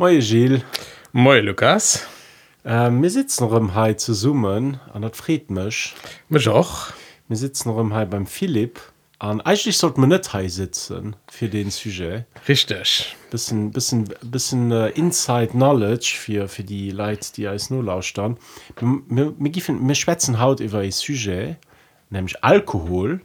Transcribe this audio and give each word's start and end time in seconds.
Moje 0.00 0.20
Gilles, 0.20 0.62
Moi 1.12 1.40
Lukas 1.40 2.06
äh, 2.64 2.88
wir 2.90 3.10
sitzen 3.10 3.44
rum 3.44 3.74
hier 3.74 3.98
zu 3.98 4.14
summen 4.14 4.80
an 4.94 5.02
dat 5.02 5.14
Friedmech. 5.14 5.94
Mech 6.30 6.48
och 6.48 6.94
Wir 7.28 7.36
sitzen 7.36 7.68
rum 7.68 7.94
hier 7.94 8.06
beim 8.06 8.26
Philipp. 8.26 8.80
An 9.18 9.42
eigentlich 9.42 9.76
sollte 9.76 10.00
man 10.00 10.08
nicht 10.08 10.32
hier 10.32 10.48
sitzen 10.48 11.16
für 11.30 11.50
den 11.50 11.70
Sujet. 11.70 12.24
richtig 12.48 13.14
Bisschen, 13.30 13.72
bisschen, 13.72 14.08
bisschen 14.22 14.72
äh, 14.72 14.88
Inside 14.88 15.48
Knowledge 15.48 16.14
für, 16.16 16.48
für 16.48 16.64
die 16.64 16.92
Leute, 16.92 17.30
die 17.36 17.46
als 17.46 17.68
nur 17.68 17.84
lauschen. 17.84 18.38
Wir, 18.78 19.02
wir, 19.06 19.34
wir, 19.38 19.88
wir 19.88 19.94
schwätzen 19.94 20.40
heute 20.40 20.64
über 20.64 20.78
ein 20.78 20.92
Sujet, 20.92 21.58
nämlich 22.08 22.42
Alkohol, 22.42 23.20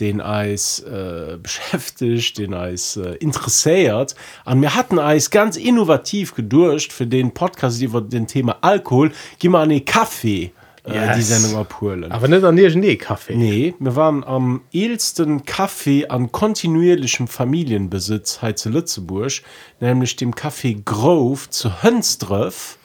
den 0.00 0.20
als 0.20 0.80
äh, 0.80 1.38
beschäftigt, 1.42 2.38
den 2.38 2.54
als 2.54 2.96
äh, 2.96 3.14
interessiert. 3.16 4.14
Und 4.44 4.60
wir 4.62 4.74
hatten 4.74 4.98
als 4.98 5.30
ganz 5.30 5.56
innovativ 5.56 6.34
gedurcht 6.34 6.92
für 6.92 7.06
den 7.06 7.32
Podcast 7.32 7.80
über 7.82 8.00
den 8.00 8.26
Thema 8.26 8.58
Alkohol, 8.60 9.12
gehen 9.38 9.52
wir 9.52 9.60
an 9.60 9.68
den 9.70 9.84
Kaffee 9.84 10.52
äh, 10.86 10.94
Yes. 10.94 11.16
die 11.16 11.22
Sendung 11.22 11.56
abholen. 11.56 12.12
aber 12.12 12.28
net 12.28 12.44
an 12.44 12.54
nie 12.56 12.96
Kaffee 12.96 13.34
Nee, 13.36 13.74
wir 13.78 13.96
waren 13.96 14.22
am 14.22 14.62
eelsten 14.72 15.44
Kaffee 15.44 16.06
an 16.08 16.30
kontinuierlichem 16.30 17.26
Familienbesitz 17.26 18.40
hier 18.40 18.54
zu 18.56 18.68
Lützeburg, 18.68 19.32
nämlich 19.80 20.16
dem 20.16 20.34
Café 20.34 20.82
Grove 20.84 21.48
zu 21.48 21.82
Hönsdröff, 21.82 22.78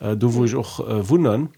äh, 0.00 0.16
da 0.16 0.34
wo 0.34 0.44
ich 0.44 0.54
auch 0.54 0.80
äh, 0.80 1.08
wundern, 1.08 1.50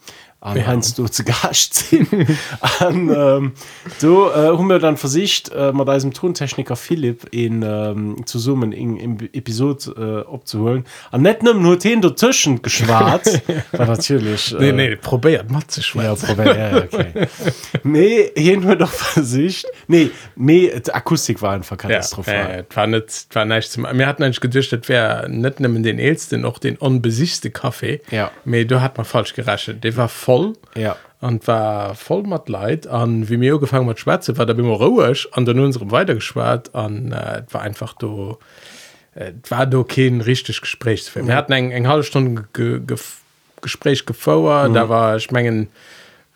an 0.43 0.57
ja. 0.57 0.67
Heinz 0.67 0.95
du 0.95 1.07
zu 1.07 1.23
Gast 1.25 1.75
sind. 1.91 2.13
und, 2.13 3.11
ähm, 3.11 3.53
da 4.01 4.07
äh, 4.09 4.57
haben 4.59 4.67
wir 4.69 4.81
dann 4.81 4.97
versicht, 4.97 5.51
äh, 5.53 5.73
mit 5.73 5.87
diesem 5.89 6.13
Tontechniker 6.13 6.75
Philipp 6.75 7.29
in, 7.31 7.63
ähm, 7.63 8.27
zu 8.27 8.39
summen 8.41 8.73
in, 8.73 8.97
in 8.97 9.19
Episode 9.33 10.25
äh, 10.29 10.35
abzuholen. 10.35 10.85
Und 11.13 11.23
nicht 11.23 11.43
nur 11.45 11.79
den 11.79 12.01
dazwischen 12.01 12.61
geschwart, 12.61 13.41
war 13.73 13.87
natürlich. 13.87 14.53
Äh, 14.53 14.59
nee, 14.59 14.73
nee, 14.73 14.97
probiert 14.97 15.49
mat 15.51 15.71
ze 15.71 15.81
ja, 15.81 15.85
schwer 15.85 16.17
probier, 16.17 16.57
ja, 16.59 16.77
okay. 16.77 17.29
nee, 17.85 18.31
hier 18.37 18.59
nur 18.59 18.75
doch 18.75 18.91
Versicht. 18.91 19.67
Nee, 19.87 20.11
nee, 20.35 20.73
die 20.85 20.93
Akustik 20.93 21.41
war 21.41 21.53
einfach 21.53 21.77
katastrophal. 21.77 22.67
äh, 22.69 22.77
war 22.77 22.87
net 22.89 23.27
war 23.33 23.45
nicht 23.45 23.71
zum 23.71 23.83
mir 23.93 24.07
hatten 24.07 24.25
eigentlich 24.25 24.41
gedichtet 24.41 24.89
wer 24.89 25.29
net 25.29 25.61
nimmen 25.61 25.83
den 25.83 25.99
eelsten 25.99 26.41
noch 26.41 26.59
den 26.59 26.77
unbesichte 26.77 27.51
Kaffee 27.51 28.01
Ja. 28.11 28.31
me 28.45 28.67
du 28.67 28.81
hat 28.81 28.97
man 28.97 29.05
falsch 29.07 29.35
geraschet 29.35 29.85
der 29.85 29.97
war 29.97 30.09
voll 30.09 30.32
voll. 30.33 30.53
Ja. 30.75 30.97
Und 31.21 31.47
war 31.47 31.95
voll 31.95 32.25
mat 32.25 32.49
leid. 32.49 32.87
An 32.87 33.29
wie 33.29 33.37
mir 33.37 33.59
gefangen 33.59 33.89
hat 33.89 34.01
schwarze 34.01 34.37
war 34.39 34.47
da 34.47 34.55
immer 34.55 34.75
ruhigisch 34.75 35.29
an 35.33 35.45
dann 35.45 35.61
unserem 35.61 35.91
weitergeschwart 35.91 36.75
an 36.75 37.13
äh, 37.13 37.43
war 37.51 37.63
einfach 37.63 37.95
du 37.95 38.39
äh, 39.15 39.33
war 39.49 39.67
du 39.67 39.85
kein 39.85 40.21
richtig 40.21 40.61
gesprächsfilm 40.61 41.29
wir 41.29 41.37
hatten 41.37 41.53
eng 41.53 41.71
eng 41.71 41.87
halbe 41.87 42.03
stunde 42.03 42.45
ge, 42.53 42.81
ge, 42.81 42.97
gespräch 43.61 44.05
gefauer 44.05 44.69
mhm. 44.69 44.75
da 44.75 44.89
war 44.89 45.21
schmengen 45.21 45.69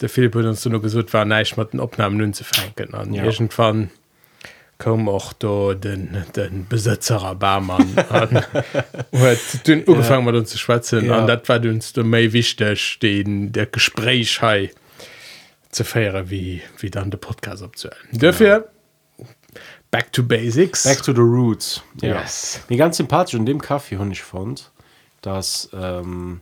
der 0.00 0.08
philipp 0.08 0.36
uns 0.36 0.64
nur 0.64 0.81
gesucht 0.81 1.12
war 1.12 1.25
neisch 1.25 1.56
mat 1.56 1.72
den 1.72 1.81
opnahmen 1.81 2.19
nun 2.19 2.33
zu 2.33 2.44
fenken 2.44 2.94
an 2.94 3.12
ja. 3.12 3.25
irgendwann 3.25 3.83
ja 3.83 3.88
kom 4.78 5.08
auch 5.08 5.32
do 5.32 5.74
den 5.74 6.24
den 6.34 6.66
Besitzer 6.69 7.34
Barmann 7.34 7.94
an 8.10 8.44
ugefangen 9.86 10.24
mat 10.24 10.34
uns 10.34 10.50
zu 10.50 10.58
schwatzen 10.58 11.06
Ja. 11.06 11.19
an 11.19 11.26
dat 11.26 11.48
war 11.48 11.60
uns 11.64 11.92
du 11.92 12.03
méi 12.03 12.32
wichtech 12.32 12.98
den 13.00 13.53
der 13.53 13.66
Gespräch 13.66 14.41
hei 14.42 14.70
ze 15.70 15.84
feiere 15.84 16.31
wie 16.31 16.62
wie 16.78 16.91
dann 16.91 17.10
der 17.10 17.19
Podcast 17.19 17.62
abzuhlen 17.62 17.97
dafür 18.12 18.69
back 19.91 20.12
to 20.12 20.22
basics 20.22 20.84
Back 20.84 21.03
to 21.03 21.12
the 21.12 21.20
roots. 21.20 21.82
Ja. 22.03 22.20
Yes. 22.20 22.60
Mir 22.69 22.76
ganz 22.76 22.98
sympathisch 22.98 23.34
in 23.34 23.47
dem 23.47 23.60
Kaffee 23.60 23.97
habe 23.98 24.12
ich 24.12 24.22
fand, 24.22 24.70
dass 25.22 25.70
ähm, 25.72 26.41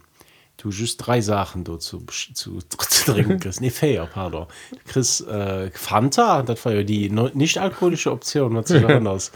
du 0.65 0.71
just 0.71 1.07
drei 1.07 1.21
Sachen 1.21 1.63
dazu 1.65 2.05
zu, 2.33 2.59
zu 2.69 3.13
trinken 3.13 3.39
kriegst. 3.39 3.61
Nee, 3.61 3.71
fair, 3.71 4.09
pardon. 4.13 4.47
Du 4.71 4.93
kriegst 4.93 5.27
äh, 5.29 5.71
Fanta, 5.71 6.43
das 6.43 6.65
war 6.65 6.73
ja 6.73 6.83
die 6.83 7.11
nicht 7.11 7.59
alkoholische 7.59 8.11
Option, 8.11 8.55
was 8.55 8.69
sich 8.69 8.85
anders. 8.89 9.31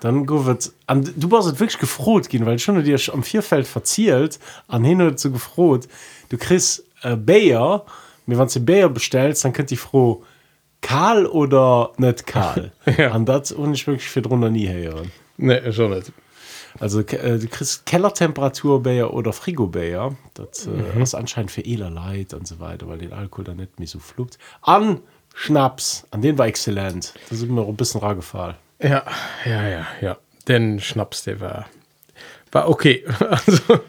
Dann 0.00 0.28
wird 0.28 0.72
an 0.86 1.10
du 1.16 1.30
warst 1.30 1.48
halt 1.48 1.58
wirklich 1.60 1.78
gefroht 1.78 2.28
gehen, 2.28 2.44
weil 2.44 2.58
schon 2.58 2.82
dir 2.84 2.98
am 3.12 3.22
Vierfeld 3.22 3.66
verzielt, 3.66 4.38
an 4.68 4.84
hin 4.84 5.00
und 5.00 5.18
zu 5.18 5.32
gefroht. 5.32 5.88
Du 6.28 6.36
kriegst 6.36 6.84
äh, 7.02 7.16
Bayer, 7.16 7.86
mir 8.26 8.38
wenn 8.38 8.48
du 8.48 8.60
Bayer 8.60 8.90
bestellst, 8.90 9.44
dann 9.44 9.54
könnt 9.54 9.70
ihr 9.70 9.78
froh 9.78 10.22
Karl 10.82 11.24
oder 11.24 11.92
nicht 11.96 12.26
Karl. 12.26 12.72
Ja. 12.98 13.14
Und 13.14 13.26
das 13.26 13.52
und 13.52 13.72
ich 13.72 13.86
wirklich 13.86 14.08
für 14.08 14.20
drunter 14.20 14.50
nie 14.50 14.68
hören. 14.68 15.10
ne 15.38 15.72
schon 15.72 15.90
net 15.90 16.12
Also 16.80 17.00
äh, 17.00 17.38
du 17.38 17.46
kriegst 17.48 17.86
Kellertemperaturbäer 17.86 19.12
oder 19.14 19.32
Frigobäer. 19.32 20.16
Das 20.34 20.66
äh, 20.66 21.02
ist 21.02 21.14
anscheinend 21.14 21.50
für 21.50 21.64
eler 21.64 21.90
Leid 21.90 22.34
und 22.34 22.46
so 22.48 22.58
weiter, 22.60 22.88
weil 22.88 22.98
den 22.98 23.12
Alkohol 23.12 23.44
dann 23.44 23.56
nicht 23.58 23.78
mehr 23.78 23.88
so 23.88 23.98
flugt. 23.98 24.38
An 24.62 25.00
Schnaps, 25.34 26.04
an 26.10 26.22
den 26.22 26.38
war 26.38 26.46
exzellent. 26.46 27.14
Das 27.28 27.38
ist 27.40 27.48
mir 27.48 27.66
ein 27.66 27.76
bisschen 27.76 28.00
rar 28.00 28.14
gefallen. 28.14 28.54
ja 28.80 29.02
ja 29.44 29.68
ja 29.68 29.86
ja 30.00 30.16
den 30.48 30.78
Schnaps 30.80 31.24
der 31.24 31.40
war 31.40 31.66
war 32.52 32.68
okay 32.68 33.04
also 33.20 33.80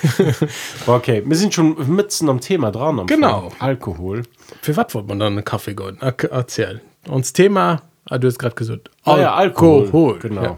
Okay, 0.86 1.22
wir 1.26 1.36
sind 1.36 1.52
schon 1.54 1.94
mitten 1.94 2.28
am 2.28 2.40
Thema 2.40 2.70
dran. 2.70 3.00
Am 3.00 3.06
Genau. 3.06 3.46
Anfang. 3.46 3.60
Alkohol. 3.60 4.22
für 4.62 4.76
wat 4.76 4.94
wollt 4.94 5.08
man 5.08 5.18
dann 5.18 5.32
einen 5.34 5.44
Kaffee 5.44 5.74
go 5.74 5.90
erzählen 6.30 6.80
uns 7.08 7.32
Thema 7.32 7.82
ah, 8.08 8.18
du 8.18 8.28
hast 8.28 8.38
gerade 8.38 8.54
gesagt 8.54 8.90
Ah 9.04 9.18
ja, 9.18 9.34
Alkohol. 9.34 9.84
Alkohol. 9.84 10.18
Genau. 10.20 10.42
ja. 10.42 10.56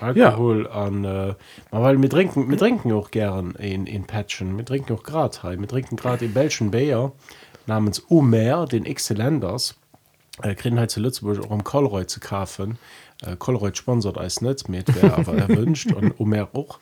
Alkohol 0.00 0.68
an 0.68 1.04
äh, 1.04 1.34
weil 1.70 2.00
wir 2.00 2.10
trinken 2.10 2.50
wir 2.50 2.58
trinken 2.58 2.92
auch 2.92 3.10
gern 3.10 3.52
in, 3.52 3.86
in 3.86 4.04
Patchen. 4.04 4.56
Wir 4.56 4.64
trinken 4.64 4.94
auch 4.94 5.02
grad 5.02 5.42
heim 5.42 5.60
wir 5.60 5.68
trinken 5.68 5.96
gerade 5.96 6.24
in 6.24 6.34
Belgischen 6.34 6.70
Bayer 6.70 7.12
namens 7.66 8.04
Omer 8.08 8.66
den 8.66 8.86
Exzellenders 8.86 9.76
äh, 10.42 10.54
kriegen 10.54 10.78
halt 10.78 10.90
zu 10.90 11.00
Lützburg 11.00 11.44
auch 11.44 11.50
um 11.50 11.64
Kolroy 11.64 12.06
zu 12.06 12.20
kaufen. 12.20 12.78
Äh, 13.22 13.36
Kolroy 13.36 13.70
sponsert 13.74 14.18
als 14.18 14.40
nicht 14.40 14.68
mit 14.68 14.86
wer 15.00 15.14
aber 15.18 15.36
erwünscht 15.36 15.92
und 15.92 16.18
Omer 16.18 16.48
auch. 16.52 16.78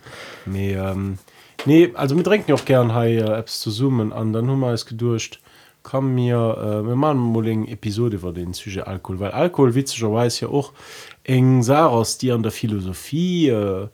Wir, 0.46 0.84
ähm, 0.84 1.18
nee 1.64 1.90
also 1.94 2.16
wir 2.16 2.24
trinken 2.24 2.52
auch 2.52 2.64
gern 2.64 3.00
hier 3.00 3.26
äh, 3.26 3.38
Apps 3.38 3.60
zu 3.60 3.70
zoomen 3.70 4.12
an. 4.12 4.32
Dann 4.32 4.48
haben 4.48 4.60
wir 4.60 4.72
es 4.72 4.86
gedurcht 4.86 5.40
kann 5.88 6.14
mir 6.14 6.84
äh, 6.86 6.94
mal 6.94 7.10
eine 7.10 7.68
Episode 7.68 8.16
über 8.16 8.32
den 8.32 8.52
Sujet 8.52 8.86
Alkohol 8.86 9.20
weil 9.20 9.30
Alkohol 9.30 9.74
witzigerweise 9.74 10.46
ja 10.46 10.48
auch 10.48 10.72
eng 11.24 11.62
Saros 11.62 12.18
die 12.18 12.30
an 12.32 12.42
der 12.42 12.52
Philosophie 12.52 13.48
äh, 13.48 13.88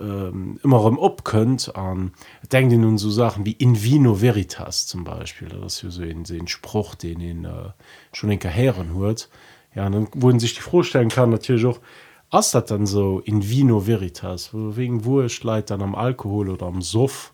ähm, 0.00 0.58
immer 0.64 0.86
im 0.86 0.98
op 0.98 1.24
könnt 1.24 1.76
an 1.76 2.12
denkt 2.50 2.72
ihr 2.72 2.78
nun 2.78 2.98
so 2.98 3.10
Sachen 3.10 3.44
wie 3.44 3.52
in 3.52 3.82
vino 3.82 4.20
veritas 4.20 4.86
zum 4.86 5.04
Beispiel 5.04 5.48
das 5.48 5.74
ist 5.74 5.82
ja 5.82 5.90
so 5.90 6.02
ein, 6.02 6.24
ein 6.28 6.48
Spruch 6.48 6.94
den 6.94 7.20
ihn 7.20 7.44
äh, 7.44 7.70
schon 8.12 8.30
in 8.30 8.38
Karrieren 8.38 8.94
hört. 8.96 9.28
Ja 9.74 9.88
dann 9.90 10.08
wurden 10.14 10.40
sich 10.40 10.54
die 10.54 10.60
vorstellen 10.60 11.10
kann 11.10 11.30
natürlich 11.30 11.66
auch 11.66 11.80
was 12.30 12.50
das 12.50 12.64
dann 12.64 12.86
so 12.86 13.20
in 13.20 13.48
vino 13.48 13.86
veritas? 13.86 14.50
Wegen 14.52 15.04
wo 15.04 15.20
es 15.20 15.44
leid 15.44 15.70
dann 15.70 15.82
am 15.82 15.94
Alkohol 15.94 16.48
oder 16.48 16.66
am 16.66 16.76
und 16.76 17.32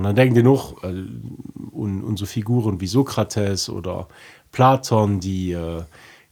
dann 0.00 0.16
denkt 0.16 0.36
ihr 0.36 0.42
noch 0.42 0.82
äh, 0.82 1.04
und, 1.70 2.02
und 2.02 2.18
so 2.18 2.26
Figuren 2.26 2.80
wie 2.80 2.86
Sokrates 2.86 3.68
oder 3.68 4.08
Platon 4.50 5.20
die 5.20 5.52
äh, 5.52 5.82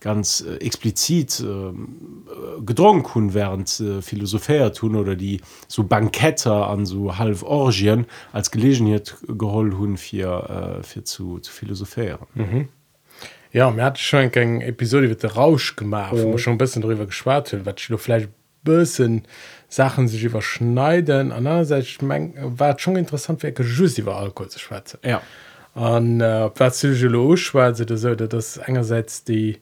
ganz 0.00 0.40
äh, 0.40 0.56
explizit 0.56 1.40
ähm, 1.40 2.24
äh, 2.26 2.62
gedrungen 2.62 3.04
hun 3.14 3.34
während 3.34 3.80
äh, 3.80 4.02
Philosophier 4.02 4.72
tun 4.72 4.96
oder 4.96 5.14
die 5.14 5.40
so 5.68 5.84
Banketter 5.84 6.68
an 6.68 6.86
so 6.86 7.18
halb 7.18 7.42
Orgien 7.42 8.06
als 8.32 8.50
Gelegenheit 8.50 9.16
geholt 9.28 9.74
hun 9.76 9.96
für, 9.96 10.78
äh, 10.80 10.82
für 10.82 11.04
zu, 11.04 11.38
zu 11.38 11.52
philosophieren. 11.52 12.26
Mhm. 12.34 12.68
ja 13.52 13.70
mir 13.70 13.84
hat 13.84 13.98
schon 13.98 14.32
eng 14.32 14.62
Episode 14.62 15.08
wird 15.08 15.22
der 15.22 15.34
Rausch 15.34 15.76
gemacht 15.76 16.14
wo 16.16 16.30
man 16.30 16.38
schon 16.38 16.54
ein 16.54 16.58
bisschen 16.58 16.82
darüber 16.82 17.06
hat 17.26 17.66
wat 17.66 17.88
du 17.88 17.96
vielleicht 17.98 18.30
bisschen 18.62 19.24
Sachen 19.68 20.08
sich 20.08 20.24
überschneiden 20.24 21.32
andererseits 21.32 21.86
ich 21.86 22.02
mein, 22.02 22.34
war 22.36 22.78
schon 22.78 22.96
interessant 22.96 23.42
wie 23.42 23.52
just 23.62 23.98
über 23.98 24.16
Alkohol 24.16 24.48
zu 24.50 24.58
schwätzen 24.58 24.98
Ja. 25.04 25.22
an 25.74 26.20
äh, 26.20 26.50
was 26.56 26.78
psychologisch 26.78 27.54
war 27.54 27.74
so 27.74 27.84
das 27.84 28.58
einerseits 28.58 29.24
die 29.24 29.58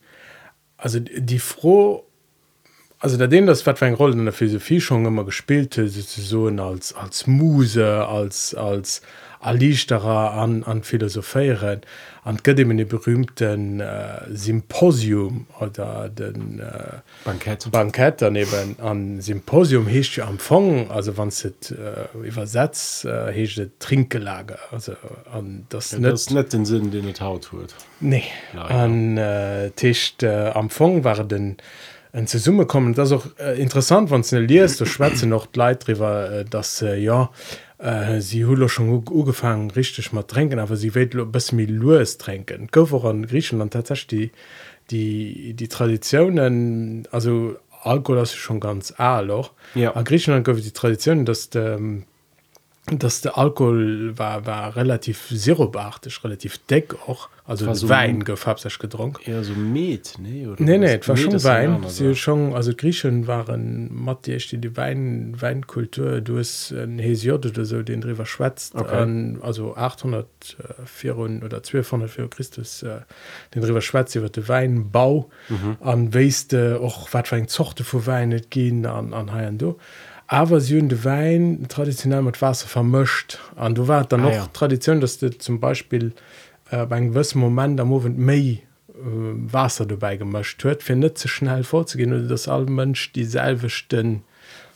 also 0.77 0.99
die 0.99 1.39
froh 1.39 2.03
also 2.99 3.17
da 3.17 3.27
dem 3.27 3.45
das 3.47 3.65
wat 3.65 3.79
für 3.79 3.85
eine 3.85 3.95
Rolle 3.95 4.13
in 4.13 4.25
der 4.25 4.33
Philosophie 4.33 4.81
schon 4.81 5.05
immer 5.05 5.23
gespielt 5.23 5.77
hat, 5.77 5.87
sozusagen 5.89 6.59
als 6.59 6.93
als 6.93 7.27
Muse 7.27 8.05
als 8.07 8.53
als 8.55 9.01
erleichtern 9.41 10.01
an, 10.01 10.63
an 10.63 10.83
Philosophieren. 10.83 11.81
Und 12.25 12.43
gibt 12.43 12.59
eben 12.59 12.77
den 12.77 12.87
berühmten 12.87 13.79
äh, 13.79 14.21
Symposium 14.29 15.47
oder 15.59 16.09
den 16.09 16.59
äh, 16.59 16.99
Bankett. 17.23 17.71
Bankett 17.71 18.21
daneben. 18.21 18.75
An 18.79 19.21
Symposium 19.21 19.87
heißt 19.87 20.17
ja 20.17 20.29
Empfang, 20.29 20.91
also 20.91 21.17
wenn 21.17 21.29
es 21.29 21.43
äh, 21.45 21.51
übersetzt, 22.21 23.05
äh, 23.05 23.33
heißt 23.33 23.57
es 23.57 23.69
Trinkgelage. 23.79 24.59
Also, 24.71 24.93
an 25.31 25.65
das 25.69 25.91
Ja, 25.91 25.99
nicht 25.99 26.11
das 26.11 26.21
ist 26.21 26.31
nicht 26.31 26.53
den 26.53 26.65
Sinn, 26.65 26.91
den 26.91 27.07
es 27.09 27.21
haut 27.21 27.51
wird. 27.53 27.73
Nee, 27.99 28.25
Leider. 28.53 28.69
an 28.75 29.17
äh, 29.17 29.67
äh, 29.67 30.49
am 30.51 30.69
Fong 30.69 31.03
waren 31.03 31.27
den 31.27 31.57
en 32.11 32.27
ze 32.27 32.39
Summe 32.39 32.65
kommen 32.65 32.93
das 32.93 33.11
ist 33.11 33.17
auch 33.17 33.25
äh, 33.39 33.61
interessant 33.61 34.09
wann 34.09 34.23
ze 34.23 34.39
liest 34.39 34.79
der 34.79 34.85
Schweze 34.85 35.27
noch 35.27 35.47
Leiit 35.53 35.87
drüber 35.87 36.31
äh, 36.31 36.45
dass 36.45 36.81
äh, 36.81 36.97
ja 36.97 37.29
äh, 37.79 38.19
sie 38.21 38.45
hulle 38.45 38.69
schon 38.69 38.89
ugefangen 39.09 39.71
richtig 39.71 40.11
mal 40.13 40.23
trinken 40.23 40.59
aber 40.59 40.75
sie 40.75 40.93
will 40.95 41.07
bis 41.25 41.51
mir 41.51 41.67
Louis 41.67 42.17
trinken 42.17 42.67
Gower 42.71 43.05
an 43.05 43.25
Griechenland 43.25 43.73
tatsächlich 43.73 44.31
die 44.91 45.49
die 45.53 45.53
die 45.53 45.67
Traditionen 45.67 47.07
also 47.11 47.55
Alkohol 47.81 48.19
das 48.19 48.31
ist 48.31 48.37
schon 48.37 48.59
ganz 48.59 48.93
all 48.97 49.31
auch 49.31 49.51
Ja. 49.75 49.93
an 49.95 50.03
Griechenland 50.03 50.45
gouf 50.45 50.59
die 50.61 50.71
Tradition 50.71 51.25
dass 51.25 51.49
der 51.49 51.79
dass 52.97 53.21
der 53.21 53.37
Alkohol 53.37 54.17
war 54.17 54.45
war 54.45 54.75
relativ 54.75 55.27
sirupartig 55.29 56.23
relativ 56.23 56.57
deck 56.67 56.95
auch 57.07 57.29
also 57.45 57.65
War 57.65 57.73
so 57.73 57.89
Wein 57.89 58.23
gefab 58.23 58.59
sich 58.59 58.77
gedrunken 58.77 59.23
Eher 59.25 59.43
so 59.43 59.53
Met, 59.53 60.13
nee? 60.19 60.45
Oder 60.45 60.61
Nee, 60.63 60.77
nee, 60.77 60.97
es 61.01 61.07
war 61.09 61.17
schon 61.17 61.43
Wein. 61.43 61.83
Sie 61.87 62.13
schon, 62.15 62.53
also 62.53 62.75
Griechen 62.75 63.25
waren 63.25 63.89
Matthias, 63.91 64.45
die 64.49 64.59
die 64.59 64.77
Wein, 64.77 65.33
Weinkultur, 65.39 66.21
du 66.21 66.37
hast 66.37 66.71
ein 66.71 66.99
Hesiod 66.99 67.47
oder 67.47 67.65
so, 67.65 67.81
den 67.81 68.01
drüber 68.01 68.27
schwätzt, 68.27 68.75
Okay. 68.75 69.35
also 69.41 69.75
804 69.75 71.17
oder 71.17 71.57
1200 71.57 72.09
vor 72.11 72.29
Christus, 72.29 72.83
äh, 72.83 72.99
den 73.55 73.63
drüber 73.63 73.81
schwätzt 73.81 74.15
über 74.15 74.29
den 74.29 74.47
Weinbau, 74.47 75.29
Mhm. 75.49 75.77
an 75.81 76.13
weißt 76.13 76.53
du 76.53 76.79
auch, 76.79 77.09
was 77.11 77.29
für 77.29 77.35
ein 77.35 77.47
Zochte 77.47 77.83
von 77.83 78.05
Wein 78.05 78.39
gehen 78.51 78.85
an, 78.85 79.11
an 79.13 79.29
und 79.29 79.61
da. 79.61 79.75
Aber 80.31 80.59
sie 80.61 80.77
haben 80.77 80.89
den 80.89 81.03
Wein 81.03 81.65
traditionell 81.69 82.21
mit 82.21 82.39
Wasser 82.39 82.67
vermischt. 82.67 83.39
Und 83.55 83.77
du 83.79 83.87
war 83.87 84.05
dann 84.05 84.19
Ah, 84.21 84.23
noch 84.25 84.31
ja. 84.31 84.47
Tradition, 84.53 85.01
dass 85.01 85.17
du 85.17 85.35
zum 85.35 85.59
Beispiel 85.59 86.13
äh, 86.69 86.85
bei 86.85 86.97
einem 86.97 87.13
gewissen 87.13 87.39
Moment 87.39 87.79
am 87.79 87.91
Abend 87.91 88.19
mehr 88.19 88.35
äh, 88.37 88.59
Wasser 88.93 89.87
dabei 89.87 90.17
gemischt 90.17 90.63
wird, 90.63 90.83
für 90.83 90.95
nicht 90.95 91.17
zu 91.17 91.27
schnell 91.27 91.63
vorzugehen 91.63 92.13
oder 92.13 92.27
dass 92.27 92.47
alle 92.47 92.67
Menschen 92.67 93.13
dieselbesten 93.13 94.21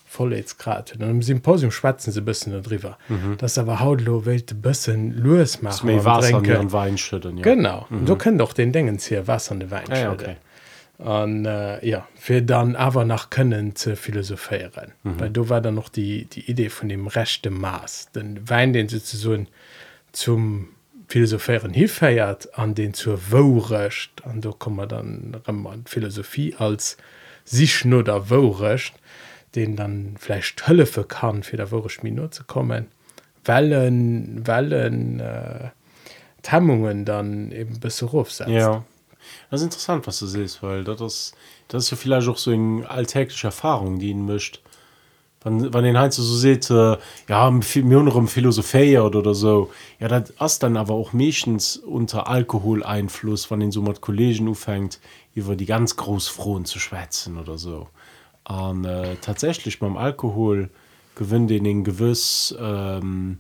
Vollheitsgrad 0.07 0.93
haben. 0.93 1.03
Und 1.03 1.09
im 1.09 1.21
Symposium 1.21 1.71
schwätzen 1.71 2.11
sie 2.11 2.21
ein 2.21 2.25
bisschen 2.25 2.51
darüber. 2.63 2.97
Mhm. 3.09 3.35
Das 3.37 3.57
aber 3.59 3.79
hautlo 3.79 4.25
will 4.25 4.43
ein 4.49 4.61
bisschen 4.61 5.11
los 5.17 5.61
machen. 5.61 5.73
Das 5.73 5.83
mehr 5.83 5.97
beim 5.97 6.05
Wasser 6.05 6.43
ihren 6.43 6.71
Wein 6.71 6.97
schütten, 6.97 7.37
ja. 7.37 7.43
Genau. 7.43 7.85
Mhm. 7.91 8.05
Du 8.05 8.15
könnt 8.15 8.41
doch 8.41 8.53
den 8.53 8.71
Dingen 8.71 8.97
hier 8.99 9.27
Wasser 9.27 9.53
in 9.53 9.59
den 9.59 9.71
Wein 9.71 9.83
Ah, 9.89 9.97
ja, 9.97 10.09
schütten. 10.11 10.25
okay. 10.25 10.35
Und 10.97 11.45
äh, 11.45 11.85
ja, 11.85 12.07
für 12.15 12.41
dann 12.41 12.75
aber 12.75 13.03
nach 13.03 13.29
können 13.29 13.75
zu 13.75 13.95
philosophieren. 13.95 14.93
Mhm. 15.03 15.19
Weil 15.19 15.29
du 15.31 15.49
war 15.49 15.59
dann 15.59 15.75
noch 15.75 15.89
die, 15.89 16.25
die 16.25 16.49
Idee 16.49 16.69
von 16.69 16.87
dem 16.87 17.07
rechten 17.07 17.53
Maß. 17.53 18.11
Den 18.11 18.47
Wein, 18.49 18.73
den 18.73 18.87
sozusagen 18.87 19.47
zum 20.11 20.69
Philosophieren 21.07 21.73
hilfeiert, 21.73 22.57
an 22.57 22.75
den 22.75 22.93
zur 22.93 23.31
Worecht. 23.31 24.21
Und 24.21 24.45
da 24.45 24.51
kommen 24.51 24.77
wir 24.77 24.87
dann 24.87 25.41
an 25.45 25.83
Philosophie 25.85 26.55
als 26.57 26.97
sich 27.43 27.85
nur 27.85 28.03
der 28.03 28.29
Worecht, 28.29 28.93
den 29.55 29.75
dann 29.75 30.15
vielleicht 30.19 30.67
helfen 30.67 31.07
kann, 31.07 31.43
für 31.43 31.57
der 31.57 31.71
Worecht 31.71 32.03
Minute 32.03 32.29
zu 32.31 32.43
kommen. 32.45 32.87
Wellen, 33.45 34.47
Wellen, 34.47 35.19
äh, 35.19 35.69
Hemmungen 36.45 37.05
dann 37.05 37.51
eben 37.51 37.79
besser 37.79 38.13
aufsetzen. 38.13 38.53
Ja. 38.53 38.83
Das 39.49 39.61
ist 39.61 39.65
interessant, 39.65 40.07
was 40.07 40.19
du 40.19 40.27
siehst, 40.27 40.63
weil 40.63 40.83
das 40.83 41.01
ist, 41.01 41.35
das 41.67 41.85
ist 41.85 41.91
ja 41.91 41.97
vielleicht 41.97 42.27
auch 42.27 42.37
so 42.37 42.51
eine 42.51 42.89
alltägliche 42.89 43.47
Erfahrung, 43.47 43.99
die 43.99 44.09
ihn 44.09 44.25
mischt. 44.25 44.61
Wenn, 45.43 45.73
wenn 45.73 45.83
den 45.83 45.97
halt 45.97 46.13
so 46.13 46.23
sieht, 46.23 46.69
äh, 46.69 46.97
ja, 47.27 47.51
mir 47.51 47.99
unserem 47.99 48.27
Philosophie 48.27 48.97
oder 48.97 49.33
so, 49.33 49.71
ja, 49.99 50.07
das 50.07 50.29
ist 50.29 50.63
dann 50.63 50.77
aber 50.77 50.93
auch 50.93 51.11
meistens 51.11 51.77
unter 51.77 52.27
Alkoholeinfluss, 52.27 53.51
wenn 53.51 53.59
den 53.59 53.71
so 53.71 53.81
mit 53.81 53.99
Kollegen 53.99 54.47
anfängt, 54.47 54.99
über 55.35 55.55
die 55.55 55.65
ganz 55.65 55.97
Großfrohen 55.97 56.65
zu 56.65 56.79
schwätzen 56.79 57.37
oder 57.37 57.57
so. 57.57 57.87
Und 58.47 58.85
äh, 58.85 59.15
tatsächlich 59.21 59.79
beim 59.79 59.97
Alkohol 59.97 60.69
gewinnt 61.15 61.49
den 61.49 61.65
einen 61.65 61.83
gewiss, 61.83 62.55
ähm, 62.59 63.39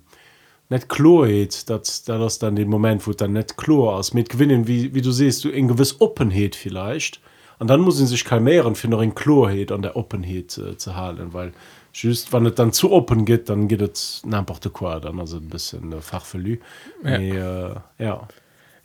net 0.73 0.89
chlorheet 0.89 1.69
dat 1.69 1.85
da 2.07 2.17
das 2.17 2.39
dann 2.39 2.55
den 2.55 2.69
moment 2.69 3.05
wo 3.05 3.13
dann 3.13 3.33
net 3.33 3.55
chlor 3.57 3.95
aus 3.95 4.13
mit 4.13 4.29
gewinnen 4.29 4.67
wie 4.67 4.93
wie 4.93 5.01
du 5.01 5.11
siehst 5.11 5.43
du 5.43 5.49
en 5.51 5.67
gewiss 5.67 6.01
openheet 6.01 6.55
vielleicht 6.55 7.21
und 7.59 7.69
dann 7.69 7.81
muss 7.81 7.99
ihn 7.99 8.07
sich 8.07 8.25
kalmieren 8.25 8.75
für 8.75 8.87
noch 8.89 9.03
en 9.03 9.13
chlorheet 9.13 9.71
an 9.71 9.83
der 9.83 9.95
openheet 9.95 10.57
äh, 10.57 10.77
zu 10.77 10.95
halen 10.95 11.33
weil 11.33 11.53
just 11.93 12.33
wann 12.33 12.45
het 12.45 12.57
dann 12.57 12.73
zu 12.73 12.91
open 12.91 13.23
geht 13.25 13.49
dann 13.49 13.67
geht 13.67 13.81
het 13.81 13.97
n'importe 14.25 14.69
quoi 14.69 14.99
dann 14.99 15.19
also 15.19 15.37
ein 15.37 15.49
bisschen 15.49 15.93
äh, 15.93 16.01
fachverlü 16.01 16.59
Ja. 17.03 17.19
ja. 17.19 17.67
äh, 17.67 17.75
ja 17.99 18.27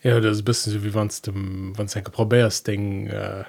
Ja, 0.02 0.20
das 0.20 0.37
ist 0.37 0.43
ein 0.43 0.44
bisschen 0.44 0.73
so 0.75 0.85
wie 0.85 0.94
wenn 0.94 1.08
du 1.08 1.32
wenn's 1.79 1.96
ein 1.96 2.05
probärst 2.05 2.67
den 2.67 3.08
äh, 3.08 3.44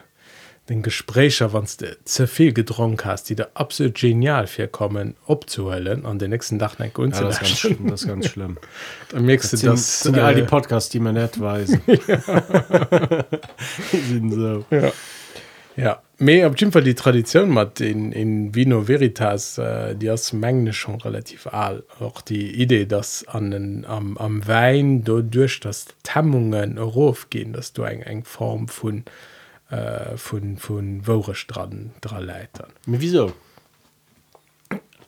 den 0.69 0.83
Gesprächer 0.83 1.51
wann 1.51 1.65
du 1.79 1.97
zu 2.05 2.27
viel 2.27 2.53
getrunken 2.53 3.05
hast 3.05 3.29
die 3.29 3.35
da 3.35 3.47
absolut 3.55 3.95
genial 3.95 4.47
vorkommen 4.47 5.15
abzuhellen 5.27 6.05
an 6.05 6.19
den 6.19 6.29
nächsten 6.29 6.59
Tag 6.59 6.79
nicht 6.79 6.97
ja, 6.97 7.07
das, 7.07 7.35
ist 7.35 7.39
ganz, 7.39 7.59
schlimm, 7.59 7.87
das 7.87 8.01
ist 8.01 8.07
ganz 8.07 8.27
schlimm. 8.27 8.57
Dann 9.09 9.25
merkst 9.25 9.53
du 9.53 9.57
das 9.57 9.61
sind, 9.61 9.71
das 9.71 9.81
das 9.81 9.99
sind 10.01 10.17
ja 10.17 10.25
all 10.25 10.35
die 10.35 10.41
äh, 10.41 10.45
Podcasts 10.45 10.89
die 10.89 10.99
man 10.99 11.15
net 11.15 11.39
weiß. 11.39 11.69
Die 13.91 13.97
sind 13.97 14.31
so. 14.31 14.65
Ja. 14.69 14.91
Ja. 15.75 16.01
Mehr 16.17 16.49
auf 16.49 16.59
jeden 16.59 16.73
Fall 16.73 16.83
die 16.83 16.95
Tradition 16.95 17.57
hat 17.57 17.79
in, 17.79 18.11
in 18.11 18.53
Vino 18.53 18.89
Veritas 18.89 19.57
äh, 19.57 19.95
die 19.95 20.11
aus 20.11 20.33
Menge 20.33 20.73
schon 20.73 20.99
relativ 20.99 21.47
all. 21.47 21.83
Auch 21.99 22.19
die 22.19 22.61
Idee 22.61 22.85
dass 22.85 23.25
an 23.27 23.51
den, 23.51 23.85
am, 23.85 24.17
am 24.17 24.45
Wein 24.45 25.05
durch 25.05 25.61
das 25.61 25.85
Hemmungen 26.07 26.77
gehen 27.29 27.53
dass 27.53 27.71
du 27.71 27.83
eng 27.83 28.01
eng 28.01 28.25
Form 28.25 28.67
von 28.67 29.05
äh, 29.69 30.17
von 30.17 30.57
von 30.57 31.05
Worestraden 31.05 31.93
dran 32.01 32.25
leitern 32.25 32.69
Aber 32.87 33.01
wieso? 33.01 33.33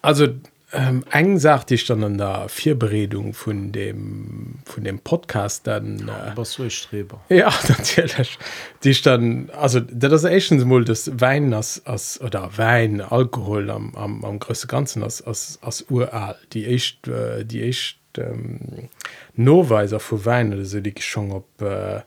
Also 0.02 0.28
ähm, 0.74 1.04
eng 1.12 1.38
sagt 1.38 1.72
ich 1.72 1.86
dann 1.86 2.04
an 2.04 2.18
der 2.18 2.48
Vierberedung 2.48 3.34
von 3.34 3.72
dem 3.72 4.60
von 4.66 4.84
dem 4.84 5.00
Podcast 5.00 5.68
dann 5.68 6.08
äh, 6.08 6.32
was 6.36 6.54
so 6.54 6.64
ich 6.64 6.78
streber. 6.78 7.20
Ja 7.28 7.54
natürlich. 7.68 8.38
Die 8.84 8.92
ich 8.92 9.02
dann 9.02 9.50
also 9.50 9.82
das 9.82 10.24
ist 10.24 10.30
echt 10.30 10.52
mal 10.52 10.86
das 10.86 11.12
Wein 11.20 11.54
als, 11.54 11.86
als 11.86 12.22
oder 12.22 12.58
Wein 12.58 13.02
Alkohol 13.02 13.70
am, 13.70 13.96
am, 13.96 14.24
am 14.24 14.40
größten 14.40 14.70
ganzen 14.70 15.04
als, 15.04 15.22
als, 15.22 15.60
als 15.62 15.86
ural 15.90 16.38
die 16.54 16.66
echt 16.66 17.08
äh, 17.08 17.44
die 17.44 17.64
echt 17.64 18.00
ähm, 18.18 18.90
Noweiser 19.36 20.00
für 20.00 20.24
Wein 20.26 20.54
oder 20.54 20.64
so 20.66 20.80
die 20.80 20.94
ich 20.96 21.06
schon 21.06 21.32
ob 21.32 21.62
äh, 21.62 22.02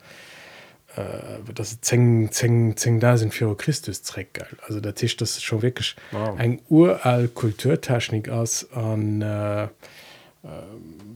äh, 0.96 1.52
das 1.54 1.80
10 1.80 2.30
10 2.30 2.74
10.000 2.74 3.32
vor 3.32 3.56
Christus 3.56 4.02
Zweck 4.02 4.34
geil 4.34 4.56
also 4.66 4.80
der 4.80 4.94
Tisch 4.94 5.16
das 5.16 5.32
ist 5.32 5.44
schon 5.44 5.62
wirklich 5.62 5.96
Wow. 6.12 6.38
ein 6.38 6.60
ural 6.68 7.28
Kulturtechnik 7.28 8.28
aus 8.28 8.70
an 8.72 9.22
äh, 9.22 9.68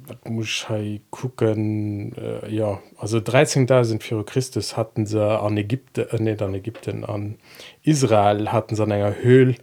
was 0.06 0.16
muss 0.25 0.66
ich 0.80 1.00
gucken? 1.11 2.14
Äh, 2.16 2.54
ja 2.54 2.80
also 2.97 3.18
13.000 3.18 4.02
vor 4.02 4.25
Christus 4.25 4.76
hatten 4.76 5.04
sie 5.06 5.23
an 5.23 5.56
Ägypten 5.56 6.06
äh, 6.11 6.23
nicht 6.23 6.40
an 6.42 6.54
Ägypten 6.54 7.04
an 7.04 7.37
Israel 7.82 8.50
hatten 8.50 8.75
sie 8.75 8.82
an 8.82 8.92
einer 8.92 9.14
Höhle 9.16 9.54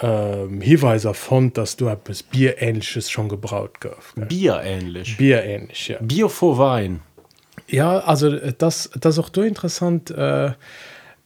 ähm, 0.00 0.60
Hinweiser 0.60 1.14
fand 1.14 1.58
dass 1.58 1.76
du 1.76 1.88
etwas 1.88 2.22
Bierähnliches 2.22 3.10
schon 3.10 3.28
gebraut 3.28 3.80
gehst 3.80 4.28
Bier 4.28 4.60
ähnlich 4.62 5.16
Bierähnlich 5.16 5.88
ja. 5.88 5.98
Bier 6.00 6.28
vor 6.28 6.58
Wein 6.58 7.00
Ja, 7.68 7.98
also 7.98 8.28
äh, 8.28 8.52
das, 8.56 8.90
das 8.98 9.18
ist 9.18 9.24
auch 9.24 9.30
so 9.34 9.42
interessant, 9.42 10.10
äh, 10.10 10.52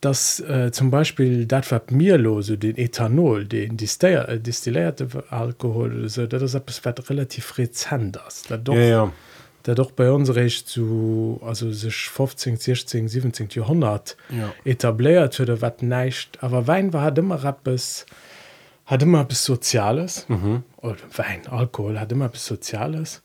dass 0.00 0.38
äh, 0.40 0.71
zum 0.71 0.90
Beispiel 0.90 1.47
das, 1.47 1.71
was 1.73 1.83
mir 1.90 2.18
los, 2.18 2.47
so 2.47 2.57
den 2.57 2.76
Ethanol, 2.76 3.45
den 3.45 3.76
äh, 3.76 4.38
destillierte 4.38 5.09
Alkohol, 5.30 6.09
so, 6.09 6.26
das 6.26 6.42
ist 6.42 6.54
etwas, 6.54 6.85
was 6.85 7.11
relativ 7.11 7.59
rezent 7.59 8.18
ist. 8.28 8.50
Das 8.50 8.62
doch, 8.62 8.75
ja, 8.75 8.80
ja. 8.80 9.12
der 9.66 9.75
doch 9.75 9.90
bei 9.90 10.11
uns 10.12 10.33
recht 10.35 10.68
zu, 10.68 11.40
also 11.45 11.73
sich 11.73 12.09
15, 12.09 12.59
16, 12.59 13.09
17. 13.09 13.49
Jahrhundert 13.50 14.16
Ja. 14.30 14.52
etabliert 14.64 15.38
wurde, 15.40 15.61
was 15.61 15.80
nicht. 15.80 16.42
Aber 16.42 16.68
Wein 16.68 16.92
war 16.92 17.16
immer 17.18 17.45
etwas, 17.45 18.07
hat 18.87 19.02
immer 19.02 19.23
etwas 19.23 19.45
Soziales. 19.45 20.26
Mhm. 20.28 20.62
Oder 20.76 20.97
Wein, 21.16 21.49
Alkohol 21.49 21.99
hat 21.99 22.12
immer 22.12 22.26
etwas 22.26 22.47
Soziales. 22.47 23.21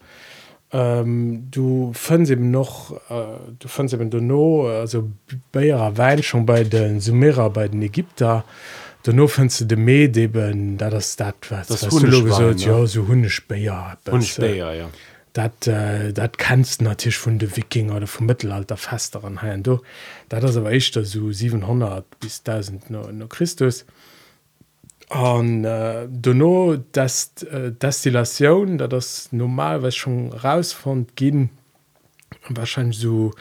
Ähm, 0.74 1.48
du 1.52 1.92
findest 1.94 2.32
eben 2.32 2.52
noch, 2.52 2.92
äh, 3.10 3.24
du 3.60 3.68
findest 3.68 3.94
eben 3.94 4.28
no, 4.28 4.68
also 4.68 5.12
Bayer 5.52 5.96
Wein 5.98 6.24
schon 6.24 6.46
bei 6.46 6.64
den 6.64 7.00
Sumerer, 7.00 7.50
bei 7.50 7.68
den 7.68 7.82
Ägypter. 7.82 8.44
Danach 9.04 9.30
findest 9.30 9.62
du 9.62 9.66
den 9.66 9.86
Med 9.86 10.18
eben, 10.18 10.78
da 10.78 10.90
das 10.90 11.16
das, 11.16 11.34
was, 11.50 11.68
Das 11.68 11.82
du 11.82 12.24
gesagt 12.24 12.60
ne? 12.60 12.66
ja, 12.66 12.86
so 12.88 13.02
und 13.02 13.30
Speyer 13.30 14.74
ja 14.74 14.90
dat 15.34 15.68
äh, 15.68 16.14
dat 16.14 16.38
kennst 16.38 16.82
natürlich 16.82 17.18
von 17.18 17.40
de 17.40 17.56
Wikinger 17.56 17.96
oder 17.96 18.08
vom 18.08 18.28
Mittelalter 18.28 18.78
festeren 18.78 19.42
ha 19.42 19.58
du 19.58 19.82
da 20.30 20.40
das 20.40 20.56
aber 20.56 20.72
echt 20.72 20.94
so 20.94 21.32
700 21.32 22.06
bis 22.20 22.44
1000 22.46 22.90
no, 22.92 23.12
no 23.12 23.28
Christus 23.28 23.86
an 25.14 25.64
äh, 25.64 26.08
du 26.10 26.34
no 26.34 26.76
das 26.92 27.34
äh, 27.44 27.72
Destillation 27.72 28.78
da 28.78 28.88
das 28.88 29.32
normal 29.32 29.84
was 29.84 29.96
schon 29.96 30.34
raus 30.34 30.74
von 30.74 31.08
gehen 31.16 31.50
wahrscheinlich 32.50 32.98
so 32.98 33.32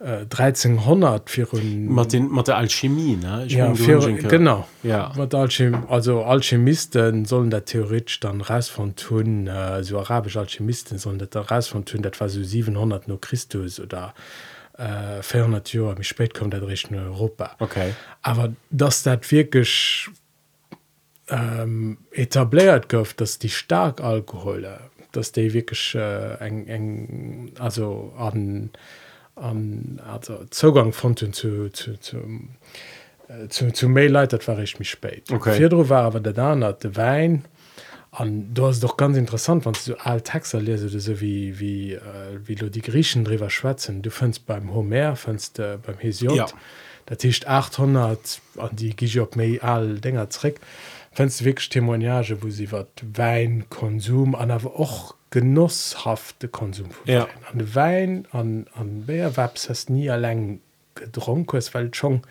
äh, 0.00 0.20
1300 0.20 1.28
für 1.28 1.48
Martin 1.60 2.30
der 2.46 2.56
Alchemie 2.56 3.16
ne? 3.16 3.44
Ja, 3.48 3.74
für, 3.74 4.00
genau. 4.14 4.68
Ja. 4.82 5.12
Alchem 5.32 5.84
also 5.88 6.22
Alchemisten 6.22 7.24
sollen 7.24 7.50
der 7.50 7.64
theoretisch 7.64 8.20
dann 8.20 8.40
raus 8.40 8.68
von 8.68 8.94
tun 8.94 9.48
äh, 9.48 9.82
so 9.82 9.98
arabische 9.98 10.38
Alchemisten 10.38 10.98
sollen 10.98 11.18
da 11.18 11.40
raus 11.40 11.66
von 11.68 11.84
tun 11.84 12.02
das 12.02 12.20
war 12.20 12.28
so 12.28 12.42
700 12.42 13.08
nur 13.08 13.20
Christus 13.20 13.80
oder 13.80 14.14
äh, 14.78 15.20
400 15.22 15.72
Jahre 15.72 15.98
wie 15.98 16.04
spät 16.04 16.34
kommt 16.34 16.52
der 16.52 16.66
Richtung 16.66 16.96
Europa. 16.96 17.56
Okay. 17.58 17.94
Aber 18.22 18.52
dass 18.70 19.02
das 19.02 19.18
wirklich 19.30 20.08
ähm, 21.30 21.98
etabliert 22.12 22.88
gouf 22.88 23.14
dass 23.14 23.38
die 23.38 23.48
stark 23.48 24.00
Alkohole 24.00 24.78
dass 25.12 25.32
die 25.32 25.52
wirklich 25.52 25.94
äh, 25.94 26.34
eng 26.44 26.66
eng 26.66 27.52
also 27.58 28.12
an 28.18 28.70
an 29.36 30.00
also 30.06 30.44
Zugang 30.50 30.92
fanden 30.92 31.32
zu 31.32 31.70
zu, 31.70 31.98
zu 32.00 32.16
äh, 33.28 33.48
zu, 33.48 33.72
zu 33.72 33.88
Mail 33.88 34.10
leitet 34.12 34.46
war 34.48 34.58
ich 34.58 34.78
mich 34.78 34.90
spät 34.90 35.30
Okay. 35.30 35.56
Vierdro 35.56 35.88
war 35.88 36.04
aber 36.04 36.20
der 36.20 36.32
dann 36.32 36.64
hat 36.64 36.84
der 36.84 36.96
Wein 36.96 37.44
an 38.10 38.52
du 38.54 38.66
hast 38.66 38.82
doch 38.82 38.96
ganz 38.96 39.16
interessant 39.16 39.66
wann 39.66 39.74
du 39.86 39.94
all 40.04 40.20
Texter 40.20 40.60
lese 40.60 40.88
du 40.88 40.98
so 40.98 41.20
wie 41.20 41.58
wie 41.60 41.92
äh, 41.94 42.00
wie 42.44 42.54
du 42.54 42.70
die 42.70 42.82
Griechen 42.82 43.24
drüber 43.24 43.50
schwätzen 43.50 44.02
du 44.02 44.10
findst 44.10 44.46
beim 44.46 44.72
Homer 44.74 45.14
findst 45.16 45.58
äh, 45.58 45.78
beim 45.84 45.98
Hesiod 45.98 46.36
Ja. 46.36 46.46
der 47.08 47.18
Tisch 47.18 47.46
800 47.46 48.40
an 48.56 48.70
die 48.72 48.94
gi 48.96 49.20
op 49.20 49.36
méi 49.36 49.60
all 49.62 49.98
Dinger 50.00 50.28
trick 50.28 50.56
findst 50.60 50.97
du 51.18 51.44
wirklich 51.44 51.68
Témoignage 51.68 52.42
wo 52.42 52.50
sie 52.50 52.70
wat 52.72 52.88
Weinkonsum 53.14 54.34
an 54.34 54.50
aber 54.50 54.78
och 54.78 55.14
genusshafte 55.30 56.48
Konsum 56.48 56.90
von 56.90 57.06
Ja. 57.12 57.26
Wein. 57.26 57.28
an 57.52 57.74
Wein 57.74 58.26
an 58.32 58.66
an 58.74 59.06
Bärwebs 59.06 59.68
hast 59.68 59.90
nie 59.90 60.10
allein 60.10 60.60
gedrunken 60.94 61.60
weil 61.72 61.92
schon 61.94 62.22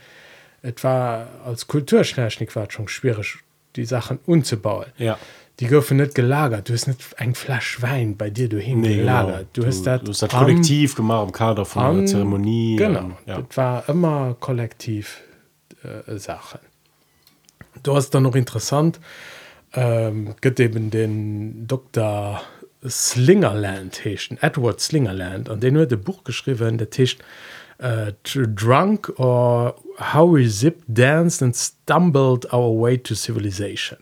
et 0.64 0.84
war 0.84 1.28
als 1.46 1.68
Kulturschnärschnick 1.68 2.56
war 2.56 2.70
schon 2.72 2.88
schwierig 2.88 3.38
die 3.76 3.86
Sachen 3.86 4.20
unzubauen 4.26 4.88
ja 4.98 5.18
die 5.60 5.68
goufen 5.68 5.98
net 5.98 6.14
gelagert 6.16 6.68
du 6.70 6.74
hast 6.74 6.88
net 6.88 6.98
eng 7.18 7.36
Flasch 7.36 7.82
Wein 7.82 8.18
bei 8.18 8.30
dir 8.30 8.50
du 8.50 8.58
hin 8.60 8.82
nee, 8.82 8.88
genau. 8.98 9.02
gelagert 9.02 9.48
du 9.54 9.66
hast 9.66 9.84
dat 9.86 10.04
du 10.08 10.10
hast 10.12 10.22
das 10.24 10.34
am- 10.34 10.40
kollektiv 10.40 10.96
gemacht 10.96 11.22
am 11.28 11.32
Kader 11.32 11.66
von 11.66 11.84
an- 11.84 11.98
der 11.98 12.06
Zeremonie 12.08 12.76
genau 12.78 13.00
und, 13.06 13.16
ja. 13.26 13.42
das 13.42 13.58
war 13.58 13.88
immer 13.90 14.36
kollektiv 14.40 15.22
äh, 15.84 16.18
Sachen 16.18 16.60
du 17.88 17.96
hast 17.96 18.12
dann 18.12 18.24
noch 18.24 18.36
interessant 18.36 19.00
ähm, 19.74 20.36
gibt 20.42 20.60
eben 20.60 20.90
den 20.90 21.68
Dr 21.68 22.42
Slingerland 22.88 24.04
heschen 24.04 24.38
Edward 24.42 24.80
Slingerland 24.80 25.50
an 25.50 25.60
den 25.60 25.78
hue 25.78 25.88
de 25.88 25.98
Buch 25.98 26.24
geschrieben 26.24 26.78
der 26.78 26.90
Tisch 26.90 27.18
äh, 27.80 28.14
drunk 28.24 29.14
or 29.20 29.76
how 30.00 30.32
we 30.32 30.48
zip 30.48 30.84
danced 30.88 31.42
and 31.42 31.56
stumbled 31.56 32.52
our 32.54 32.80
way 32.80 32.98
to 32.98 33.14
civilization. 33.16 34.00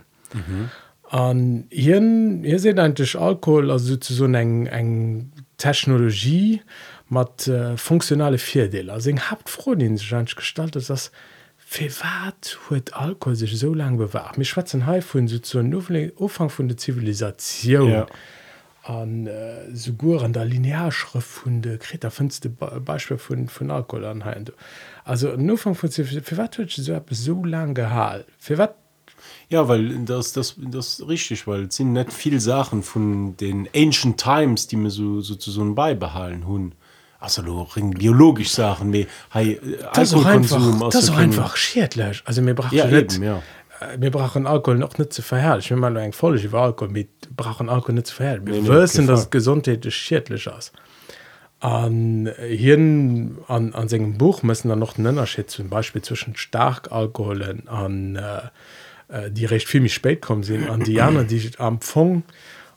An 1.09 1.65
hier 1.69 2.01
hier 2.41 2.59
seht 2.59 2.79
eigentlich 2.79 3.17
Alkohol 3.17 3.71
also 3.71 3.95
zu 3.97 4.13
so 4.13 4.25
eng 4.25 4.65
eng 4.67 5.31
Technologie 5.57 6.61
mat 7.09 7.47
äh, 7.47 7.77
funktionale 7.77 8.37
Vierdeler 8.37 8.93
also 8.93 9.09
eng 9.09 9.19
habt 9.19 9.49
froh 9.49 9.75
den 9.75 9.97
sich 9.97 10.13
eigentlich 10.13 10.35
gestaltet 10.35 10.89
das 10.89 11.11
für 11.75 11.91
wat 12.01 12.58
huet 12.70 12.94
Alkohol 12.94 13.36
sich 13.36 13.60
so 13.60 13.74
lange 13.74 13.98
bewahrt? 13.98 14.38
Mir 14.38 14.46
schwatzen 14.46 14.86
Hai 14.86 15.01
von 15.01 15.27
so 15.27 15.39
zu 15.39 15.60
Ufang 16.17 16.50
von 16.50 16.70
der 16.70 16.77
Zivilisation. 16.77 17.89
Ja. 17.89 18.08
an 18.84 19.27
äh, 19.27 19.75
sogur 19.75 20.24
an 20.24 20.32
der 20.32 20.46
Linearschrift 20.46 21.27
von 21.27 21.62
der 21.62 21.77
Kreta 21.79 22.10
findste 22.12 22.50
Beispiel 22.50 23.17
von 23.17 23.50
von 23.50 23.72
Alkohol 23.72 24.05
anheim 24.05 24.46
also 25.03 25.36
nur 25.36 25.58
von 25.58 25.75
von 25.75 25.89
Zivil- 25.89 26.22
für 26.22 26.38
wat 26.38 26.58
huet 26.58 26.72
so 26.72 26.94
etwas 26.94 27.24
so 27.25 27.44
lang 27.44 27.74
gehalt? 27.74 28.27
Für 28.38 28.58
wat? 28.58 28.75
Ja, 29.50 29.67
weil 29.67 30.05
das, 30.05 30.34
das, 30.34 30.55
das 30.58 31.00
ist 31.00 31.08
richtig, 31.08 31.48
weil 31.48 31.63
es 31.65 31.75
sind 31.75 31.94
nicht 31.94 32.13
viele 32.13 32.39
Sachen 32.39 32.84
von 32.84 33.36
den 33.38 33.67
Ancient 33.75 34.17
Times, 34.20 34.67
die 34.67 34.75
mir 34.77 34.91
so 34.91 35.22
sozusagen 35.22 35.75
beibehalten 35.75 36.48
haben. 36.48 36.72
Also 37.25 37.67
biologisch 37.98 38.51
Sachen, 38.51 38.94
wie 38.94 39.08
hey, 39.32 39.60
das 39.94 40.13
ist 40.13 40.25
einfach, 40.25 40.89
das 40.89 41.03
ist 41.05 41.10
einfach 41.10 41.58
schiedlech 41.58 42.22
also 42.25 42.41
mir 42.41 42.53
bra 42.53 42.70
Ja, 42.72 42.88
eben, 42.88 43.24
ja. 43.24 43.41
wir 43.98 44.12
brauchen 44.12 44.46
Alkohol 44.46 44.77
noch 44.77 44.98
nicht 44.98 45.12
zu 45.12 45.22
verherrlich 45.22 45.72
wenn 45.72 45.79
man 45.79 46.13
voll 46.13 46.39
über 46.39 46.62
Alkohol. 46.62 46.89
Mit 46.89 47.10
brauchen 47.36 47.67
Alkohol 47.67 47.96
nicht 47.96 48.08
zu 48.08 48.15
verherrlichen 48.15 48.48
wir 48.48 48.62
Nee, 48.62 48.70
wissen 48.70 49.08
dass 49.08 49.29
Gesundheit 49.32 49.91
schädlich 49.91 50.48
ist. 50.48 50.72
An 51.62 52.32
hier 52.48 52.77
an, 52.77 53.74
an 53.74 53.88
seinem 53.88 54.17
Buch 54.20 54.44
müssen 54.44 54.70
dann 54.70 54.79
noch 54.79 54.98
einen 54.98 55.08
Unterschied 55.08 55.50
zum 55.50 55.70
Beispiel 55.70 56.03
zwischen 56.03 56.36
Starkalkoholen 56.36 57.67
an 57.67 58.17
äh, 58.17 58.41
äh, 59.08 59.32
die 59.32 59.46
recht 59.46 59.67
viel 59.67 59.82
mich 59.82 59.94
spät 59.94 60.22
kommen 60.22 60.44
sind 60.44 60.70
an 60.70 60.82
die 60.82 61.01
anderen 61.01 61.27
die 61.27 61.51
am 61.58 61.79
Fong 61.82 62.24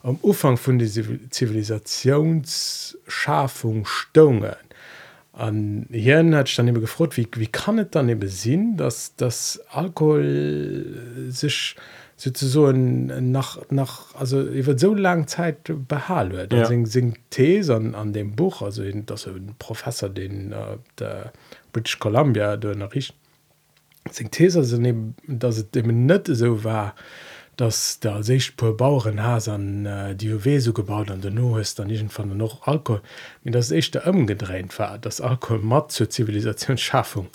am 0.03 0.19
Ufang 0.23 0.57
von 0.57 0.79
der 0.79 0.89
Zivil- 0.89 1.29
Zivilisationsschaffung 1.31 3.85
stungen 3.87 4.55
an 5.33 5.87
hier 5.91 6.25
hat 6.37 6.49
ich 6.49 6.57
dann 6.57 6.69
eben 6.69 6.81
gefragt 6.81 7.17
wie, 7.17 7.29
wie 7.37 7.47
kann 7.47 7.79
es 7.79 7.89
dann 7.91 8.09
eben 8.09 8.29
sinn 8.29 8.77
dass 8.77 9.15
das 9.17 9.61
Alkohol 9.71 11.27
sich 11.29 11.77
sozusagen 12.17 13.31
nach 13.31 13.59
nach 13.71 14.15
also 14.17 14.43
über 14.43 14.77
so 14.77 14.93
lange 14.95 15.27
Zeit 15.27 15.71
behalen 15.87 16.33
wird 16.33 16.53
Ja. 16.53 16.61
ja. 16.61 16.67
sing, 16.67 16.87
sing 16.87 17.15
These 17.31 17.73
an, 17.75 17.95
an 17.95 18.13
dem 18.13 18.35
Buch 18.35 18.63
also 18.63 18.83
das 19.07 19.27
ein 19.29 19.55
Professor 19.59 20.09
den 20.09 20.53
äh, 20.53 20.79
der 20.99 21.33
British 21.73 21.99
Columbia 22.01 22.57
der 22.57 22.75
Nachricht 22.75 23.15
sing 24.11 24.31
These 24.33 24.65
sind 24.65 24.85
eben 24.85 25.15
dass 25.29 25.59
es 25.59 25.67
eben 25.77 26.07
nicht 26.07 26.27
so 26.27 26.65
war 26.65 26.97
dass 27.59 27.99
der 28.01 28.23
sich 28.23 28.57
pur 28.57 28.77
Bauuren 28.77 29.23
has 29.23 29.49
an 29.49 29.85
äh, 29.85 30.15
die 30.15 30.33
UW 30.33 30.61
so 30.61 30.73
gebaut 30.73 31.11
an 31.11 31.21
der 31.21 31.33
no 31.33 31.59
ist 31.59 31.79
dann 31.79 31.89
nicht 31.89 32.11
von 32.13 32.35
noch 32.37 32.67
Alkohol 32.67 33.03
wie 33.43 33.51
das 33.51 33.71
echt 33.73 33.95
umgedreht 34.07 34.79
war 34.79 34.97
das 34.99 35.21
Alkohol 35.21 35.59
mat 35.59 35.93
zur 35.93 36.09
Zivilisationsschaffung 36.09 37.27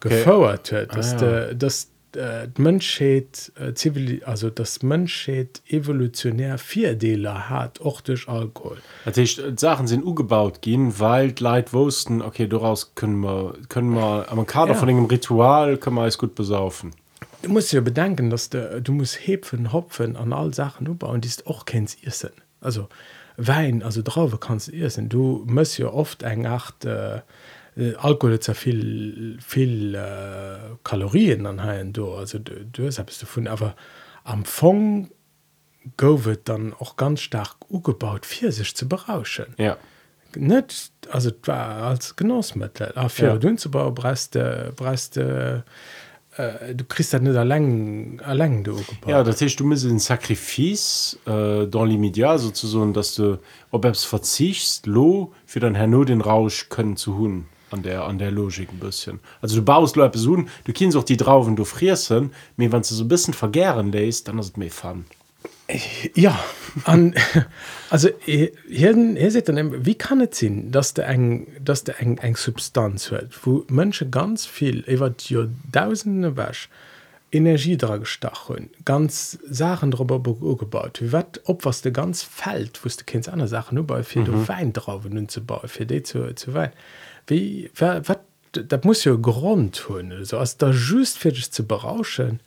gefauert 0.00 0.72
okay. 0.72 0.86
dass 0.92 1.14
Ah, 1.14 1.16
ah, 1.20 1.46
ja. 1.48 1.54
das 1.54 1.88
äh, 2.16 2.48
Menschheit 2.58 3.52
äh, 3.60 3.72
zivil 3.74 4.24
also 4.24 4.50
das 4.50 4.82
Menschheit 4.82 5.62
evolutionär 5.68 6.58
vier 6.58 6.96
Deler 6.96 7.48
hat 7.48 7.80
auch 7.80 8.00
durch 8.00 8.28
Alkohol 8.28 8.78
heißt, 9.06 9.38
äh, 9.38 9.52
Sachen 9.56 9.86
sind 9.86 10.02
umgebaut 10.02 10.62
gehen, 10.62 10.98
weil 10.98 11.32
Leute 11.38 11.72
wussten, 11.72 12.22
okay, 12.22 12.48
daraus 12.48 12.96
können 12.96 13.20
wir, 13.20 13.54
können 13.68 13.94
wir 13.94 14.26
am 14.28 14.44
Kader 14.46 14.72
Ja. 14.72 14.78
von 14.78 14.88
einem 14.88 15.04
Ritual 15.04 15.76
können 15.78 15.96
wir 15.96 16.02
alles 16.02 16.18
gut 16.18 16.34
besaufen. 16.34 16.90
Du 17.42 17.48
musst 17.48 17.72
ja 17.72 17.80
bedenken 17.80 18.30
dass 18.30 18.50
der 18.50 18.80
du 18.80 18.92
musst 18.92 19.26
Hepfen 19.26 19.72
hopfen 19.72 20.16
an 20.16 20.32
all 20.32 20.52
Sachen 20.54 20.88
umbauen 20.88 21.20
die 21.20 21.28
ist 21.28 21.46
auch 21.46 21.64
kennst 21.64 22.02
Issen 22.02 22.32
also 22.60 22.88
Wein 23.36 23.82
also 23.82 24.02
drauf 24.02 24.38
kannst 24.40 24.68
du 24.68 24.72
Issen 24.72 25.08
du 25.08 25.44
musst 25.46 25.78
ja 25.78 25.88
oft 25.88 26.22
eng 26.22 26.46
acht 26.46 26.84
äh, 26.84 27.20
äh, 27.76 27.94
Alkohol 27.96 28.34
hat 28.34 28.46
ja 28.46 28.54
viel 28.54 29.38
viel 29.40 29.94
äh, 29.94 30.76
Kalorien 30.84 31.46
anheilen 31.46 31.92
du 31.92 32.12
also 32.12 32.38
du, 32.38 32.64
du 32.64 32.86
hast 32.86 32.98
du 32.98 33.50
aber 33.50 33.74
am 34.24 34.44
Fong 34.44 35.10
wird 35.96 36.48
dann 36.48 36.74
auch 36.74 36.96
ganz 36.96 37.20
stark 37.22 37.56
umgebaut 37.68 38.26
für 38.26 38.52
sich 38.52 38.74
zu 38.76 38.86
berauschen 38.88 39.54
Ja. 39.56 39.78
net 40.36 40.90
also 41.10 41.30
das 41.30 41.48
war 41.48 41.82
als 41.82 42.16
Genossmittel 42.16 42.92
afir 42.96 43.28
Ja. 43.28 43.32
ja. 43.34 43.38
dünzebau 43.38 43.90
brest 43.90 44.32
brest 44.76 45.16
äh, 45.16 45.62
äh, 46.40 46.74
du 46.74 46.84
christ 46.84 47.12
net 47.14 47.34
erläng 47.34 48.20
erläng 48.24 48.64
du 48.64 48.76
Ja, 49.06 49.22
das 49.22 49.40
heißt, 49.40 49.58
du 49.60 49.64
musst 49.64 49.84
ein 49.84 49.98
Sacrifice 49.98 51.18
äh, 51.26 51.66
dans 51.66 51.86
l'immédiat 51.86 52.38
sozusagen, 52.38 52.92
dass 52.92 53.14
du, 53.14 53.38
ob 53.70 53.84
es 53.84 54.04
verzichtst, 54.04 54.86
lo, 54.86 55.32
für 55.46 55.60
dein 55.60 55.74
Herr 55.74 55.88
den 56.04 56.20
Rausch 56.20 56.68
können 56.68 56.96
zu 56.96 57.16
hun 57.16 57.46
an 57.70 57.82
der, 57.82 58.04
an 58.04 58.18
der 58.18 58.30
Logik 58.30 58.70
ein 58.72 58.78
bisschen. 58.78 59.20
Also 59.40 59.56
du 59.56 59.62
baust 59.62 59.96
Leute 59.96 60.18
so, 60.18 60.36
du 60.36 60.72
kannst 60.72 60.96
auch 60.96 61.04
die 61.04 61.16
Trauben, 61.16 61.56
du 61.56 61.64
frierst, 61.64 62.10
aber 62.10 62.28
wenn 62.56 62.70
du 62.70 62.82
so 62.82 63.04
ein 63.04 63.08
bisschen 63.08 63.34
vergären 63.34 63.92
lässt, 63.92 64.28
dann 64.28 64.38
ist 64.38 64.46
es 64.46 64.56
mehr 64.56 64.70
Fun. 64.70 65.04
ja 66.14 66.38
an 66.84 67.14
also 67.90 68.08
hier, 68.20 68.50
hier 68.66 69.30
se 69.30 69.42
wie 69.84 69.94
kann 69.94 70.20
et 70.20 70.34
sinn 70.34 70.70
dass 70.72 70.94
der 70.94 71.08
eng 71.08 71.46
dass 71.60 71.84
der 71.84 72.00
eng 72.00 72.18
eng 72.18 72.36
Substanz 72.36 73.10
huet 73.10 73.30
wo 73.42 73.64
Mënsche 73.68 74.08
ganz 74.10 74.46
viel 74.46 74.84
iwwer 74.86 75.14
jo 75.28 75.46
tausende 75.72 76.36
wäsch 76.36 76.68
Energiedra 77.32 77.98
gestach 77.98 78.48
hun 78.48 78.70
ganz 78.84 79.38
Sachen 79.48 79.90
darüber 79.90 80.18
gebaut. 80.18 81.00
wie 81.00 81.12
wat 81.12 81.40
op 81.44 81.64
was 81.64 81.80
de 81.82 81.92
ganz 81.92 82.22
fällt, 82.22 82.84
wost 82.84 83.00
du 83.00 83.04
kind 83.04 83.28
andere 83.28 83.48
Sachen 83.48 83.78
über 83.78 84.02
viel 84.04 84.22
mhm. 84.22 84.26
du 84.26 84.48
wein 84.48 84.72
drauf 84.72 85.04
nun 85.08 85.28
zu 85.28 85.40
bauen 85.40 85.68
für 85.68 85.86
de 85.86 86.02
zu 86.02 86.34
zu 86.34 86.54
wein 86.54 86.72
wie 87.26 87.70
wat 87.74 88.20
dat 88.52 88.84
muss 88.84 89.04
jo 89.04 89.18
Grund 89.18 89.88
hunn 89.88 90.24
so 90.24 90.38
als 90.38 90.56
da 90.56 90.70
just 90.70 91.18
fertig 91.18 91.52
zu 91.52 91.64
berauschen 91.64 92.40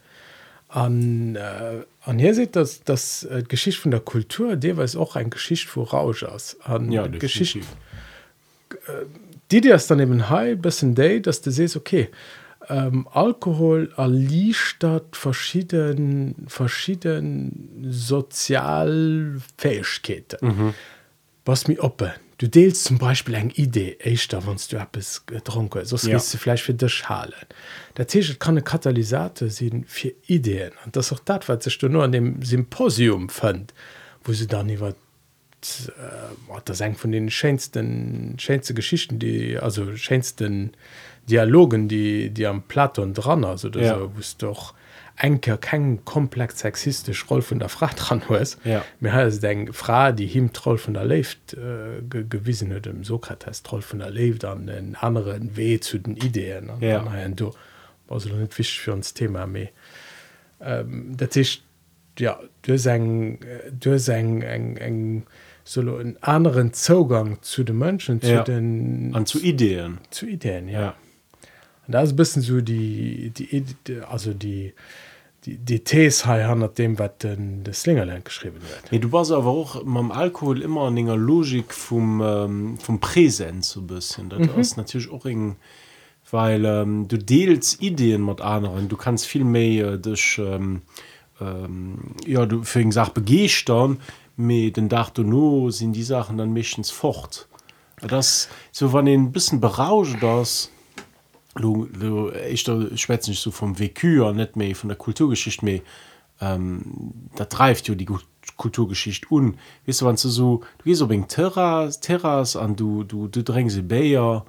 an 0.74 1.36
äh, 1.36 1.84
an 2.04 2.18
hier 2.18 2.34
seht 2.34 2.56
das 2.56 2.82
das 2.82 3.22
äh, 3.24 3.44
geschicht 3.46 3.78
von 3.78 3.92
der 3.92 4.00
kultur 4.00 4.56
der 4.56 4.76
war 4.76 4.88
auch 5.00 5.14
ein 5.14 5.30
geschicht 5.30 5.68
vor 5.68 5.90
rausch 5.90 6.24
aus. 6.24 6.56
An 6.64 6.90
ja, 6.90 7.06
geschichte 7.06 7.60
äh, 7.60 7.62
die 9.52 9.60
dir 9.60 9.76
dann 9.76 10.00
eben 10.00 10.30
he 10.30 10.56
bis 10.56 10.80
day 10.82 11.22
dass 11.22 11.42
du 11.42 11.52
sest 11.52 11.76
okay 11.76 12.08
ähm, 12.68 13.06
Alkohol 13.12 13.92
erliefert 13.96 15.16
verschieden 15.16 16.44
verschieden 16.48 17.86
Sozialfähigkeiten. 17.88 20.38
Mhm. 20.40 20.74
was 21.44 21.68
mir 21.68 21.84
oppe 21.84 22.14
du 22.38 22.48
deelst 22.48 22.84
zum 22.84 22.98
Beispiel 22.98 23.34
eng 23.34 23.50
Idee 23.50 23.96
echt 24.00 24.32
da 24.32 24.44
wannst 24.46 24.72
du 24.72 24.86
es 24.92 25.24
getrunken 25.26 25.84
so 25.84 25.96
ja. 26.08 26.18
du 26.18 26.38
vielleicht 26.38 26.64
für 26.64 26.74
der 26.74 26.88
Schale 26.88 27.34
der 27.96 28.06
Tisch 28.06 28.38
kann 28.38 28.54
eine 28.54 28.62
Katalysate 28.62 29.50
sind 29.50 29.88
für 29.88 30.12
Ideen 30.26 30.72
und 30.84 30.96
das 30.96 31.12
auch 31.12 31.20
dat 31.20 31.48
was 31.48 31.78
du 31.78 31.88
nur 31.88 32.04
an 32.04 32.12
dem 32.12 32.42
Symposium 32.42 33.28
fand 33.28 33.74
wo 34.24 34.32
sie 34.32 34.46
dann 34.46 34.68
über 34.68 34.90
äh, 34.90 34.94
das 36.64 36.80
eng 36.80 36.96
von 36.96 37.12
den 37.12 37.30
schönsten 37.30 38.36
schönste 38.38 38.74
Geschichten 38.74 39.18
die 39.18 39.58
also 39.58 39.96
schönsten 39.96 40.72
Dialogen 41.28 41.88
die 41.88 42.30
die 42.30 42.46
am 42.46 42.62
Platon 42.62 43.14
dran 43.14 43.44
also 43.44 43.68
ja. 43.70 43.98
so, 43.98 44.10
doch 44.38 44.74
enker 45.16 45.56
kein 45.56 46.04
komplex 46.04 46.58
sexistisch 46.58 47.30
roll 47.30 47.42
von 47.42 47.58
der 47.58 47.68
Frau 47.68 47.88
dran 47.94 48.22
ist 48.40 48.58
ja. 48.64 48.84
mir 49.00 49.30
den 49.30 49.72
Frau 49.72 50.12
die 50.12 50.26
him 50.26 50.52
troll 50.52 50.78
von 50.78 50.94
der 50.94 51.04
lebt 51.04 51.54
äh, 51.54 52.02
ge 52.02 52.24
gewiesen 52.28 52.74
hat 52.74 52.86
dem 52.86 53.04
Sokrates 53.04 53.62
troll 53.62 53.82
von 53.82 54.00
der 54.00 54.10
lebt 54.10 54.44
an 54.44 54.66
den 54.66 54.96
anderen 54.96 55.56
weh 55.56 55.78
zu 55.78 55.98
den 55.98 56.16
Ideen 56.16 56.70
ja. 56.80 57.28
du 57.28 57.52
also 58.08 58.28
nicht 58.28 58.58
wichtig 58.58 58.80
für 58.80 58.92
uns 58.92 59.14
Thema 59.14 59.46
mehr 59.46 59.68
ähm, 60.60 61.16
der 61.16 61.30
Tisch 61.30 61.62
ja 62.18 62.40
du 62.62 62.72
eng 62.72 63.38
du 63.78 63.90
eng 63.90 64.42
eng 64.42 64.76
eng 64.76 65.26
solo 65.62 65.96
einen 65.96 66.22
anderen 66.22 66.72
Zugang 66.72 67.38
zu 67.40 67.62
den 67.62 67.78
Menschen 67.78 68.20
zu 68.20 68.32
ja. 68.32 68.42
den 68.42 69.14
an 69.14 69.26
zu 69.26 69.40
Ideen 69.40 69.98
zu 70.10 70.26
Ideen 70.26 70.68
ja, 70.68 70.80
ja. 70.80 70.94
Und 71.86 71.92
da 71.92 72.02
ist 72.02 72.16
bisschen 72.16 72.42
so 72.42 72.60
die 72.60 73.30
die 73.30 73.64
also 74.08 74.32
die 74.32 74.72
die 75.44 75.56
die 75.56 75.80
Tees 75.80 76.24
han 76.24 76.68
dem 76.76 76.98
wat 76.98 77.22
den 77.22 77.64
de 77.64 77.74
Slingerland 77.74 78.24
geschrieben 78.24 78.60
wird. 78.60 78.90
Nee, 78.90 78.98
du 78.98 79.12
warst 79.12 79.32
aber 79.32 79.50
auch 79.50 79.84
mam 79.84 80.10
Alkohol 80.10 80.62
immer 80.62 80.82
an 80.82 80.96
enger 80.96 81.16
Logik 81.16 81.74
vom 81.74 82.20
ähm, 82.22 82.78
vom 82.78 83.00
Präsent 83.00 83.64
so 83.64 83.82
bisschen. 83.82 84.30
Das 84.30 84.40
mhm. 84.40 84.60
ist 84.60 84.76
natürlich 84.76 85.10
auch 85.10 85.26
eng 85.26 85.56
weil 86.30 86.64
ähm, 86.64 87.06
du 87.06 87.18
deelst 87.18 87.82
Ideen 87.82 88.22
mat 88.22 88.40
anderen. 88.40 88.88
Du 88.88 88.96
kannst 88.96 89.26
viel 89.26 89.44
mehr 89.44 89.92
äh, 89.92 89.98
durch 89.98 90.40
ähm, 90.42 90.82
ähm, 91.40 91.98
ja 92.26 92.46
du 92.46 92.62
für 92.62 92.90
Sach 92.92 93.10
begehst 93.10 93.68
dann 93.68 94.00
mit 94.36 94.76
den 94.76 94.88
Dach 94.88 95.10
du 95.10 95.22
no 95.22 95.70
sind 95.70 95.92
die 95.92 96.02
Sachen 96.02 96.38
dann 96.38 96.52
mischens 96.52 96.90
fort. 96.90 97.46
Das 98.00 98.48
so 98.72 98.92
wann 98.92 99.06
den 99.06 99.32
bisschen 99.32 99.60
berauscht 99.60 100.16
das 100.22 100.70
ich 102.48 102.62
schwätze 102.62 103.30
nicht 103.30 103.42
so 103.42 103.50
vom 103.50 103.78
Wekür 103.78 104.32
net 104.32 104.56
mehr 104.56 104.74
von 104.74 104.88
der 104.88 104.98
Kulturgeschicht 104.98 105.62
mehr. 105.62 105.80
Ähm, 106.40 107.12
da 107.36 107.44
treibt 107.44 107.86
ja 107.86 107.94
die 107.94 108.08
Kulturgeschicht 108.56 109.30
un. 109.30 109.56
Wis 109.84 110.02
wann 110.02 110.16
du 110.16 110.28
so 110.28 110.62
du 110.78 110.84
gehst 110.84 111.08
wegen 111.08 111.28
Terras 111.28 112.00
Terras 112.00 112.56
an 112.56 112.74
du 112.76 113.04
du 113.04 113.28
du 113.28 113.42
drängst 113.42 113.86
Bayer 113.88 114.44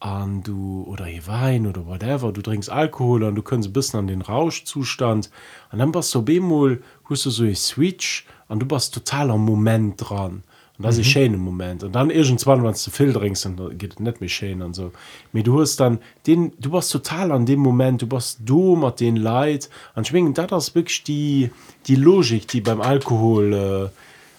an 0.00 0.42
du 0.42 0.84
oder 0.86 1.06
je 1.06 1.26
Wein 1.26 1.66
oder 1.66 1.86
whatever 1.86 2.32
du 2.32 2.42
trinkst 2.42 2.70
Alkohol 2.70 3.24
an 3.24 3.34
du 3.34 3.42
kannst 3.42 3.72
bis 3.72 3.94
an 3.94 4.06
den 4.06 4.22
Rauschzustand. 4.22 5.30
An 5.70 5.78
dann 5.78 5.94
was 5.94 6.10
so 6.10 6.22
Bemol 6.22 6.82
hust 7.08 7.24
du 7.26 7.30
so 7.30 7.44
e 7.44 7.54
Switch 7.54 8.26
an 8.48 8.60
du 8.60 8.66
bist 8.66 8.92
total 8.92 9.30
am 9.30 9.44
Moment 9.44 9.94
dran 9.96 10.42
und 10.80 10.84
das 10.86 10.94
mhm. 10.94 11.00
ist 11.02 11.08
schön 11.08 11.34
im 11.34 11.40
Moment. 11.40 11.84
Und 11.84 11.94
dann 11.94 12.08
irgendwann 12.08 12.64
wenn 12.64 12.72
du 12.72 12.74
zu 12.78 12.90
viel 12.90 13.12
trinkst 13.12 13.44
dann 13.44 13.76
geht 13.76 14.00
nicht 14.00 14.20
mehr 14.22 14.30
schön 14.30 14.62
und 14.62 14.72
so. 14.72 14.92
Mir 15.30 15.42
du 15.42 15.60
hast 15.60 15.78
dann 15.78 15.98
den 16.26 16.54
du 16.58 16.72
warst 16.72 16.90
total 16.90 17.32
an 17.32 17.44
dem 17.44 17.60
Moment 17.60 18.00
du 18.00 18.06
bist 18.06 18.38
du 18.46 18.76
mit 18.76 18.98
den 18.98 19.16
Leid. 19.16 19.68
Und 19.94 20.06
schwingen 20.06 20.32
das 20.32 20.74
wirklich 20.74 21.04
die 21.04 21.50
die 21.86 21.96
Logik 21.96 22.48
die 22.48 22.62
beim 22.62 22.80
Alkohol 22.80 23.52
äh, 23.52 23.88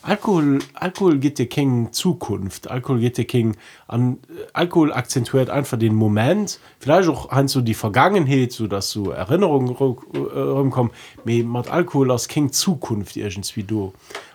Alkohol 0.02 0.58
Alkohol 0.74 1.20
geht 1.20 1.38
dir 1.38 1.46
King 1.46 1.92
Zukunft. 1.92 2.72
Alkohol 2.72 3.02
geht 3.02 3.20
dir 3.20 3.26
King 3.26 3.56
an 3.88 4.18
Alkohol 4.52 4.94
akzentuiert 4.94 5.52
einfach 5.52 5.78
den 5.78 5.94
Moment. 5.94 6.60
Vielleicht 6.80 7.08
auch 7.08 7.30
ein 7.30 7.50
so 7.50 7.62
die 7.62 7.76
Vergangenheit 7.76 8.52
so 8.52 8.66
dass 8.66 8.90
so 8.90 9.12
Erinnerungen 9.12 9.70
rumkommen. 9.70 10.92
Mit 11.24 11.70
Alkohol 11.70 12.10
aus 12.10 12.28
King 12.28 12.52
Zukunft 12.52 13.16
irgendwie 13.16 13.62
du 13.62 13.94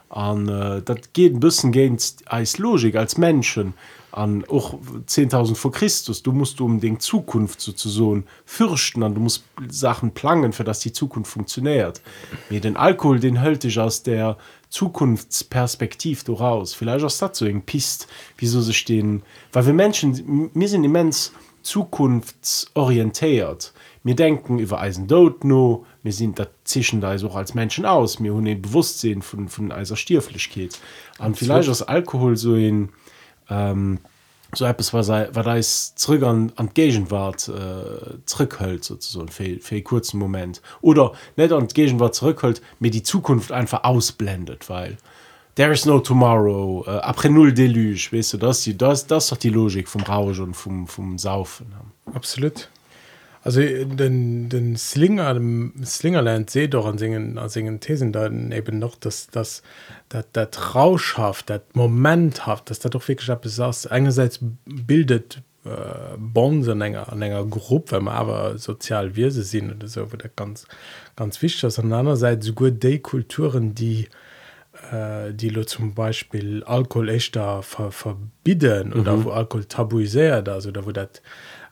an 0.09 0.49
äh, 0.49 0.83
dat 0.83 1.15
geht 1.15 1.35
ein 1.35 1.41
bisschen 1.41 1.73
gegen 1.73 1.99
als 2.27 2.59
Logik 2.59 2.97
als 2.97 3.19
Menschen 3.19 3.75
an 4.13 4.45
auch 4.49 4.79
10.000 5.07 5.57
vor 5.57 5.73
Christus 5.73 6.23
du 6.23 6.33
musst 6.33 6.61
um 6.61 6.81
den 6.81 7.01
Zukunft 7.01 7.61
sozusagen 7.61 8.25
fürchten 8.45 9.03
an 9.03 9.15
du 9.15 9.21
musst 9.21 9.45
Sachen 9.69 10.13
planen 10.13 10.53
für 10.53 10.65
dass 10.65 10.81
die 10.81 10.93
Zukunft 10.93 11.33
funktioniert. 11.33 12.01
Mit 12.51 12.65
den 12.65 12.77
Alkohol 12.77 13.21
den 13.21 13.41
hält 13.41 13.65
ich 13.65 13.79
aus 13.79 14.03
der 14.03 14.37
Zukunftsperspektiv 14.69 16.25
daraus 16.25 16.75
vielleicht 16.75 17.05
auch 17.05 17.19
dazu 17.19 17.47
pisst 17.65 18.07
wieso 18.39 18.61
sie 18.61 18.75
stehen 18.75 19.23
weil 19.53 19.67
wir 19.67 19.75
Menschen 19.75 20.51
mir 20.55 20.69
sind 20.69 20.85
immens 20.85 21.33
zukunftsorientiert. 21.67 23.75
Mir 24.05 24.15
denken 24.15 24.61
über 24.61 24.81
Eisen 24.81 25.09
dort 25.09 25.45
no 25.45 25.85
wir 26.07 26.13
sind 26.13 26.39
dazwischen 26.39 27.01
da 27.01 27.17
auch 27.17 27.35
als 27.35 27.53
Menschen 27.53 27.85
aus. 27.85 28.21
Mir 28.21 28.33
hun 28.33 28.45
Bewusstsein 28.63 29.23
von 29.23 29.49
von 29.49 29.73
eiser 29.73 29.97
Stierflisch 29.97 30.49
an 31.19 31.35
vielleicht 31.35 31.69
aus 31.69 31.83
Alkohol 31.83 32.37
so 32.37 32.55
in 32.55 32.91
ähm, 33.51 33.99
so 34.55 34.65
etwas 34.65 34.95
was 34.95 35.09
war 35.09 35.27
da 35.27 35.57
ist 35.57 35.99
zurück 35.99 36.23
an 36.23 36.53
an 36.55 36.71
Gegenwart 36.73 37.49
äh, 37.49 38.19
zurückhält 38.25 38.85
sozusagen 38.85 39.29
für, 39.29 39.59
für 39.59 39.83
kurzen 39.83 40.19
Moment. 40.21 40.63
Oder 40.81 41.13
nicht 41.37 41.53
an 41.53 41.67
Gegenwart 41.67 42.15
zurückhält 42.15 42.63
mir 42.79 42.93
die 42.93 43.03
Zukunft 43.03 43.51
einfach 43.51 43.83
ausblendet 43.83 44.71
weil 44.71 44.97
there 45.57 45.73
is 45.73 45.87
no 45.87 45.99
tomorrow 45.99 46.85
äh, 46.87 47.01
après 47.01 47.31
null 47.31 47.53
deluge 47.53 48.13
weißt 48.13 48.35
du 48.35 48.39
das 48.39 48.63
die 48.63 48.79
das 48.79 49.09
das 49.09 49.33
hat 49.33 49.43
die 49.43 49.51
Logik 49.51 49.89
vom 49.89 50.03
Rausch 50.03 50.39
und 50.39 50.55
vom 50.55 50.87
vom 50.87 51.19
Saufen 51.19 51.67
absolut 52.15 52.69
also 53.47 53.61
den 53.61 54.49
den 54.49 54.77
Slinger 54.77 55.33
dem 55.33 55.73
Slingerland 55.85 56.51
se 56.51 56.69
doch 56.69 56.85
an 56.85 56.99
singen 56.99 57.39
an 57.39 57.49
singen 57.49 57.79
Thesen 57.79 58.13
da 58.13 58.27
eben 58.27 58.81
noch 58.81 58.97
dass 58.97 59.29
das 59.29 59.63
der 60.13 60.51
Trauschhaft 60.51 61.49
dat 61.49 61.77
momenthaft 61.77 62.69
dass 62.69 62.81
der 62.81 62.91
doch 62.91 63.07
wirklich 63.07 63.33
besaß 63.37 63.87
einerseits 63.87 64.41
bildet 64.65 65.43
äh, 65.65 66.17
Bonsen 66.19 66.81
enger 66.81 67.13
an 67.13 67.23
enger 67.23 67.45
Gruppe 67.47 67.97
wenn 67.97 68.05
man 68.05 68.17
aber 68.17 68.59
sozial 68.59 69.15
se 69.15 69.43
sind 69.43 69.77
oder 69.77 69.87
so 69.87 70.11
wird 70.11 70.37
ganz 70.37 70.67
ganz 71.15 71.41
wichtig 71.41 71.63
ist 71.63 71.79
an 71.79 71.93
andererseits 71.93 72.47
so 72.47 72.53
gut 72.53 72.83
de 72.83 72.99
Kulturen 72.99 73.77
die 73.77 74.09
äh, 74.91 75.33
die 75.33 75.51
lo 75.51 75.63
zum 75.63 75.95
Beispiel 75.95 76.65
Alkohol 76.65 77.11
echt 77.11 77.37
da 77.37 77.63
ver 77.63 77.93
verbieden 77.93 78.89
mhm. 78.89 79.01
oder 79.01 79.25
wo 79.25 79.31
Alkohol 79.31 79.67
tabuisiert 79.67 80.49
also 80.49 80.73
da 80.73 80.85
wo 80.85 80.91
dat 80.91 81.23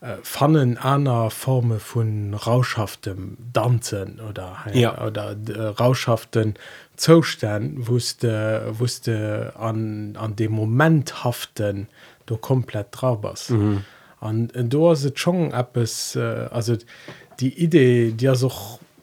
äh, 0.05 0.19
fannen 0.23 0.77
einer 0.77 1.31
Forme 1.31 1.79
von 1.79 2.35
rauschhaftem 2.35 3.39
Danzen 3.55 4.21
oder 4.21 4.59
ja. 4.75 5.03
oder 5.03 5.35
äh, 5.49 5.61
rauschhaften 5.61 6.55
Zustand 6.97 7.89
wusste 7.89 8.67
wusste 8.79 9.55
an, 9.59 10.17
an 10.21 10.37
dem 10.37 10.53
momenthaften 10.53 11.89
du 12.27 12.37
komplett 12.37 12.89
drauf 12.91 13.21
was 13.23 13.49
mhm. 13.49 13.83
an 14.21 14.51
du 14.53 14.91
hast 14.91 15.19
schon 15.19 15.53
App 15.53 15.75
es 15.79 16.17
äh, 16.17 16.49
also 16.51 16.77
die 17.41 17.59
Idee 17.59 18.13
die 18.13 18.27
ja 18.27 18.35
so 18.35 18.53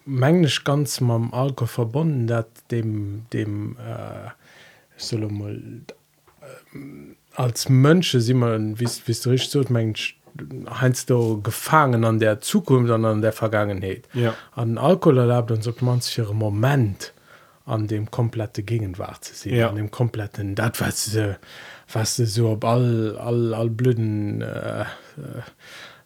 mengglisch 0.06 0.64
ganz 0.64 1.02
ma 1.02 1.30
Alko 1.32 1.66
verbunden 1.66 2.28
dat 2.28 2.48
dem 2.70 3.26
dem 3.34 3.76
äh, 3.78 5.16
mal, 5.18 5.62
äh, 6.42 6.78
als 7.34 7.70
man 7.70 8.04
wie 8.04 8.90
wie 9.06 9.14
du 9.14 9.30
rich 9.32 9.50
so 9.50 9.64
mensch 9.70 10.21
heinst 10.70 11.10
du 11.10 11.42
gefangen 11.42 12.06
an 12.06 12.20
der 12.20 12.42
Zukunft 12.42 12.88
sondern 12.88 13.14
an 13.14 13.22
der 13.22 13.34
Vergangenheit 13.34 14.08
ja. 14.14 14.34
an 14.56 14.78
Alkohol 14.78 15.20
erlaubt 15.20 15.52
uns 15.52 15.68
ob 15.68 15.82
man 15.82 16.02
sich 16.02 16.18
Moment 16.32 17.14
an 17.66 17.88
dem 17.88 18.10
komplette 18.10 18.64
Gegenwart 18.64 19.24
zu 19.26 19.36
sehen 19.36 19.58
ja. 19.58 19.70
an 19.70 19.76
dem 19.76 19.92
kompletten 19.92 20.56
dat 20.56 20.80
was 20.82 21.18
was 21.94 22.16
so 22.16 22.50
ob 22.50 22.66
all 22.66 23.18
all, 23.18 23.54
all 23.54 23.70
blöden 23.70 24.42
äh, 24.42 24.82
äh, 24.82 24.86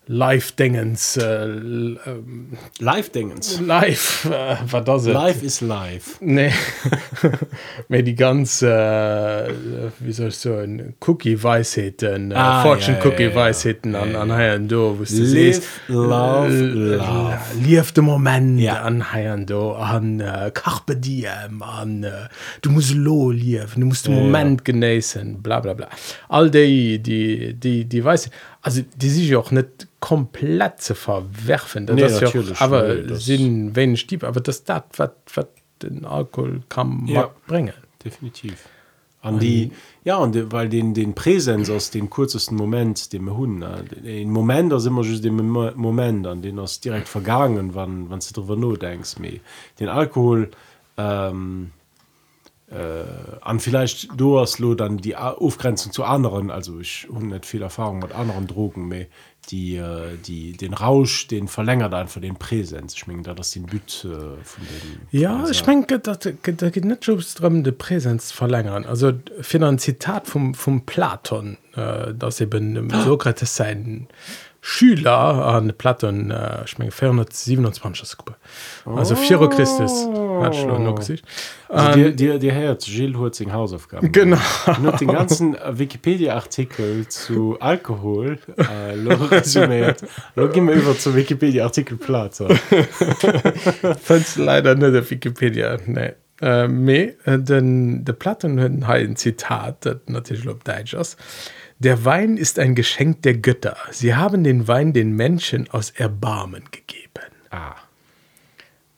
Live-Dingens 0.08 1.18
äh, 1.18 1.46
ähm, 1.46 2.50
Live-Dingens. 2.80 3.60
live 3.62 4.26
äh, 4.26 4.56
war 4.72 4.82
das 4.84 5.08
it? 5.08 5.14
Live 5.14 5.42
is 5.44 5.62
live. 5.62 6.18
Nee. 6.22 6.52
mir 7.90 8.04
die 8.04 8.16
ganz 8.16 8.62
äh, 8.62 9.50
wie 10.00 10.12
soll 10.12 10.28
ich 10.28 10.38
so 10.38 10.54
ein 10.58 10.94
Cookie 11.06 11.42
Weisheiten 11.42 12.32
äh, 12.32 12.36
Ah, 12.36 12.62
Fortune 12.64 12.98
ja, 13.04 13.10
ja, 13.12 13.20
ja. 13.20 13.36
Weisheiten 13.36 13.96
an 13.96 14.16
an 14.16 14.32
Haien 14.32 14.68
do 14.68 14.96
du 15.00 15.06
Live, 15.24 15.80
love, 15.88 16.48
äh, 16.54 16.96
love. 16.98 17.38
lief 17.64 17.92
de 17.92 18.04
moment 18.04 18.60
Ja. 18.60 18.82
an 18.84 19.12
Haien 19.12 19.46
do 19.46 19.74
an 19.74 20.20
äh, 20.20 20.52
Carpe 20.54 20.96
diem 20.96 21.62
an 21.62 22.04
äh, 22.04 22.12
du 22.62 22.70
musst 22.70 22.94
lo 22.94 23.32
liefen 23.32 23.82
du 23.82 23.88
musst 23.88 24.08
den. 24.08 24.14
Moment 24.16 24.64
genießen 24.66 25.42
bla 25.42 25.60
bla 25.60 25.74
bla 25.74 25.88
all 26.30 26.52
die 26.52 27.00
die 27.02 27.54
die 27.56 27.86
die 27.86 28.04
weiß 28.04 28.30
also 28.68 28.82
die 29.02 29.10
sich 29.10 29.30
ja 29.30 29.38
auch 29.38 29.52
nicht 29.52 29.88
komplett 30.00 30.82
zu 30.82 30.96
verwerfen 30.96 31.86
Nee, 31.86 32.02
das 32.02 32.14
ist 32.14 32.22
ja 32.34 32.42
auch, 32.42 32.62
aber 32.62 32.94
nee, 32.96 33.04
das- 33.08 33.26
sind 33.26 33.76
wenig 33.76 34.00
Stieb 34.00 34.24
aber 34.24 34.42
das 34.42 34.64
dat 34.64 34.86
was 34.98 35.12
was 35.36 35.48
den 35.82 36.04
Alkohol 36.06 36.62
kann 36.70 37.06
Ja. 37.08 37.14
ja. 37.22 37.30
bringen 37.48 37.74
definitiv 38.04 38.58
an 39.22 39.40
die 39.40 39.72
ja 40.04 40.16
und 40.18 40.34
die, 40.36 40.52
weil 40.52 40.68
den 40.70 40.94
den 40.94 41.14
Präsenz 41.14 41.70
aus 41.70 41.92
den 41.92 42.10
kurzesten 42.10 42.56
Moment 42.58 43.12
dem 43.14 43.36
hun 43.38 43.64
den 44.04 44.30
Moment 44.32 44.72
da 44.72 44.78
immer 44.90 45.04
just 45.04 45.24
dem 45.24 45.38
Mo- 45.56 45.74
Moment 45.76 46.26
an 46.28 46.42
den 46.42 46.58
aus 46.60 46.80
direkt 46.80 47.08
vergangen 47.08 47.76
wann 47.76 48.10
wann 48.10 48.20
du 48.20 48.32
darüber 48.34 48.56
nur 48.56 48.78
denkst 48.78 49.20
me 49.20 49.40
den 49.80 49.90
Alkohol 49.90 50.50
ähm, 50.98 51.72
äh, 51.72 51.85
an 53.42 53.60
vielleicht 53.60 54.10
du 54.18 54.40
hast 54.40 54.60
lo 54.60 54.76
dann 54.76 54.98
die 54.98 55.16
Aufgrenzung 55.16 55.92
zu 55.92 56.04
anderen 56.04 56.52
also 56.52 56.80
ich 56.80 57.08
hun 57.12 57.28
nicht 57.28 57.46
viel 57.46 57.62
Erfahrung 57.62 58.00
mit 58.00 58.14
anderen 58.14 58.48
Drogen 58.48 58.88
mehr 58.88 59.08
die 59.52 59.76
äh, 59.76 60.18
die 60.26 60.54
den 60.54 60.74
Rausch 60.74 61.28
den 61.28 61.48
verlängert 61.48 61.94
einfach 61.94 62.22
den 62.22 62.36
Präsenz 62.36 62.96
ich 62.96 63.08
mein, 63.08 63.24
da 63.24 63.34
das 63.34 63.52
den 63.52 63.66
Büt 63.66 64.06
äh, 64.06 64.08
von 64.44 64.64
den 64.64 65.08
Ja, 65.12 65.40
also, 65.40 65.52
ich 65.52 65.66
meine, 65.66 65.86
da 65.86 66.16
geht 66.70 66.86
nicht 66.86 67.04
so 67.04 67.20
darum, 67.38 67.64
die 67.64 67.72
Präsenz 67.72 68.30
zu 68.30 68.36
verlängern. 68.36 68.86
Also, 68.86 69.14
für 69.42 69.66
ein 69.66 69.80
Zitat 69.80 70.28
vom, 70.28 70.54
vom 70.54 70.86
Platon, 70.86 71.58
äh, 71.76 72.14
dass 72.14 72.42
eben 72.42 72.90
Sokrates 73.06 73.56
sein 73.56 74.08
Schüler 74.68 75.46
an 75.46 75.72
Platon, 75.78 76.32
äh, 76.32 76.64
ich 76.66 76.80
meine, 76.80 76.90
427. 76.90 78.18
Gruppe. 78.18 78.36
Also, 78.84 79.16
4 79.16 79.40
Uhr 79.40 79.50
Christus, 79.52 80.08
hat 80.42 80.56
schon 80.56 80.84
noch 80.84 80.96
gesehen. 80.96 81.22
Also 81.70 82.00
dir, 82.00 82.12
dir, 82.12 82.40
dir 82.40 82.56
hört 82.56 82.84
Gilles 82.84 83.38
seine 83.38 83.54
Hausaufgaben. 83.54 84.12
Genau. 84.12 84.40
Und 84.66 85.00
den 85.00 85.10
ganzen 85.10 85.54
äh, 85.54 85.78
Wikipedia-Artikel 85.78 87.08
zu 87.08 87.60
Alkohol 87.60 88.40
äh, 88.58 89.14
resümiert. 89.14 90.04
Gehen 90.36 90.68
wir 90.68 90.74
über 90.74 90.98
zu 90.98 91.16
Wikipedia-Artikel 91.16 91.98
Plato. 91.98 92.48
Find's 94.02 94.36
leider 94.36 94.74
nicht 94.74 95.00
auf 95.00 95.12
Wikipedia, 95.12 95.78
nee. 95.86 96.14
Äh, 96.42 96.68
me, 96.68 97.14
äh, 97.26 97.38
den, 97.38 98.04
der 98.04 98.14
Platon 98.14 98.60
hat 98.60 98.96
ein 98.96 99.16
Zitat, 99.16 99.86
das 99.86 99.98
natürlich 100.08 100.48
auf 100.50 100.64
Deutsch 100.64 100.96
ist. 100.96 101.18
Der 101.80 102.06
Wein 102.06 102.38
ist 102.38 102.58
ein 102.58 102.74
Geschenk 102.74 103.22
der 103.24 103.36
Götter. 103.36 103.78
Sie 103.92 104.16
haben 104.16 104.44
den 104.44 104.68
Wein 104.68 104.94
den 104.94 105.12
Menschen 105.12 105.70
aus 105.70 105.92
Erbarmen 105.92 106.64
gegeben. 106.72 107.32
Ah. 107.50 107.76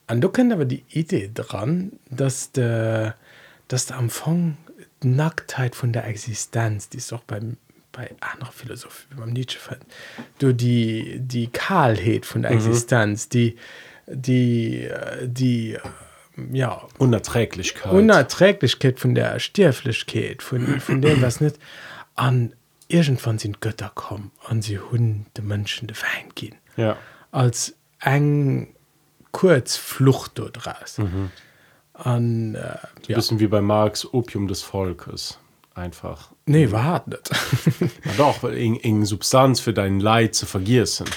Und 0.09 0.21
du 0.21 0.29
kennst 0.29 0.53
aber 0.53 0.65
die 0.65 0.83
Idee 0.89 1.31
dran, 1.33 1.93
dass 2.09 2.51
der, 2.51 3.15
dass 3.67 3.87
der 3.87 3.97
Anfang 3.97 4.57
Nacktheit 5.03 5.75
von 5.75 5.91
der 5.91 6.05
Existenz, 6.07 6.89
die 6.89 6.97
ist 6.97 7.11
auch 7.13 7.23
beim, 7.23 7.57
bei 7.91 8.11
anderen 8.19 8.53
Philosophen, 8.53 9.17
beim 9.17 9.31
Nietzsche 9.31 9.59
fand, 9.59 9.83
du 10.39 10.53
die, 10.53 11.19
die 11.19 11.47
Kahlheit 11.47 12.25
von 12.25 12.43
der 12.43 12.51
Existenz, 12.51 13.27
die, 13.27 13.57
die, 14.07 14.87
die, 15.23 15.73
äh, 15.73 15.79
ja, 16.51 16.87
Unerträglichkeit. 16.99 17.91
Unerträglichkeit 17.91 18.99
von 18.99 19.15
der 19.15 19.39
Stierflichkeit, 19.39 20.43
von, 20.43 20.79
von 20.79 21.01
dem, 21.01 21.21
was 21.21 21.41
nicht 21.41 21.57
an 22.15 22.53
irgendwann 22.87 23.37
sind 23.39 23.61
Götter 23.61 23.91
kommen 23.93 24.31
und 24.49 24.61
sie 24.63 24.79
hun 24.79 25.25
de 25.35 25.43
Menschen 25.43 25.87
de 25.87 25.97
Wein 25.97 26.31
gehen. 26.35 26.55
ja. 26.75 26.97
Als 27.31 27.75
eng 27.99 28.73
Kurzflucht 29.31 30.31
dort 30.35 30.65
raus. 30.65 30.97
Mhm. 30.97 31.29
An, 31.93 32.55
äh, 32.55 32.59
Ein 32.59 32.77
ja. 33.07 33.15
bisschen 33.15 33.39
wie 33.39 33.47
bei 33.47 33.61
Marx 33.61 34.05
Opium 34.13 34.47
des 34.47 34.61
Volkes. 34.61 35.37
Einfach. 35.75 36.31
Nee, 36.45 36.71
war 36.71 37.03
nicht. 37.07 37.29
Ja, 38.05 38.11
doch, 38.17 38.43
eng 38.43 39.05
Substanz 39.05 39.59
für 39.59 39.73
dein 39.73 39.99
Leid 39.99 40.33
zu 40.35 40.45
vergießen. 40.45 41.07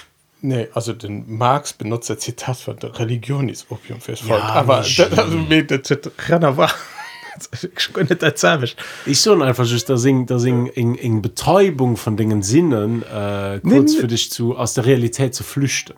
nee, 0.43 0.69
also 0.75 0.93
den 0.93 1.33
Marx 1.39 1.73
benutzt 1.73 2.11
das 2.11 2.19
Zitat 2.19 2.57
von 2.59 2.77
der 2.79 2.99
Religion 2.99 3.49
ist 3.49 3.71
Opium 3.71 4.01
fürs 4.01 4.21
Volk. 4.21 4.41
Ja, 4.43 4.49
aber 4.51 4.79
das, 4.79 4.99
also, 5.19 5.37
mir, 5.39 5.67
das, 5.67 5.83
das 5.89 6.13
Renner 6.29 6.57
war. 6.57 6.69
ich 6.69 6.73
kann 6.73 7.00
nicht 8.09 8.23
erzählen. 8.23 8.69
Ich 9.07 9.21
so 9.21 9.41
einfach 9.41 9.65
just 9.67 9.89
da 9.89 9.97
sing 9.97 10.27
da 10.27 10.39
sing 10.39 10.67
eng 10.69 10.95
eng 10.97 11.23
Betäubung 11.23 11.97
von 11.97 12.17
dingen 12.17 12.43
Sinnen 12.43 13.03
äh, 13.03 13.61
kurz 13.63 13.93
Nee, 13.95 14.01
für 14.01 14.07
dich 14.09 14.31
zu 14.31 14.57
aus 14.57 14.75
der 14.75 14.87
Realität 14.87 15.35
zu 15.35 15.43
flüchten. 15.45 15.95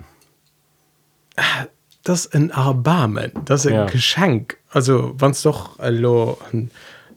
das 2.05 2.27
ist 2.27 2.35
ein 2.35 2.51
Erbarmen, 2.51 3.33
das 3.45 3.65
ist 3.65 3.71
ein 3.73 3.75
Ja. 3.79 3.85
Geschenk. 3.87 4.59
Also, 4.71 5.15
wenn 5.19 5.31
es 5.31 5.43
doch, 5.43 5.79
also, 5.79 6.39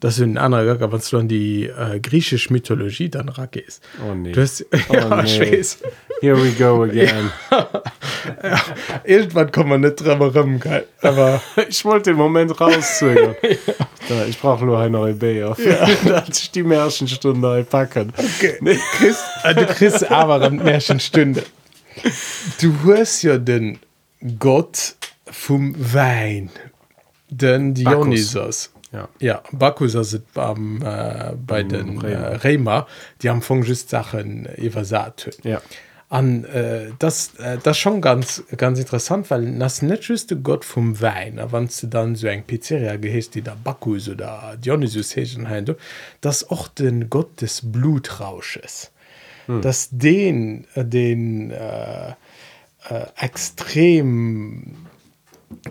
das 0.05 0.19
ist 0.19 0.21
ein 0.21 0.37
anderer 0.37 0.77
Gag, 0.77 0.91
wenn 0.91 1.01
du 1.01 1.17
an 1.17 1.27
die 1.27 1.63
äh, 1.63 1.99
griechische 1.99 2.53
Mythologie 2.53 3.09
dann 3.09 3.27
rangehst. 3.27 3.81
Oh 4.07 4.13
nee. 4.13 4.33
Du 4.33 4.41
hast, 4.43 4.63
Oh, 4.89 4.93
ja, 4.93 5.23
nee. 5.23 5.63
Here 6.21 6.37
we 6.37 6.51
go 6.51 6.83
again. 6.83 7.31
Irgendwann 9.03 9.51
kommen 9.51 9.71
wir 9.71 9.77
nicht 9.79 9.95
drüber 9.95 10.31
rum, 10.31 10.59
geil. 10.59 10.85
Aber 11.01 11.41
ich 11.69 11.83
wollte 11.85 12.11
den 12.11 12.17
Moment 12.17 12.61
rauszögern. 12.61 13.35
da, 14.07 14.25
ich 14.27 14.37
brauche 14.37 14.63
nur 14.63 14.77
eine 14.77 14.91
neue 14.91 15.15
Bayer. 15.15 15.57
Ja. 15.59 16.23
ich 16.29 16.51
die 16.51 16.61
Märchenstunde 16.61 17.65
packen. 17.67 18.13
okay. 18.15 18.59
du, 18.61 18.77
kriegst, 18.99 19.23
äh, 19.43 19.55
du 19.55 19.65
kriegst 19.65 20.11
aber 20.11 20.35
eine 20.35 20.51
Märchenstunde. 20.63 21.41
Du 22.61 22.75
hast 22.93 23.23
ja 23.23 23.39
den 23.39 23.79
Gott 24.37 24.97
vom 25.25 25.73
Wein, 25.79 26.51
den 27.31 27.73
Dionysos. 27.73 28.69
Ja. 28.95 29.09
Ja, 29.19 29.43
Bakus 29.51 29.93
ist 29.93 30.21
am, 30.35 30.81
äh, 30.81 31.33
bei 31.35 31.63
den 31.63 31.99
Rema. 31.99 32.07
äh, 32.07 32.35
Rema, 32.37 32.87
die 33.21 33.29
haben 33.29 33.41
von 33.41 33.63
just 33.63 33.89
Sachen 33.89 34.45
übersat. 34.55 35.37
Ja. 35.43 35.61
An 36.07 36.45
äh, 36.45 36.91
das 36.99 37.35
äh, 37.39 37.57
das 37.61 37.77
schon 37.79 37.99
ganz 37.99 38.43
ganz 38.55 38.77
interessant 38.77 39.31
weil 39.31 39.57
das 39.57 39.81
nicht 39.81 40.03
just 40.03 40.29
der 40.29 40.37
Gott 40.37 40.63
vom 40.63 41.01
Wein 41.01 41.41
wann 41.49 41.67
du 41.81 41.87
dann 41.87 42.15
so 42.15 42.27
ein 42.27 42.43
Pizzeria 42.43 42.95
gehst 42.97 43.33
die 43.33 43.41
da 43.41 43.57
Bakus 43.61 44.07
oder 44.07 44.55
Dionysus 44.63 45.15
hein, 45.15 45.65
du, 45.65 45.73
das 46.21 46.47
auch 46.51 46.67
den 46.67 47.09
Gott 47.09 47.41
des 47.41 47.71
Blutrausches 47.71 48.91
hm. 49.47 49.61
dass 49.61 49.89
den 49.91 50.67
äh, 50.75 50.85
den 50.85 51.49
äh, 51.49 52.09
äh, 52.09 53.05
extrem 53.19 54.84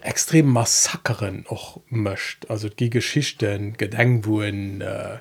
extrem 0.02 0.46
Massakeren 0.46 1.44
auch 1.48 1.80
möcht 1.88 2.50
also 2.50 2.68
die 2.68 2.90
Geschichten 2.90 3.74
Gedenkwuen 3.74 4.80
äh, 4.80 5.18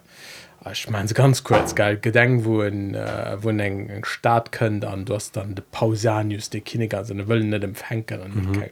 ich 0.71 0.89
meine 0.89 1.09
ganz 1.09 1.43
kurz 1.43 1.75
geil 1.75 1.97
Gedenkwuen 1.97 2.95
äh, 2.95 3.37
wo 3.41 3.49
eng 3.49 3.89
eng 3.89 4.05
Staat 4.05 4.51
könnt 4.51 4.85
an 4.85 5.05
du 5.05 5.15
hast 5.15 5.35
dann 5.35 5.55
de 5.55 5.63
Pausanius 5.71 6.49
de 6.49 6.61
Kinder 6.61 7.03
seine 7.05 7.27
Wellen 7.27 7.49
net 7.49 7.63
empfänken 7.63 8.19
mhm. 8.33 8.63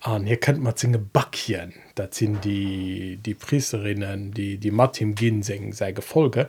an 0.00 0.24
hier 0.24 0.38
könnt 0.38 0.62
man 0.62 0.76
zinge 0.76 0.98
Backien. 0.98 1.74
Dat 1.94 2.14
sind 2.14 2.44
die 2.44 3.18
die 3.18 3.34
Priesterinnen 3.34 4.32
die 4.32 4.56
die 4.56 4.70
Martin 4.70 5.14
Ginsing 5.14 5.72
sei 5.72 5.92
Gefolge 5.92 6.48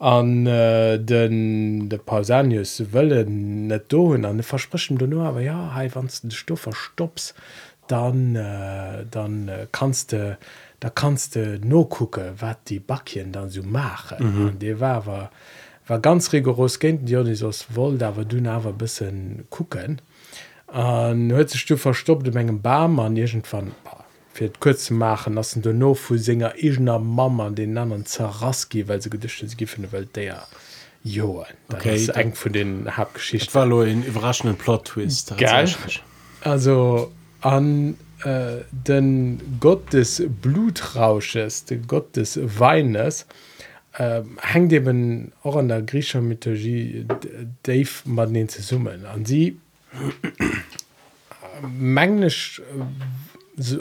an 0.00 0.46
äh, 0.46 0.98
den 0.98 1.90
de 1.90 1.98
Pausanius 1.98 2.80
wëllen 2.92 3.66
net 3.68 3.90
doen 3.92 4.24
an 4.24 4.40
de 4.40 4.46
versprichen 4.48 4.96
du 4.96 5.06
nur 5.06 5.26
aber 5.28 5.42
ja 5.44 5.74
he 5.76 5.90
wann 5.92 6.08
den 6.22 6.30
Stoffer 6.30 6.72
stopps 6.72 7.34
dann 7.86 8.34
äh, 8.34 9.04
dann 9.10 9.48
äh, 9.48 9.66
kannst 9.72 10.12
du 10.12 10.38
da 10.80 10.88
kannst 10.88 11.36
du 11.36 11.60
no 11.62 11.84
gucke 11.84 12.32
wat 12.38 12.70
die 12.70 12.80
Backien 12.80 13.30
dann 13.30 13.50
so 13.50 13.62
machen 13.62 14.24
mhm. 14.24 14.58
de 14.58 14.80
warwer 14.80 15.30
war 15.86 16.00
ganz 16.00 16.32
rigoros 16.32 16.78
kind 16.78 17.06
Dionysos 17.06 17.66
woll 17.68 17.98
dawer 17.98 18.24
du 18.24 18.40
nawer 18.40 18.72
bisssen 18.72 19.44
gucken 19.50 20.00
an 20.66 21.30
hue 21.30 21.44
huezestu 21.44 21.76
verstoppte 21.76 22.32
menggem 22.32 22.62
Bam 22.62 22.98
an 23.00 23.16
jegent 23.16 23.52
van 23.52 23.72
fir 24.32 24.50
kurz 24.60 24.86
zu 24.86 24.94
machen 24.94 25.34
lassen 25.34 25.62
du 25.62 25.72
no 25.72 25.94
vu 25.94 26.16
Singer 26.16 26.54
igener 26.56 26.98
Mama 26.98 27.46
an 27.46 27.54
den 27.54 27.76
anderen 27.76 28.06
zerraski 28.06 28.88
weil 28.88 29.00
se 29.00 29.10
gedichte 29.10 29.48
sie 29.48 29.56
gifen 29.56 29.90
Welt 29.92 30.16
der 30.16 30.46
Joen 31.02 31.46
Okay, 31.72 32.06
eng 32.14 32.34
von 32.34 32.52
den 32.52 32.86
Ich 32.86 32.96
Hauptgeschichte 32.96 33.54
war 33.54 33.66
nur 33.66 33.84
ein 33.84 34.04
überraschenden 34.04 34.58
Plot-Twist. 34.58 35.36
Geil. 35.38 35.66
tatsächlich. 35.66 36.02
Also 36.42 37.10
an 37.40 37.96
äh, 38.24 38.58
den 38.70 39.40
Gott 39.60 39.92
des 39.92 40.22
Blutrausches, 40.42 41.64
den 41.64 41.86
Gott 41.86 42.16
des 42.16 42.38
Weines, 42.58 43.26
ähm, 43.98 44.38
hängt 44.40 44.72
eben 44.72 45.32
auch 45.42 45.56
an 45.56 45.68
der 45.68 45.82
griechischer 45.82 46.20
Mythologie 46.20 47.06
Dave 47.62 47.88
man 48.04 48.32
den 48.32 48.48
zu 48.48 48.62
summen 48.62 49.04
an 49.04 49.24
sie 49.24 49.58
mengglisch 51.62 52.62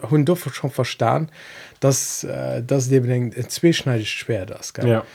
hun 0.09 0.25
do 0.25 0.35
schon 0.35 0.71
verstanden 0.71 1.31
dass 1.79 2.23
äh, 2.23 2.61
das 2.65 2.91
eben 2.91 3.11
ein, 3.11 3.33
ein 3.35 3.49
zweischneidig 3.49 4.09
schwer 4.09 4.45
das 4.45 4.73
gell? 4.73 4.87
ja. 4.87 5.05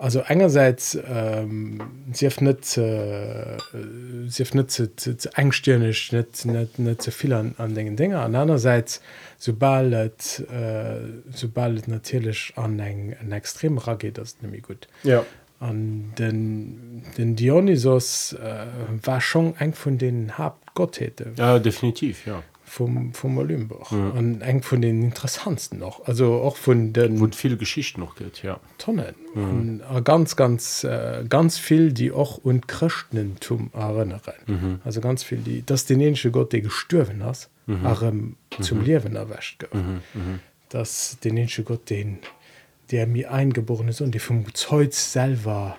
Also 0.00 0.22
einerseits 0.22 0.96
ähm, 1.08 1.80
sie 2.12 2.28
net 2.38 2.78
äh, 2.78 3.58
sie 4.28 4.46
net 4.52 4.70
zu, 4.70 4.94
zu, 4.94 5.16
zu 5.16 5.28
engstirnig 5.36 6.12
net 6.12 6.44
net 6.44 6.78
net 6.78 7.02
zu 7.02 7.10
viel 7.10 7.32
an, 7.32 7.56
an 7.58 7.74
den 7.74 7.96
Dinge 7.96 8.20
an 8.20 8.36
andererseits 8.36 9.00
sobald 9.38 9.92
et, 9.92 10.46
äh, 10.52 11.00
sobald 11.32 11.88
natürlich 11.88 12.52
an 12.54 12.78
eng 12.78 13.16
en 13.20 13.32
extrem 13.32 13.80
geht 13.98 14.18
das 14.18 14.40
nämlich 14.40 14.62
gut. 14.62 14.86
Ja. 15.02 15.24
An 15.58 16.12
den 16.16 17.02
den 17.16 17.34
Dionysos 17.34 18.34
äh, 18.34 18.66
war 19.02 19.20
schon 19.20 19.56
eng 19.56 19.72
von 19.72 19.98
den 19.98 20.38
Hauptgotthete 20.38 21.32
ja 21.36 21.58
definitiv 21.58 22.24
ja 22.24 22.44
vom 22.68 23.14
vom 23.14 23.38
Olymbuch 23.38 23.92
an 23.92 24.40
eng 24.40 24.62
von 24.62 24.82
den 24.82 25.02
interessantesten 25.02 25.78
noch 25.78 26.06
also 26.06 26.34
auch 26.42 26.56
von 26.56 26.92
den 26.92 27.20
wo 27.20 27.26
viel 27.28 27.56
Geschichte 27.56 28.00
noch 28.00 28.16
geht 28.16 28.42
ja 28.42 28.60
Tonnen 28.78 29.14
mhm. 29.34 29.80
und 29.90 30.04
ganz 30.04 30.36
ganz 30.36 30.84
äh, 30.84 31.24
ganz 31.28 31.58
viel 31.58 31.92
die 31.92 32.12
auch 32.12 32.38
und 32.38 32.68
Christentum 32.68 33.70
erinnern 33.74 34.20
mhm. 34.46 34.80
also 34.84 35.00
ganz 35.00 35.22
viel 35.22 35.38
die 35.38 35.64
das 35.64 35.86
den 35.86 36.00
ähnliche 36.00 36.30
Gott 36.30 36.52
der 36.52 36.60
gestürven 36.60 37.24
hast 37.24 37.50
mhm. 37.66 37.86
ähm, 38.02 38.36
zum 38.60 38.78
mhm. 38.78 38.84
Leben 38.84 39.16
erwäscht 39.16 39.64
mhm. 39.72 40.00
mhm. 40.14 40.40
dass 40.68 41.18
den 41.20 41.36
ähnliche 41.36 41.64
Gott 41.64 41.90
den 41.90 42.18
der 42.90 43.06
mir 43.06 43.32
eingeboren 43.32 43.88
ist 43.88 44.00
und 44.00 44.14
die 44.14 44.18
vom 44.18 44.46
Zeus 44.54 45.12
selber 45.12 45.76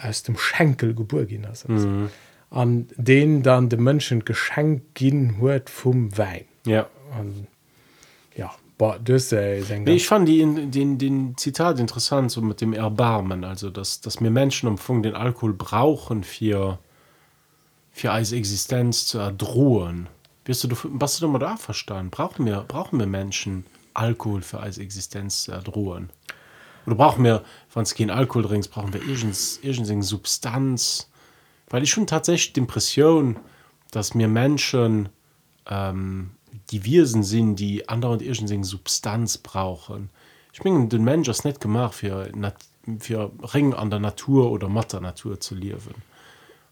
aus 0.00 0.22
dem 0.22 0.36
Schenkel 0.36 0.94
geboren 0.94 1.46
ist 1.52 1.68
mhm. 1.68 2.10
An 2.50 2.88
den 2.96 3.42
dann 3.42 3.68
den 3.68 3.82
Menschen 3.82 4.24
geschenk 4.24 4.94
gehen 4.94 5.38
hört 5.38 5.70
vom 5.70 6.16
Wein. 6.16 6.44
Ja. 6.64 6.86
Und, 7.18 7.46
ja 8.36 8.54
boah, 8.78 8.98
das, 8.98 9.32
äh, 9.32 9.58
ist 9.58 9.70
ein 9.70 9.82
Nee, 9.82 9.96
ich 9.96 10.06
fand 10.06 10.28
die 10.28 10.40
in, 10.40 10.70
den, 10.70 10.96
den 10.98 11.36
Zitat 11.36 11.80
interessant 11.80 12.30
so 12.30 12.40
mit 12.40 12.60
dem 12.60 12.72
Erbarmen. 12.72 13.44
Also 13.44 13.68
dass, 13.68 14.00
dass 14.00 14.20
wir 14.20 14.30
Menschen 14.30 14.68
am 14.68 14.78
Funk 14.78 15.02
den 15.02 15.14
Alkohol 15.14 15.52
brauchen 15.52 16.24
für 16.24 16.78
für 17.90 18.12
als 18.12 18.30
Existenz 18.30 19.06
zu 19.06 19.18
erdrohen. 19.18 20.08
Wirst 20.44 20.62
du 20.62 20.68
was 20.84 21.18
du 21.18 21.28
mal 21.28 21.40
da 21.40 21.56
verstanden? 21.56 22.10
Brauchen 22.10 22.46
wir 22.46 22.64
brauchen 22.66 22.98
wir 23.00 23.06
Menschen 23.06 23.66
Alkohol 23.92 24.42
für 24.42 24.60
als 24.60 24.78
Existenz 24.78 25.42
zu 25.42 25.52
erdrohen? 25.52 26.10
Oder 26.86 26.94
brauchen 26.94 27.24
wir 27.24 27.44
wenn 27.74 27.82
es 27.82 27.94
kein 27.94 28.10
Alkohol 28.10 28.44
trinkst 28.44 28.70
brauchen 28.70 28.94
wir 28.94 29.02
irgendeine 29.02 30.02
Substanz 30.02 31.07
weil 31.70 31.82
ich 31.82 31.90
schon 31.90 32.06
tatsächlich 32.06 32.52
die 32.52 32.60
Impression 32.60 33.36
dass 33.90 34.14
mir 34.14 34.28
Menschen 34.28 35.08
ähm, 35.68 36.30
die 36.70 36.84
Wirsen 36.84 37.22
sind 37.22 37.56
die 37.56 37.88
andere 37.88 38.22
irgendeine 38.22 38.64
Substanz 38.64 39.38
brauchen. 39.38 40.10
Ich 40.52 40.62
mein, 40.64 40.88
den 40.88 41.04
Mensch 41.04 41.28
ist 41.28 41.44
nicht 41.44 41.60
gemacht 41.60 41.94
für 41.94 42.30
für 43.00 43.30
Ring 43.54 43.74
an 43.74 43.90
der 43.90 43.98
Natur 43.98 44.50
oder 44.50 44.68
Mutter 44.68 45.00
Natur 45.00 45.40
zu 45.40 45.54
leben. 45.54 46.02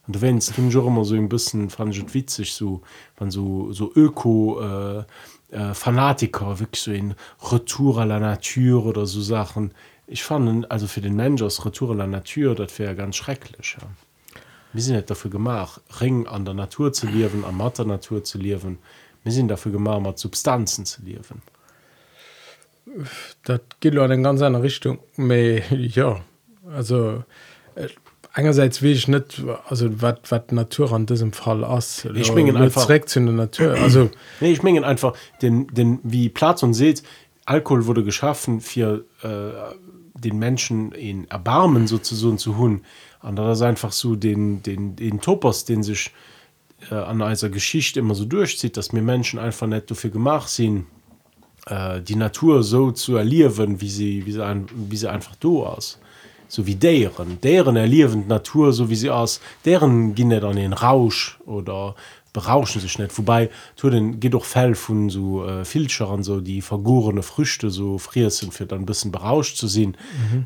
Und 0.06 0.20
wennst 0.20 0.56
du 0.56 0.70
schon 0.70 0.86
immer 0.86 1.04
so 1.04 1.14
ein 1.14 1.28
bisschen 1.28 1.68
fand 1.70 1.94
ich 1.96 2.14
witzig 2.14 2.52
so 2.52 2.82
wenn 3.18 3.30
so 3.30 3.72
so 3.72 3.92
Öko 3.94 4.60
äh, 4.60 5.04
äh, 5.50 5.74
Fanatiker 5.74 6.58
wirklich 6.58 6.82
so 6.82 6.92
in 6.92 7.14
Retour 7.50 7.98
à 7.98 8.04
la 8.04 8.18
Natur 8.18 8.86
oder 8.86 9.06
so 9.06 9.20
Sachen. 9.20 9.72
Ich 10.06 10.22
fand 10.22 10.70
also 10.70 10.86
für 10.86 11.00
den 11.00 11.16
Mensch 11.16 11.42
aus 11.42 11.64
Retour 11.64 11.90
à 11.92 11.96
la 11.96 12.06
Natur 12.06 12.54
das 12.54 12.78
wäre 12.78 12.94
ganz 12.94 13.16
schrecklich 13.16 13.76
ja. 13.80 13.88
Wir 14.76 14.82
sind 14.82 14.96
nicht 14.96 15.10
dafür 15.10 15.30
gemacht 15.30 15.80
Ring 16.00 16.26
an 16.26 16.44
der 16.44 16.54
Natur 16.54 16.92
zu 16.92 17.06
leben 17.06 17.44
an 17.44 17.54
Mutter 17.56 17.84
Natur 17.84 18.22
zu 18.22 18.38
leben 18.38 18.78
wir 19.24 19.32
sind 19.32 19.48
dafür 19.48 19.72
gemacht 19.72 20.02
mit 20.02 20.18
Substanzen 20.18 20.84
zu 20.86 21.02
leben 21.02 21.42
dat 23.44 23.62
geht 23.80 23.94
in 23.94 23.98
eine 24.00 24.22
ganz 24.22 24.40
andere 24.42 24.62
Richtung. 24.62 24.98
Me, 25.16 25.62
ja 25.70 26.20
also 26.72 27.24
äh, 27.74 27.88
einerseits 28.32 28.82
will 28.82 28.92
ich 28.92 29.08
nicht 29.08 29.42
also 29.68 30.00
wat 30.02 30.30
wat 30.30 30.52
Natur 30.52 30.92
an 30.92 31.06
diesem 31.06 31.32
Fall 31.32 31.64
aus 31.64 32.04
Ich 32.14 32.32
meine 32.32 32.56
einfach- 32.58 33.04
zu 33.06 33.20
der 33.20 33.32
Natur. 33.34 33.74
Also 33.74 34.10
Nee, 34.40 34.52
ich 34.52 34.62
mengen 34.62 34.84
einfach 34.84 35.14
den, 35.42 35.66
den 35.68 36.00
wie 36.02 36.28
Platz 36.28 36.62
und 36.62 36.74
seht 36.74 37.02
Alkohol 37.44 37.86
wurde 37.86 38.02
geschaffen 38.04 38.60
für 38.60 39.04
äh, 39.22 39.28
den 40.18 40.38
Menschen 40.38 40.92
in 40.92 41.28
Erbarmen 41.30 41.86
sozusagen 41.86 42.38
zu 42.38 42.56
hun. 42.56 42.82
An 43.20 43.36
das 43.36 43.58
ist 43.58 43.62
einfach 43.62 43.92
so 43.92 44.16
den 44.16 44.62
den 44.62 44.96
den 44.96 45.20
Topos 45.20 45.64
den 45.64 45.82
sich 45.82 46.12
äh, 46.90 46.94
an 46.94 47.22
einer 47.22 47.48
Geschichte 47.48 48.00
immer 48.00 48.14
so 48.14 48.24
durchzieht 48.24 48.76
dass 48.76 48.92
mir 48.92 49.02
Menschen 49.02 49.38
einfach 49.38 49.66
nicht 49.66 49.90
dafür 49.90 50.10
gemacht 50.10 50.48
sind 50.48 50.86
äh, 51.66 52.00
die 52.00 52.16
Natur 52.16 52.62
so 52.62 52.92
zu 52.92 53.16
erlieben 53.16 53.80
wie 53.80 53.90
sie 53.90 54.26
wie 54.26 54.32
sie, 54.32 54.44
ein, 54.44 54.66
wie 54.72 54.96
sie 54.96 55.10
einfach 55.10 55.36
do 55.36 55.66
aus. 55.66 55.98
So 56.48 56.64
wie 56.66 56.76
deren. 56.76 57.40
Deren 57.40 57.76
erliebend 57.76 58.28
Natur 58.28 58.72
so 58.72 58.88
wie 58.88 58.94
sie 58.94 59.10
aus. 59.10 59.40
Deren 59.64 60.14
ginne 60.14 60.38
dann 60.40 60.56
den 60.56 60.72
Rausch 60.72 61.38
oder 61.44 61.96
berauschen 62.36 62.82
sich 62.82 62.98
nicht. 62.98 63.16
Wobei 63.16 63.48
tu 63.76 63.88
den 63.88 64.20
geht 64.20 64.34
doch 64.34 64.44
fell 64.44 64.74
von 64.74 65.08
so 65.08 65.46
äh, 65.46 65.64
Filscheren 65.64 66.22
so 66.22 66.42
die 66.42 66.60
vergorene 66.60 67.22
Früchte 67.22 67.70
so 67.70 67.96
frier 67.96 68.28
sind 68.28 68.52
für 68.52 68.66
dann 68.66 68.80
ein 68.80 68.86
bisschen 68.86 69.10
berauscht 69.10 69.56
zu 69.56 69.68
sehen. 69.68 69.96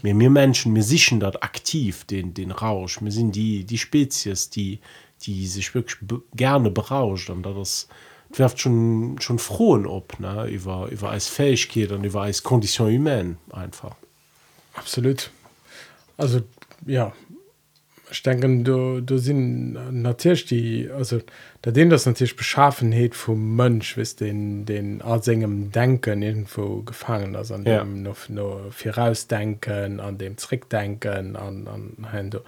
Mir 0.02 0.14
mir 0.14 0.30
Menschen 0.30 0.72
mir 0.72 0.84
sichern 0.84 1.18
dort 1.18 1.42
aktiv 1.42 2.04
den 2.04 2.32
den 2.32 2.52
Rausch. 2.52 3.00
Mir 3.00 3.10
sind 3.10 3.34
die 3.34 3.64
die 3.64 3.76
Spezies 3.78 4.50
die 4.50 4.78
die 5.22 5.48
sich 5.48 5.74
wirklich 5.74 5.98
be 6.00 6.22
gerne 6.36 6.70
berauscht. 6.70 7.28
Und 7.28 7.42
da 7.42 7.52
das 7.52 7.88
werft 8.36 8.60
schon 8.60 9.16
schon 9.18 9.40
frohen 9.40 9.84
op 9.84 10.20
ne 10.20 10.46
über 10.48 10.88
über 10.92 11.10
als 11.10 11.26
Fähigkeit 11.26 11.90
und 11.90 12.04
über 12.04 12.22
als 12.22 12.44
Kondition 12.44 12.94
humain 12.94 13.36
einfach. 13.50 13.96
Absolut. 14.74 15.32
Also 16.16 16.42
ja 16.86 17.12
ich 18.12 18.22
denke 18.22 18.62
du 18.62 19.00
du 19.00 19.18
sind 19.18 19.72
natürlich 20.02 20.46
die 20.46 20.88
also 20.90 21.20
da 21.62 21.70
den 21.70 21.90
das 21.90 22.06
natürlich 22.06 22.36
beschaffenheet 22.36 23.14
vom 23.14 23.56
Mönch 23.56 23.96
wis 23.96 24.16
den 24.16 24.64
den 24.64 25.02
art 25.02 25.26
denken 25.26 26.22
irgendwo 26.22 26.82
gefangen 26.82 27.36
also 27.36 27.54
an 27.54 27.64
ja. 27.64 27.84
noch 27.84 28.28
nur 28.28 28.72
vorausdenken 28.72 30.00
an 30.00 30.18
dem 30.18 30.36
Trick 30.36 30.68
denken 30.70 31.36
an, 31.36 31.66
an, 31.66 32.06
an, 32.10 32.30
du, 32.30 32.40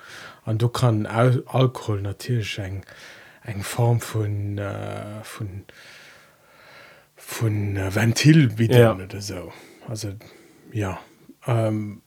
an 0.44 0.58
du 0.58 0.68
kann 0.68 1.06
Al 1.06 1.42
Alkohol 1.46 2.02
natürlich 2.02 2.58
eng 2.58 2.82
eng 3.44 3.62
Form 3.62 4.00
von 4.00 4.58
äh, 4.58 5.22
von 5.22 5.64
von 7.16 7.76
äh, 7.76 7.94
Ventil 7.94 8.48
bieten 8.48 8.78
ja. 8.78 8.94
oder 8.94 9.20
so 9.20 9.52
also 9.88 10.12
ja 10.72 10.98
ähm, 11.46 12.01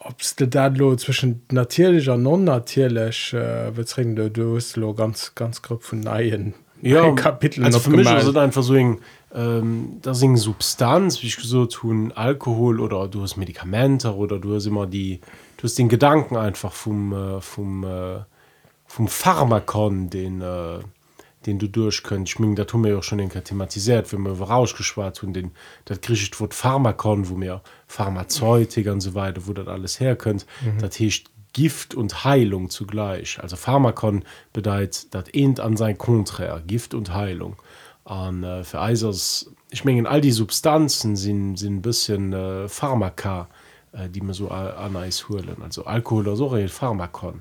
ob's 0.00 0.36
de 0.36 0.46
datlo 0.46 0.96
zwischen 0.96 1.42
natürlich 1.50 2.10
an 2.10 2.22
non 2.22 2.44
natürlich 2.44 3.32
äh, 3.32 3.70
betring 3.74 4.14
du 4.16 4.30
du 4.30 4.56
hast 4.56 4.76
lo 4.76 4.94
ganz 4.94 5.32
ganz 5.34 5.60
grob 5.62 5.82
von 5.82 6.00
neien 6.00 6.54
ja 6.80 7.10
Kapitel 7.14 7.64
also 7.64 7.78
noch 7.78 7.84
für 7.84 7.90
mich 7.90 8.06
gemalt. 8.06 8.22
ist 8.22 8.28
es 8.28 8.36
einfach 8.36 8.62
so 8.62 8.74
ein, 8.74 8.98
ähm, 9.34 9.98
das 10.02 10.18
ist 10.18 10.24
eine 10.24 10.36
Substanz 10.36 11.22
wie 11.22 11.26
ich 11.26 11.36
so 11.36 11.66
tun 11.66 12.12
Alkohol 12.12 12.80
oder 12.80 13.08
du 13.08 13.22
hast 13.22 13.36
Medikamente 13.36 14.14
oder 14.14 14.38
du 14.38 14.54
hast 14.54 14.66
immer 14.66 14.86
die 14.86 15.20
du 15.56 15.64
hast 15.64 15.78
den 15.78 15.88
Gedanken 15.88 16.36
einfach 16.36 16.72
vom 16.72 17.12
äh, 17.12 17.40
vom 17.40 17.84
äh, 17.84 18.20
vom 18.86 19.08
Pharmakon 19.08 20.10
den 20.10 20.40
äh, 20.40 20.78
den 21.46 21.58
du 21.58 21.68
durch 21.68 22.02
könnt 22.02 22.28
ich 22.28 22.38
mein, 22.38 22.54
da 22.54 22.64
tun 22.64 22.84
wir 22.84 22.92
ja 22.92 22.98
auch 22.98 23.02
schon 23.02 23.18
den 23.18 23.30
thematisiert 23.30 24.12
wenn 24.12 24.22
wir 24.22 24.40
rausgeschwart 24.40 25.24
und 25.24 25.32
den 25.32 25.50
das 25.86 26.00
griechische 26.00 26.38
Wort 26.38 26.54
Pharmakon 26.54 27.28
wo 27.28 27.34
mir 27.34 27.62
Pharmazeutik 27.88 28.86
und 28.86 29.00
so 29.00 29.14
weiter 29.14 29.46
wo 29.46 29.52
das 29.52 29.66
alles 29.66 29.98
herkönnt 29.98 30.46
mhm. 30.64 30.78
das 30.78 31.00
heißt 31.00 31.24
Gift 31.54 31.94
und 31.94 32.24
Heilung 32.24 32.68
zugleich. 32.70 33.40
Also 33.42 33.56
Pharmakon 33.56 34.22
bedeutet 34.52 35.12
das 35.14 35.24
end 35.32 35.60
an 35.60 35.76
sein 35.76 35.96
Konträr 35.98 36.62
Gift 36.66 36.94
und 36.94 37.14
Heilung. 37.14 37.56
An 38.04 38.44
äh, 38.44 38.64
für 38.64 38.80
Eisers 38.80 39.50
ich 39.70 39.84
mengen 39.84 40.06
all 40.06 40.20
die 40.20 40.30
Substanzen 40.30 41.16
sind 41.16 41.56
sind 41.56 41.76
ein 41.76 41.82
bisschen 41.82 42.32
äh, 42.32 42.68
Pharmaka 42.68 43.48
äh, 43.92 44.08
die 44.08 44.20
man 44.20 44.34
so 44.34 44.48
an 44.48 44.96
Eis 44.96 45.28
holen. 45.28 45.56
Also 45.62 45.84
Alkohol 45.84 46.28
oder 46.28 46.36
so 46.36 46.56
Pharmakon. 46.68 47.40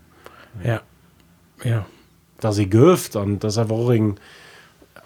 Ja. 0.63 0.81
Ja. 1.63 1.85
Da 2.39 2.51
sie 2.51 2.69
göft 2.69 3.15
an 3.15 3.39
das 3.39 3.57
einfach 3.57 3.75
auch 3.75 3.89
ein, 3.89 4.19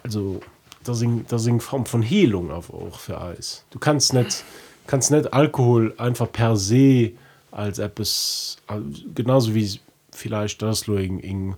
also 0.02 0.40
das 0.84 1.04
das 1.28 1.42
sind 1.42 1.62
Form 1.62 1.86
von 1.86 2.02
Heilung 2.02 2.50
auch 2.50 2.98
für 2.98 3.20
Eis. 3.20 3.64
Du 3.70 3.78
kannst 3.78 4.12
nicht 4.12 4.44
kannst 4.86 5.10
nicht 5.10 5.32
Alkohol 5.32 5.94
einfach 5.98 6.30
per 6.30 6.56
se 6.56 7.12
als 7.50 7.78
etwas 7.78 8.56
als- 8.66 9.02
genauso 9.14 9.54
wie 9.54 9.80
vielleicht 10.12 10.60
das 10.62 10.86
lo 10.86 10.96
in, 10.96 11.18
in 11.18 11.54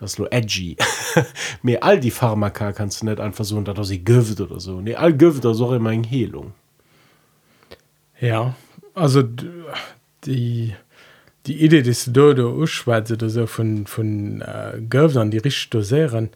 das 0.00 0.18
lo 0.18 0.26
edgy. 0.30 0.76
Mir 1.62 1.82
all 1.82 2.00
die 2.00 2.10
Pharmaka 2.10 2.72
kannst 2.72 3.00
du 3.02 3.06
nicht 3.06 3.20
einfach 3.20 3.44
so 3.44 3.60
dass 3.60 3.88
sie 3.88 4.04
göft 4.04 4.40
oder 4.40 4.58
so. 4.60 4.80
Nee 4.80 4.94
all 4.96 5.12
göft 5.16 5.44
oder 5.44 5.54
so 5.54 5.74
immer 5.74 5.90
eine 5.90 6.08
Heilung. 6.08 6.52
Ja 8.20 8.54
also 8.94 9.22
die 10.24 10.74
die 11.46 11.62
Idee 11.62 11.82
des 11.82 12.06
Dodo 12.06 12.54
Uschweize 12.54 13.14
oder 13.14 13.28
so 13.28 13.46
von 13.46 13.86
von 13.86 14.40
äh, 14.40 14.80
Gövern 14.88 15.30
die 15.30 15.38
richtig 15.38 15.70
dosieren 15.70 16.30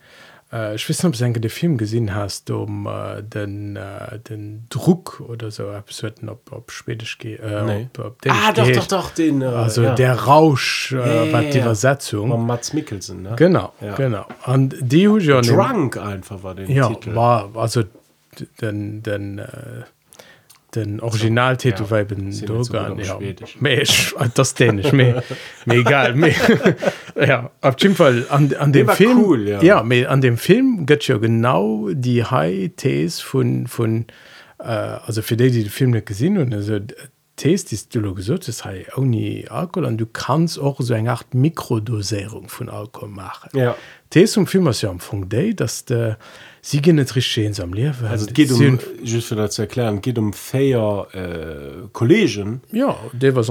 ich 0.74 0.88
weiß 0.88 1.02
nicht 1.02 1.04
ob 1.04 1.12
du 1.12 1.18
den 1.40 1.50
Film 1.50 1.76
gesehen 1.76 2.14
hast 2.14 2.50
um 2.50 2.86
äh, 2.86 3.22
den 3.22 3.76
äh, 3.76 4.18
den 4.18 4.64
Druck 4.70 5.20
oder 5.20 5.50
so 5.50 5.72
wird 6.02 6.22
ob, 6.26 6.50
ob 6.52 6.70
Schwedisch 6.72 7.18
geht 7.18 7.40
äh, 7.40 7.62
Nee. 7.64 7.88
ob, 7.98 8.04
ob 8.06 8.16
Ah, 8.28 8.52
doch, 8.52 8.64
geht. 8.64 8.76
doch, 8.78 8.86
doch, 8.86 9.10
den. 9.10 9.42
Äh, 9.42 9.46
also 9.46 9.82
ja. 9.82 9.94
der 9.94 10.14
Rausch 10.14 10.92
äh, 10.92 10.96
Ja, 10.96 11.24
ja, 11.24 11.32
war 11.32 11.42
die 11.42 11.58
ja. 11.58 11.64
Übersetzung 11.64 12.30
Von 12.30 12.46
Mats 12.46 12.72
Mikkelsen, 12.72 13.22
ne? 13.22 13.34
genau 13.36 13.72
Ja. 13.82 13.94
genau 13.94 14.24
und 14.46 14.74
die 14.80 15.06
hab 15.08 15.18
ich 15.18 15.26
ja 15.26 15.40
nem- 15.42 15.54
Drunk 15.54 15.96
einfach 15.98 16.42
war 16.42 16.54
den 16.54 16.70
ja 16.70 16.88
Titel. 16.88 17.14
war 17.14 17.50
also 17.54 17.82
d- 17.82 18.46
den 18.62 19.02
den 19.02 19.38
äh, 19.40 19.46
den 20.74 21.00
originaltitel 21.00 21.84
ja, 21.84 21.90
weiben 21.90 22.30
ja, 22.30 22.44
das 24.34 24.54
dänisch 24.54 24.92
mehr, 24.92 25.22
mehr 25.64 25.78
egal 25.78 26.14
mehr. 26.14 26.34
ja 27.16 27.50
auf 27.60 27.76
jeden 27.80 27.94
Fall 27.94 28.26
an, 28.28 28.54
an 28.54 28.72
dem 28.72 28.88
Film 28.88 29.18
cool, 29.18 29.48
ja, 29.48 29.62
ja 29.62 29.82
mehr, 29.82 30.10
an 30.10 30.20
dem 30.20 30.36
Film 30.36 30.84
gött 30.84 31.08
ja 31.08 31.16
genau 31.16 31.88
die 31.92 32.24
high 32.24 32.70
Ts 32.76 33.20
von 33.20 33.66
von 33.66 34.06
äh, 34.58 34.64
also 34.64 35.22
für 35.22 35.36
die 35.36 35.50
die 35.50 35.62
den 35.62 35.70
Film 35.70 35.92
nicht 35.92 36.06
gesehen 36.06 36.36
und 36.36 36.52
also 36.52 36.78
test 37.38 37.72
ist 37.72 37.94
du 37.94 38.14
gesot 38.14 38.46
hey, 38.64 38.86
nie 38.98 39.46
Alkohol. 39.48 39.86
Und 39.86 39.98
du 39.98 40.06
kannst 40.06 40.58
auch 40.58 40.80
so 40.80 40.92
eine 40.92 41.10
art 41.10 41.32
Mikrodosierung 41.32 42.48
von 42.48 42.68
Alkohol 42.68 43.08
machen. 43.08 43.50
Ja. 43.54 43.76
Test 44.10 44.34
zum 44.34 44.46
Film 44.46 44.66
ist 44.68 44.82
ja 44.82 44.90
am 44.90 45.00
Funk 45.00 45.30
Day 45.30 45.54
dass 45.54 45.84
der 45.84 46.18
sie 46.60 46.80
richtig 47.14 47.38
in 47.38 47.54
seinem 47.54 47.72
Leben 47.72 47.94
Also 48.06 48.26
es 48.26 48.32
geht 48.34 48.50
um, 48.52 48.78
just 49.02 49.28
für 49.28 49.36
das 49.36 49.54
zu 49.54 49.62
erklären, 49.62 50.00
geht 50.00 50.18
um 50.18 50.32
vier 50.32 51.06
äh, 51.12 51.88
Kollegen, 51.92 52.60
ja 52.72 52.96
der 53.12 53.34
war 53.34 53.42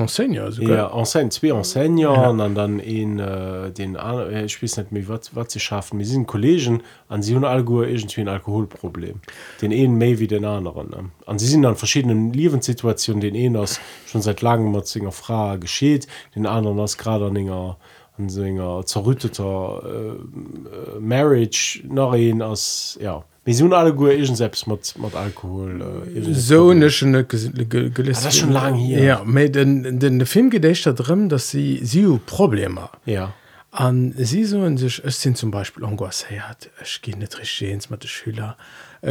sogar. 0.52 0.78
ja, 0.78 1.00
Enseigne, 1.00 1.30
zwei 1.30 1.50
Enseignants 1.50 2.42
und 2.42 2.56
dann 2.56 2.80
in 2.80 3.20
äh, 3.20 3.72
den 3.72 3.96
anderen, 3.98 4.34
äh, 4.34 4.46
ich 4.46 4.62
weiß 4.62 4.78
nicht 4.78 4.92
mehr, 4.92 5.08
was, 5.08 5.36
was 5.36 5.54
sie 5.54 5.60
schaffen. 5.60 6.00
Wir 6.00 6.06
sind 6.06 6.28
Kollegen 6.28 6.84
und 7.10 7.24
sie 7.24 7.36
haben 7.36 7.46
alle 7.46 7.64
gut 7.64 7.88
irgendwie 7.88 8.22
ein 8.22 8.28
Alkoholproblem. 8.28 9.22
Den 9.62 9.72
einen 9.72 9.96
mehr 9.96 10.20
wie 10.20 10.28
den 10.28 10.46
anderen. 10.46 10.90
Ne? 10.90 11.12
Und 11.26 11.40
sie 11.40 11.48
sind 11.48 11.64
in 11.64 11.76
verschiedenen 11.76 12.34
Lebenssituationen. 12.34 13.22
Den 13.22 13.36
einen 13.36 13.64
ist 13.64 13.80
schon 14.06 14.22
seit 14.22 14.42
langem 14.42 14.72
mit 14.72 14.88
Frau 15.12 15.58
geschieht, 15.58 16.08
den 16.36 16.46
anderen 16.46 16.78
ist 16.80 16.98
gerade 16.98 17.26
an 17.26 17.38
einer 17.38 17.78
an 18.18 18.30
so 18.30 18.42
einer 18.42 18.86
zerrütteter 18.86 19.82
äh, 19.86 20.98
äh, 20.98 21.00
Marriage 21.00 21.84
nach 21.88 22.14
als 22.42 22.98
ja 23.02 23.24
wir 23.46 23.56
sind 23.56 23.72
alle 23.72 23.94
gut 23.94 24.10
irgendwie 24.10 24.36
selbst 24.36 24.68
mit, 24.68 24.94
mit 24.98 25.16
Alkohol 25.16 26.04
äh, 26.14 26.34
so. 26.34 26.72
Ah, 26.72 26.74
das 26.76 28.26
ist 28.26 28.38
schon 28.40 28.52
lang 28.52 28.76
hier. 28.76 29.02
Ja, 29.02 29.24
den, 29.24 30.00
den, 30.02 30.20
der 30.20 30.28
Film 30.28 30.50
geht 30.50 30.66
echt 30.66 30.86
darum, 30.86 31.30
dass 31.30 31.50
sie, 31.50 31.80
sie 31.82 32.06
haben 32.06 32.20
Probleme 32.26 32.90
ja 33.06 33.34
an 33.78 34.14
sie 34.18 34.44
so 34.46 34.76
sich 34.76 35.04
es 35.04 35.22
sind 35.22 35.38
zum 35.38 35.52
Beispiel 35.52 35.86
angoiert 35.86 36.72
ich 36.82 37.02
gehe 37.02 37.18
nicht 37.18 37.38
richtig 37.38 37.70
ins 37.70 37.90
mit 37.90 38.04
den 38.04 38.08
Schüler 38.08 38.58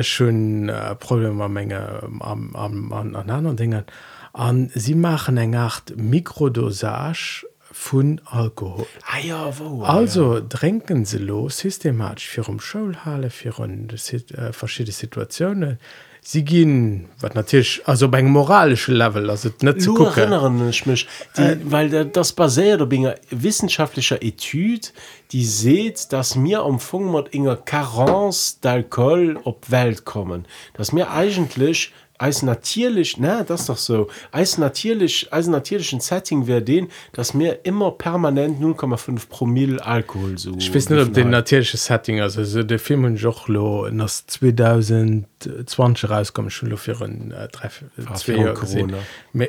schon 0.00 0.68
äh, 0.68 0.94
Probleme 0.96 1.48
Menge 1.48 2.02
am, 2.20 2.56
am, 2.56 2.92
an, 2.92 3.14
an 3.14 3.30
anderen 3.30 3.56
Dingen 3.56 3.84
an 4.32 4.70
sie 4.74 4.94
machen 4.94 5.38
eine 5.38 5.60
Art 5.60 5.96
Mikrodosage 5.96 7.46
von 7.78 8.20
Alkohol 8.24 8.86
ah 9.02 9.18
ja 9.18 9.52
wo 9.58 9.82
Also 9.84 10.40
trinken 10.40 11.04
sie 11.04 11.18
los 11.18 11.58
systematisch 11.58 12.26
für 12.26 12.42
um 12.44 12.58
Schulhalle 12.58 13.30
für 13.30 13.52
um 13.58 13.88
äh, 13.88 14.52
verschiedene 14.52 14.92
Situationen. 14.92 15.78
Sie 16.22 16.42
gehen 16.42 17.08
was 17.20 17.34
natürlich 17.34 17.82
also 17.84 18.08
beim 18.08 18.26
moralischen 18.26 18.96
Level 18.96 19.30
also 19.30 19.50
nicht 19.60 19.82
zu 19.82 19.92
Nur 19.92 20.06
gucken. 20.06 20.32
erinnern 20.32 20.68
ich 20.68 20.84
mich, 20.86 21.06
die, 21.36 21.58
weil 21.70 21.90
der, 21.90 22.06
das 22.06 22.32
basiert 22.32 22.80
auf 22.82 22.90
einer 22.90 23.14
wissenschaftlicher 23.30 24.20
Etüde, 24.22 24.88
die 25.30 25.44
sieht, 25.44 26.12
dass 26.12 26.42
wir 26.42 26.62
am 26.62 26.80
Funk 26.80 27.12
mit 27.12 27.34
einer 27.34 27.56
Carence 27.56 28.58
d'Alkohol 28.64 29.36
auf 29.44 29.56
die 29.66 29.70
Welt 29.70 30.04
kommen. 30.04 30.46
Dass 30.74 30.92
wir 30.92 31.10
eigentlich 31.10 31.92
als 32.18 32.42
natürlich, 32.42 33.18
ne, 33.18 33.44
das 33.46 33.60
ist 33.62 33.68
doch 33.68 33.76
so, 33.76 34.08
als 34.32 34.58
natürlich, 34.58 35.32
als 35.32 35.46
natürlichen 35.46 36.00
Setting 36.00 36.46
wäre 36.46 36.62
den, 36.62 36.88
dass 37.12 37.38
wir 37.38 37.64
immer 37.64 37.90
permanent 37.92 38.60
0,5 38.60 39.28
Promille 39.28 39.84
Alkohol 39.84 40.38
so. 40.38 40.54
Ich 40.58 40.74
weiß 40.74 40.90
nicht, 40.90 41.02
ob 41.06 41.12
den 41.12 41.30
natürliche 41.30 41.76
Setting 41.76 42.20
also 42.20 42.42
so 42.44 42.62
der 42.62 42.78
Film 42.78 43.04
und 43.04 43.16
Jochlo 43.16 43.88
das 43.90 44.26
2020 44.26 46.10
rauskommen 46.10 46.50
schon 46.50 46.76
für 46.76 47.00
ein 47.02 47.32
äh, 47.32 47.48
drei, 47.48 47.68
zwei 48.14 48.14
für 48.16 48.32
Jahre 48.40 48.54
gesehen. 48.54 48.90
Corona. 48.90 49.02
Me- 49.32 49.48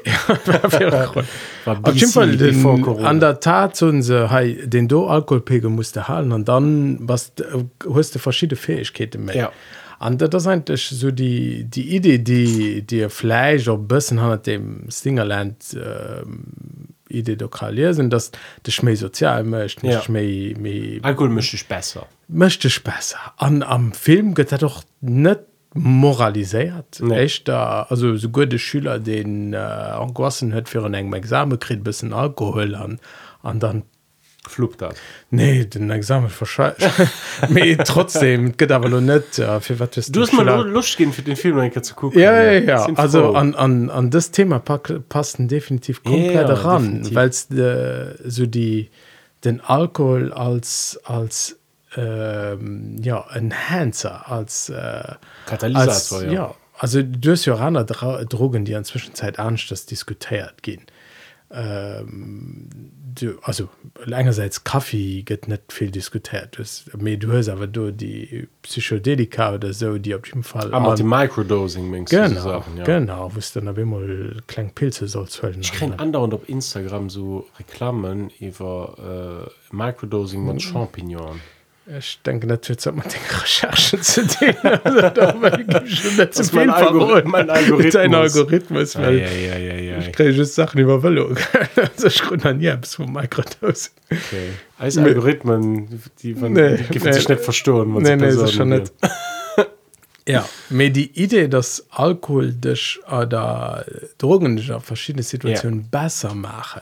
Auf 1.65 1.95
jeden 1.95 2.11
Fall 2.11 2.37
den, 2.37 2.63
Corona. 2.63 3.07
an 3.09 3.19
der 3.19 3.39
Tat 3.39 3.75
so 3.75 3.91
hey, 4.29 4.67
den 4.67 4.87
do 4.87 5.07
Alkoholpegel 5.07 5.69
musste 5.69 6.07
halten 6.07 6.31
und 6.31 6.47
dann 6.47 6.97
was 7.01 7.33
d- 7.35 7.43
hast 7.93 8.15
du 8.15 8.19
verschiedene 8.19 8.57
Fähigkeiten 8.57 9.25
mehr. 9.25 9.35
Ja. 9.35 9.51
an 9.99 10.17
das 10.17 10.47
eigentlich 10.47 10.87
so 10.87 11.11
die 11.11 11.65
die 11.65 11.95
idee 11.95 12.19
die 12.19 12.81
dir 12.81 13.09
fleisch 13.09 13.67
oder 13.67 13.81
bisschen 13.81 14.21
hat 14.21 14.47
dem 14.47 14.89
singerland 14.89 15.73
äh, 15.73 16.23
idee 17.09 17.35
lokalier 17.35 17.93
sind 17.93 18.11
dass 18.11 18.31
das 18.63 18.73
schme 18.73 18.95
sozial 18.95 19.43
möchte 19.43 19.87
ja. 19.87 20.01
schme 20.01 20.99
alkohol 21.01 21.29
möchte 21.29 21.57
besser 21.65 22.07
möchte 22.27 22.67
ich 22.67 22.83
besser 22.83 23.19
an 23.37 23.63
am 23.63 23.91
film 23.91 24.33
geht 24.33 24.51
er 24.51 24.59
doch 24.59 24.83
nicht 25.01 25.39
moralisiert 25.73 26.99
nee. 27.01 27.17
echt 27.17 27.47
da 27.47 27.83
also 27.89 28.15
so 28.15 28.29
gute 28.29 28.59
Schüler 28.59 28.99
den 28.99 29.53
äh, 29.53 29.57
angossen 29.57 30.53
hört 30.53 30.69
für 30.69 30.83
einen 30.83 30.93
engem 30.93 31.13
examen 31.13 31.53
Examenkrit 31.53 31.83
bisschen 31.83 32.13
Alkohol 32.13 32.75
an 32.75 32.99
an 33.43 33.59
dann 33.59 33.83
Flugt 34.49 34.81
das. 34.81 34.95
Nee, 35.29 35.65
den 35.65 35.89
Examen 35.89 36.29
verscheißt. 36.29 36.89
Aber 37.41 37.77
trotzdem, 37.83 38.55
geht 38.57 38.71
aber 38.71 38.89
noch 38.89 39.01
nicht. 39.01 39.37
Ja, 39.37 39.59
für 39.59 39.79
was 39.79 39.89
Du 40.11 40.21
hast 40.21 40.33
mal 40.33 40.67
Lust 40.67 40.97
gehen 40.97 41.13
für 41.13 41.21
den 41.21 41.35
Film 41.35 41.59
ein 41.59 41.83
zu 41.83 41.95
gucken. 41.95 42.19
Ja, 42.19 42.41
ja, 42.43 42.59
ja. 42.59 42.85
Also 42.95 43.33
an, 43.33 43.55
an, 43.55 43.89
an 43.89 44.09
das 44.09 44.31
Thema 44.31 44.59
passen 44.59 45.47
definitiv 45.47 46.03
komplett 46.03 46.49
Ja, 46.49 46.55
ran, 46.55 47.07
weil 47.13 47.29
es 47.29 47.49
äh, 47.51 48.15
so 48.25 48.45
die 48.45 48.89
den 49.43 49.61
Alkohol 49.61 50.33
als 50.33 50.99
als 51.03 51.59
ähm, 51.95 52.97
ja 53.01 53.25
Enhancer 53.33 54.29
als 54.29 54.69
äh, 54.69 55.03
Katalysator, 55.45 56.19
als, 56.19 56.25
ja. 56.25 56.31
ja. 56.31 56.55
Also 56.77 57.01
du 57.01 57.31
hast 57.31 57.45
ja 57.45 57.55
auch 57.55 57.59
andere 57.59 58.25
Drogen, 58.25 58.65
die 58.65 58.73
inzwischen 58.73 59.15
Zeit 59.15 59.37
ernst 59.37 59.71
das 59.71 59.85
diskutiert 59.85 60.61
gehen. 60.61 60.83
Ähm, 61.51 62.69
du, 63.19 63.37
also 63.41 63.69
einerseits 64.11 64.63
Kaffee 64.63 65.23
geht 65.23 65.47
nicht 65.47 65.71
viel 65.71 65.91
diskutiert. 65.91 66.57
Das, 66.59 66.85
aber 66.93 67.03
du 67.15 67.31
hast 67.33 67.49
aber 67.49 67.67
du 67.67 67.91
die 67.91 68.47
Psychedelika 68.61 69.53
oder 69.55 69.73
so, 69.73 69.97
die 69.97 70.15
auf 70.15 70.25
jeden 70.27 70.43
Fall 70.43 70.73
Aber 70.73 70.89
an- 70.91 70.95
die 70.95 71.03
Microdosing, 71.03 72.05
Genau, 72.05 72.41
Sachen, 72.41 72.77
ja. 72.77 72.83
genau, 72.83 73.31
wo 73.33 73.39
es 73.39 73.51
dann 73.53 73.67
aber 73.67 73.81
immer 73.81 74.01
kleine 74.47 74.69
Pilze 74.73 75.07
soll. 75.07 75.27
Ich 75.59 75.71
kriege 75.73 75.97
andauernd 75.99 76.33
auf 76.33 76.47
Instagram 76.47 77.09
so 77.09 77.47
Reklamen 77.59 78.29
über 78.39 79.47
äh, 79.71 79.75
Microdosing 79.75 80.41
Mhm. 80.41 80.47
mit 80.53 80.61
Champignon. 80.61 81.39
Ich 81.99 82.19
denke 82.25 82.47
natürlich, 82.47 82.83
dass 82.83 82.93
man 82.93 83.05
den 83.07 83.39
Recherchen 83.41 84.01
zu 84.01 84.25
denen, 84.27 84.57
also 84.83 84.99
da 85.09 85.33
ich 85.85 85.99
schon 86.01 86.17
nicht 86.17 86.33
zu 86.33 86.41
ist 86.41 86.51
viel 86.51 86.69
Algorithmus. 86.69 87.95
Algorithmus, 87.95 88.95
weil 88.97 89.19
ja, 89.19 89.29
ja, 89.31 89.57
ja, 89.57 89.75
ja. 89.75 89.86
Ich 90.07 90.15
kriege 90.15 90.31
just 90.31 90.55
Sachen 90.55 90.79
über 90.79 91.01
Velo. 91.01 91.35
also 91.75 92.07
ich 92.07 92.21
kriege 92.21 92.37
dann 92.37 92.61
ja 92.61 92.75
bis 92.75 92.95
vom 92.95 93.13
Mikrodose. 93.13 93.89
Okay. 94.05 94.49
Als 94.77 94.97
Algorithmen, 94.97 96.01
die, 96.21 96.33
man, 96.33 96.53
Nee, 96.53 96.77
die 96.77 96.99
nee. 96.99 97.11
sich 97.11 97.29
nicht 97.29 97.41
verstehen. 97.41 97.93
was 97.95 98.03
Nee, 98.03 98.15
nee, 98.15 98.23
Personen 98.23 98.45
ist 98.45 98.53
schon 98.53 98.69
nicht. 98.69 98.93
Ja, 100.27 100.47
mir 100.69 100.91
die 100.91 101.17
Idee, 101.17 101.47
dass 101.47 101.85
Alkohol 101.89 102.51
dich 102.51 102.99
oder 103.09 103.85
Drogen 104.17 104.57
dich 104.57 104.73
auf 104.73 104.83
verschiedene 104.83 105.23
Situationen 105.23 105.89
besser 105.89 106.35
machen, 106.35 106.81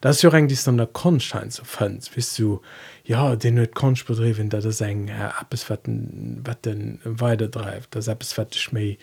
das 0.00 0.16
ist 0.16 0.22
ja 0.22 0.32
eigentlich 0.32 0.64
dann 0.64 0.78
der 0.78 0.86
Konschein 0.86 1.50
zu 1.50 1.66
finden. 1.66 2.00
Bist 2.14 2.38
du, 2.38 2.62
ja, 3.04 3.36
den 3.36 3.56
nicht 3.56 3.74
Konsch 3.74 4.06
betrieben, 4.06 4.48
dass 4.48 4.64
das 4.64 4.80
ein 4.80 5.08
äh, 5.08 5.28
etwas, 5.42 5.68
was 5.68 5.80
den, 5.82 7.00
weitertreibt, 7.04 7.94
das 7.94 8.08
etwas, 8.08 8.38
was 8.38 8.48
dich 8.48 8.72
mehr, 8.72 8.96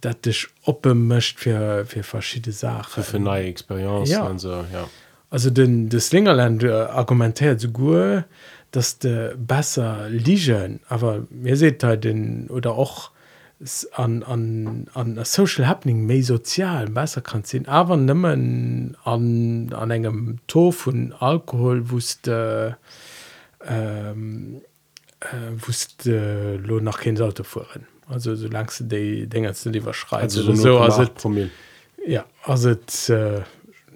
dat 0.00 0.24
dich 0.26 0.48
open 0.64 0.92
opmmecht 0.92 1.38
für 1.38 1.84
für 1.86 2.02
verschiedene 2.02 2.52
Sachen 2.52 3.02
für 3.02 3.18
neue 3.18 3.46
experience 3.46 4.10
ja. 4.10 4.38
so, 4.38 4.64
ja. 4.72 4.88
also 5.30 5.50
den 5.50 5.88
des 5.88 6.08
Slingerland 6.08 6.64
argumentiert 6.64 7.60
so 7.60 7.68
gut 7.68 8.24
dass 8.70 8.98
de 8.98 9.34
besser 9.36 10.08
liegen 10.08 10.80
aber 10.88 11.26
mir 11.30 11.56
seht 11.56 11.82
da 11.82 11.96
den 11.96 12.48
oder 12.48 12.72
auch 12.72 13.10
an 13.92 14.22
an 14.22 14.88
an 14.94 15.24
social 15.24 15.66
happening 15.66 16.06
méi 16.06 16.22
sozial 16.22 16.88
besser 16.88 17.20
kann 17.20 17.44
sinn 17.44 17.68
aber 17.68 17.96
nimmen 17.96 18.96
an 19.04 19.72
an 19.72 19.90
engem 19.90 20.38
to 20.46 20.72
von 20.72 21.12
alkohol 21.12 21.90
wusste 21.90 22.76
ähm, 23.64 24.62
äh, 25.20 25.66
wusste 25.66 26.56
lo 26.56 26.80
nach 26.80 27.00
kind 27.00 27.18
sollte 27.18 27.44
fuhren 27.44 27.86
also 28.08 28.34
so 28.34 28.48
langst 28.48 28.80
du 28.80 28.84
die 28.84 29.26
Dinger 29.26 29.54
zu 29.54 29.70
lieber 29.70 29.94
schreiben 29.94 30.24
Also 30.24 30.42
so 30.42 30.54
so 30.54 30.78
also 30.78 31.02
0,8 31.02 31.08
Promille. 31.14 31.50
ja 32.06 32.24
also 32.42 32.70
äh, 32.70 32.74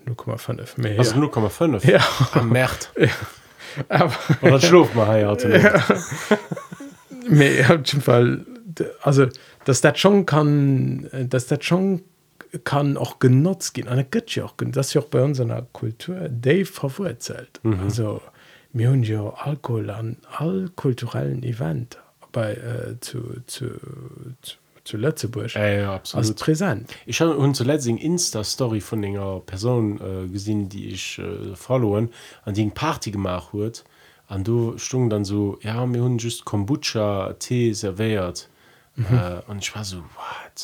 0,5 0.07 0.81
mehr 0.81 0.99
also 0.99 1.17
ja. 1.17 1.23
0,5 1.23 1.91
Ja. 1.91 2.01
am 2.33 2.49
März 2.51 2.91
aber 3.89 4.13
oder 4.43 4.61
schluft 4.61 4.95
man 4.95 5.15
hier 5.15 5.37
mir 7.29 7.55
ja, 7.61 7.67
auf 7.75 7.87
jeden 7.87 8.01
Fall 8.03 8.47
also 9.03 9.27
dass 9.65 9.81
das 9.81 9.99
schon 9.99 10.27
kann 10.27 11.09
dass 11.29 11.47
das 11.47 11.65
schon 11.65 12.03
kann 12.65 12.97
auch 12.97 13.19
genutzt 13.19 13.75
gehen. 13.75 13.89
Eine 13.89 14.05
Gö 14.05 14.21
ja 14.29 14.45
auch 14.45 14.55
das 14.59 14.89
ist 14.89 14.95
ja 14.95 15.01
auch 15.03 15.07
bei 15.09 15.23
unserer 15.23 15.67
Kultur 15.73 16.29
Dave 16.31 16.65
verwurzelt 16.67 17.61
mhm. 17.63 17.81
also 17.81 18.23
mir 18.73 18.91
hun 18.91 19.03
ja 19.03 19.29
Alkohol 19.31 19.91
an 19.91 20.17
all 20.39 20.69
kulturellen 20.77 21.43
Event 21.43 21.99
bei 22.37 22.53
äh, 22.53 23.01
zu 23.01 23.19
zu 23.47 23.67
zu, 24.43 24.57
zu 24.85 24.97
Lützeburg. 24.99 25.55
Ja, 25.55 25.67
ja, 25.69 25.95
absolut. 25.95 26.37
Präsent. 26.37 26.85
Ich 27.07 27.21
habe 27.21 27.37
hun 27.37 27.55
zuletzt 27.55 27.87
eng 27.89 27.97
Insta-Story 27.99 28.81
von 28.81 29.03
enger 29.03 29.41
Person 29.51 29.99
äh, 30.01 30.29
gesehen 30.29 30.69
die 30.69 30.91
ich 30.97 31.19
äh, 31.19 31.55
followen 31.57 32.11
an 32.45 32.53
die 32.55 32.63
eng 32.63 32.73
Party 32.83 33.11
gemacht 33.11 33.53
huet 33.53 33.85
an 34.29 34.45
du 34.45 34.77
stung 34.77 35.09
dann 35.11 35.25
so 35.25 35.59
ja 35.63 35.87
mir 35.87 36.03
hun 36.03 36.19
just 36.19 36.45
Kombucha 36.45 37.35
Tee 37.39 37.73
serviert. 37.73 38.49
Mhm. 38.97 39.07
äh, 39.17 39.41
und 39.51 39.59
ich 39.65 39.75
war 39.75 39.85
so 39.85 39.99
what? 40.19 40.59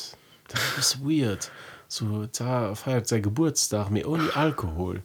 Das 0.49 0.63
ist 0.79 1.01
weird. 1.05 1.51
So 1.89 2.05
da 2.39 2.75
feiert 2.75 3.07
sein 3.09 3.23
Geburtstag 3.23 3.91
mir 3.91 4.07
ohne 4.09 4.29
Alkohol. 4.37 4.97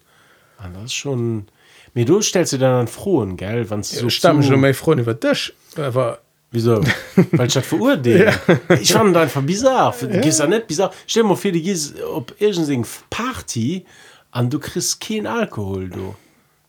Und 0.64 0.74
das 0.76 0.86
ist 0.86 0.94
schon 0.94 1.48
mir 1.94 2.06
du 2.06 2.22
stellst 2.22 2.54
du 2.54 2.58
dann 2.58 2.76
an 2.82 2.88
frohen 2.88 3.38
gell 3.38 3.70
wann 3.70 3.84
so 3.84 4.10
stamm 4.10 4.42
zu- 4.42 4.50
schon 4.50 4.60
méi 4.62 4.74
froh 4.74 4.94
iwwer 4.94 5.14
Dich 5.26 5.54
aber 5.78 6.20
Wieso? 6.52 6.82
Weil 7.32 7.48
ich 7.48 7.54
das 7.54 7.66
verurteilt. 7.66 8.40
Ich 8.80 8.94
fand 8.94 9.16
das 9.16 9.24
einfach 9.24 9.42
bizarr. 9.42 9.94
Ja. 10.02 10.22
Gehst 10.22 10.40
ja 10.40 10.48
nicht 10.48 10.68
bizarr. 10.68 10.92
Stell 11.06 11.24
dir 11.24 11.30
mal 11.30 11.36
vor, 11.36 11.52
du 11.52 11.62
gehst 11.62 12.02
auf 12.02 12.26
irgendeine 12.40 12.86
Party 13.10 13.86
und 14.32 14.54
du 14.54 14.60
kriegst 14.60 15.02
keinen 15.02 15.28
Alkohol, 15.28 15.90
du. 15.90 16.16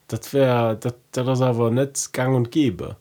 Das 0.08 0.32
wäre, 0.32 0.76
das, 0.76 0.94
das 1.12 1.40
aber 1.40 1.70
nicht 1.70 2.12
gang 2.12 2.34
und 2.34 2.50
gäbe. 2.50 2.96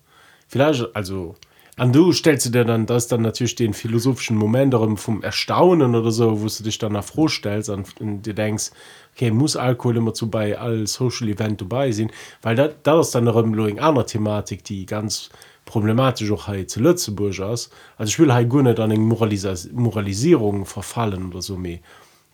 Vielleicht, 0.47 0.95
also, 0.95 1.35
und 1.79 1.95
du 1.95 2.11
stellst 2.11 2.53
dir 2.53 2.65
dann, 2.65 2.85
das 2.85 3.07
dann 3.07 3.21
natürlich 3.21 3.55
den 3.55 3.73
philosophischen 3.73 4.35
Moment 4.35 4.73
darum 4.73 4.97
vom 4.97 5.21
Erstaunen 5.21 5.95
oder 5.95 6.11
so, 6.11 6.41
wo 6.41 6.47
du 6.47 6.63
dich 6.63 6.79
dann 6.79 6.95
auch 6.95 7.03
froh 7.03 7.27
stellst 7.27 7.69
und, 7.69 8.01
und 8.01 8.23
dir 8.23 8.33
denkst, 8.33 8.71
okay, 9.15 9.29
muss 9.31 9.55
Alkohol 9.55 9.97
immer 9.97 10.13
zu 10.13 10.29
bei 10.29 10.57
all 10.57 10.87
Social 10.87 11.29
Event 11.29 11.61
dabei 11.61 11.91
sein, 11.91 12.11
weil 12.41 12.55
das, 12.55 12.71
das 12.81 13.07
ist 13.07 13.15
dann 13.15 13.25
noch 13.25 13.35
eine 13.35 13.81
andere 13.81 14.05
Thematik, 14.05 14.63
die 14.63 14.85
ganz 14.85 15.29
problematisch 15.67 16.31
auch 16.31 16.47
hier 16.47 16.67
zu 16.67 16.79
Lützeburg 16.79 17.37
ist. 17.37 17.69
Also 17.97 18.09
ich 18.09 18.17
will 18.17 18.33
halt 18.33 18.49
gar 18.49 18.63
nicht 18.63 18.79
an 18.79 18.91
eine 18.91 18.99
Moralisa 18.99 19.53
Moralisierung 19.73 20.65
verfallen 20.65 21.29
oder 21.29 21.43
so 21.43 21.57
mehr. 21.57 21.79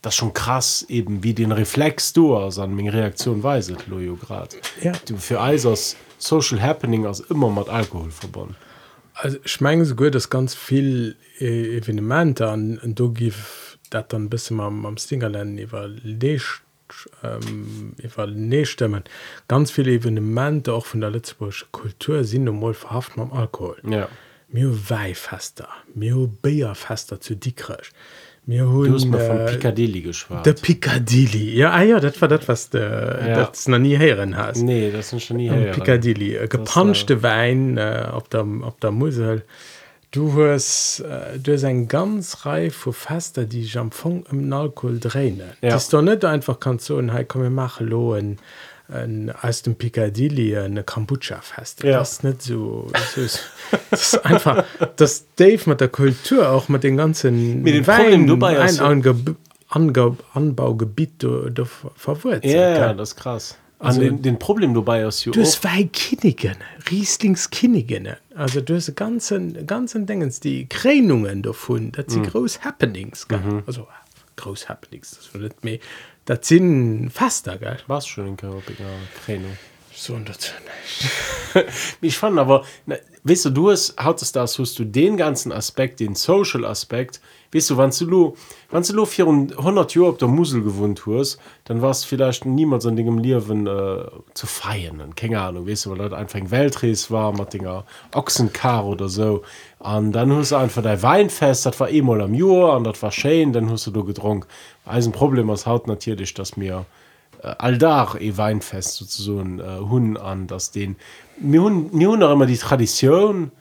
Das 0.01 0.13
ist 0.13 0.19
schon 0.19 0.33
krass, 0.33 0.85
eben 0.87 1.23
wie 1.23 1.33
den 1.33 1.51
Reflex 1.51 2.13
du 2.13 2.37
hast 2.37 2.59
an 2.59 2.73
meine 2.75 2.93
Reaktion 2.93 3.43
weiset, 3.43 3.87
Lojo 3.87 4.15
gerade. 4.15 4.57
Ja. 4.81 4.93
Du, 5.05 5.17
für 5.17 5.41
als 5.41 5.95
Social 6.17 6.61
Happening 6.61 7.05
ist 7.05 7.29
immer 7.29 7.49
mit 7.49 7.67
Alkohol 7.67 8.11
verbunden. 8.11 8.55
also 9.15 9.37
ich 9.43 9.61
meine 9.61 9.85
so 9.85 9.95
gut 9.95 10.15
dass 10.15 10.29
ganz 10.29 10.55
viel 10.55 11.15
äh, 11.39 11.77
Evenemente 11.77 12.49
an 12.49 12.79
du 12.95 13.11
gif 13.11 13.77
dat 13.89 14.11
dann 14.13 14.29
bis 14.29 14.51
am, 14.51 14.85
am 14.85 14.97
Stingerland 14.97 15.59
iwwer 15.59 15.89
ähm, 17.23 17.93
iwwer 18.01 18.27
ganz 19.47 19.71
viele 19.71 19.91
Evenemente 19.91 20.73
auch 20.73 20.85
von 20.85 21.01
der 21.01 21.09
Lützburgsche 21.09 21.65
Kultur 21.71 22.23
sind 22.23 22.45
mal 22.45 22.73
verhaft 22.73 23.17
am 23.17 23.31
Alkohol 23.33 23.77
Ja. 23.89 24.07
mir 24.49 24.69
Weihfester 24.89 25.67
mir 25.95 26.29
Beerfester 26.41 27.19
zu 27.19 27.35
dickrech 27.35 27.91
mir 28.45 28.63
Du 28.63 28.93
hast 28.93 29.03
hun 29.03 29.11
mal 29.11 29.19
von 29.25 29.37
äh, 29.39 29.45
Piccadilly 29.51 30.01
geschwärmt. 30.01 30.45
der 30.45 30.53
Piccadilly 30.53 31.55
ja 31.55 31.71
ah, 31.71 31.81
ja 31.83 31.99
dat 31.99 32.19
war 32.21 32.27
dat 32.27 32.47
was 32.47 32.69
der 32.69 33.19
Ja. 33.27 33.45
das 33.45 33.67
noch 33.67 33.79
nie 33.79 33.97
heren 33.97 34.35
hast 34.37 34.61
Nee, 34.61 34.91
das 34.91 35.09
sind 35.09 35.21
schon 35.21 35.37
nie. 35.37 35.49
Piccadilly 35.71 36.35
äh, 36.35 36.47
gepanschte 36.47 37.23
Wein 37.23 37.77
äh, 37.77 38.09
op 38.13 38.29
der 38.29 38.41
op 38.61 38.79
der 38.81 38.91
Musel 38.91 39.43
du 40.13 40.33
hast 40.41 41.01
äh, 41.01 41.37
du 41.39 41.51
hast 41.53 41.65
ein 41.65 41.87
ganz 41.89 42.45
Reihe 42.45 42.71
vu 42.71 42.91
Fester 42.93 43.43
die 43.43 43.63
ich 43.63 43.77
am 43.77 43.91
Fong 43.91 44.23
im 44.31 44.51
Alkohol 44.53 44.99
drehen 44.99 45.41
Ja. 45.61 45.71
das 45.71 45.83
ist 45.83 45.93
doch 45.93 46.01
nicht 46.01 46.23
einfach 46.23 46.59
kann 46.61 46.79
so 46.79 47.01
hey, 47.01 47.25
komm 47.25 47.41
wir 47.43 47.49
machen 47.49 47.87
lo 47.87 48.13
ein, 48.13 48.37
ein, 48.87 49.31
aus 49.41 49.61
dem 49.63 49.75
Piccadilly 49.75 50.57
eine 50.57 50.83
Kombucha 50.83 51.41
fest 51.41 51.83
Ja. 51.83 51.99
das 51.99 52.13
ist 52.13 52.23
nicht 52.23 52.41
so 52.43 52.87
das 52.93 53.17
ist, 53.17 53.39
das 53.91 54.13
ist 54.13 54.25
einfach 54.25 54.63
das 54.95 55.25
Dave 55.35 55.67
mit 55.69 55.81
der 55.81 55.89
Kultur 55.89 56.49
auch 56.49 56.69
mit 56.69 56.83
den 56.83 56.95
ganzen 56.97 57.61
Mit 57.63 57.73
dem 57.73 57.83
Problem 57.83 58.27
dabei 58.27 58.63
ist 58.65 58.75
so- 58.77 58.85
Ange 58.85 59.15
Ange 59.69 60.17
Anbaugebiet 60.35 61.25
verwurzelt 61.95 62.45
Ja, 62.45 62.87
gell? 62.87 62.97
das 62.97 63.09
ist 63.09 63.15
krass. 63.15 63.57
Also, 63.79 63.99
Also- 63.99 64.01
den, 64.01 64.21
den 64.21 64.37
Problem 64.39 64.73
dabei 64.75 64.99
ja 65.01 65.09
Du 65.09 65.41
hast 65.41 65.53
zwei 65.53 65.83
Kinnigen, 65.91 66.55
Rieslingskinigen. 66.91 68.09
Also 68.35 68.61
du 68.61 68.75
hast 68.75 68.95
ganzen, 68.95 69.67
ganzen 69.67 70.05
Dingens, 70.05 70.39
die 70.39 70.67
Kränungen 70.67 71.43
davon, 71.43 71.91
das 71.91 72.05
sind 72.07 72.23
mhm. 72.23 72.29
groß 72.29 72.61
Happenings, 72.63 73.27
gell? 73.27 73.39
Mhm. 73.39 73.63
Also 73.67 73.87
groß 74.37 74.69
Happenings, 74.69 75.11
das 75.11 75.33
wird 75.33 75.43
nicht 75.43 75.63
mehr. 75.63 75.79
Das 76.25 76.47
sind 76.47 77.11
Faster, 77.11 77.57
gell? 77.57 77.77
was 77.87 78.07
schon 78.07 78.27
in 78.27 78.37
Körper, 78.37 78.73
Kräne. 79.25 79.57
So 79.95 80.13
und 80.13 80.27
das 80.27 80.53
Ich 82.01 82.17
fand 82.17 82.39
aber, 82.39 82.63
na, 82.85 82.95
weißt 83.23 83.45
du, 83.45 83.49
du 83.51 83.71
hast, 83.71 83.95
hattest 83.97 84.35
das, 84.35 84.57
hast 84.57 84.79
du 84.79 84.85
den 84.85 85.17
ganzen 85.17 85.51
Aspekt, 85.51 85.99
den 85.99 86.15
Social 86.15 86.65
Aspekt, 86.65 87.21
weißt 87.53 87.69
du, 87.69 87.77
wenn 87.77 87.91
du, 87.91 88.35
wenn 88.71 88.83
du 88.83 88.93
lo 88.93 89.05
400 89.05 89.93
Jahre 89.95 90.09
auf 90.09 90.17
der 90.17 90.27
Musel 90.27 90.63
gewohnt 90.63 91.03
hast, 91.05 91.37
dann 91.65 91.81
warst 91.81 92.07
vielleicht 92.07 92.45
niemals 92.45 92.85
an 92.87 92.95
dem 92.95 93.19
Leben 93.19 93.67
äh, 93.67 94.05
zu 94.33 94.47
feiern, 94.47 95.13
keine 95.15 95.39
Ahnung, 95.39 95.67
weißt 95.67 95.85
du, 95.85 95.91
weil 95.91 96.09
das 96.09 96.13
einfach 96.13 96.39
ein 96.39 96.49
Weltreis 96.49 97.11
war 97.11 97.31
mit 97.31 97.53
dinger 97.53 97.85
Ochsenkar 98.13 98.85
oder 98.85 99.09
so. 99.09 99.43
Und 99.77 100.13
dann 100.13 100.33
hast 100.33 100.51
du 100.51 100.55
einfach 100.55 100.81
dein 100.81 101.01
Weinfest, 101.03 101.67
das 101.67 101.79
war 101.79 101.89
eh 101.89 102.01
mal 102.01 102.21
am 102.21 102.33
Jahr, 102.33 102.77
und 102.77 102.85
das 102.85 103.01
war 103.03 103.11
schön, 103.11 103.53
dann 103.53 103.69
hast 103.69 103.85
du 103.85 103.91
da 103.91 104.01
getrunken. 104.01 104.47
Also 104.85 105.09
ein 105.09 105.13
Problem 105.13 105.49
ist 105.49 105.67
halt 105.67 105.87
natürlich, 105.87 106.33
dass 106.33 106.57
mir 106.57 106.85
äh, 107.43 107.55
alldach 107.57 108.15
e 108.19 108.37
Weinfest 108.37 108.95
sozusagen 108.95 109.59
äh, 109.59 109.79
hun 109.79 110.17
an 110.17 110.47
dass 110.47 110.71
den 110.71 110.95
mir 111.39 111.61
hun 111.61 111.89
mir 111.95 112.09
hun 112.09 112.21
immer 112.21 112.45
die 112.45 112.57
Tradition 112.57 113.51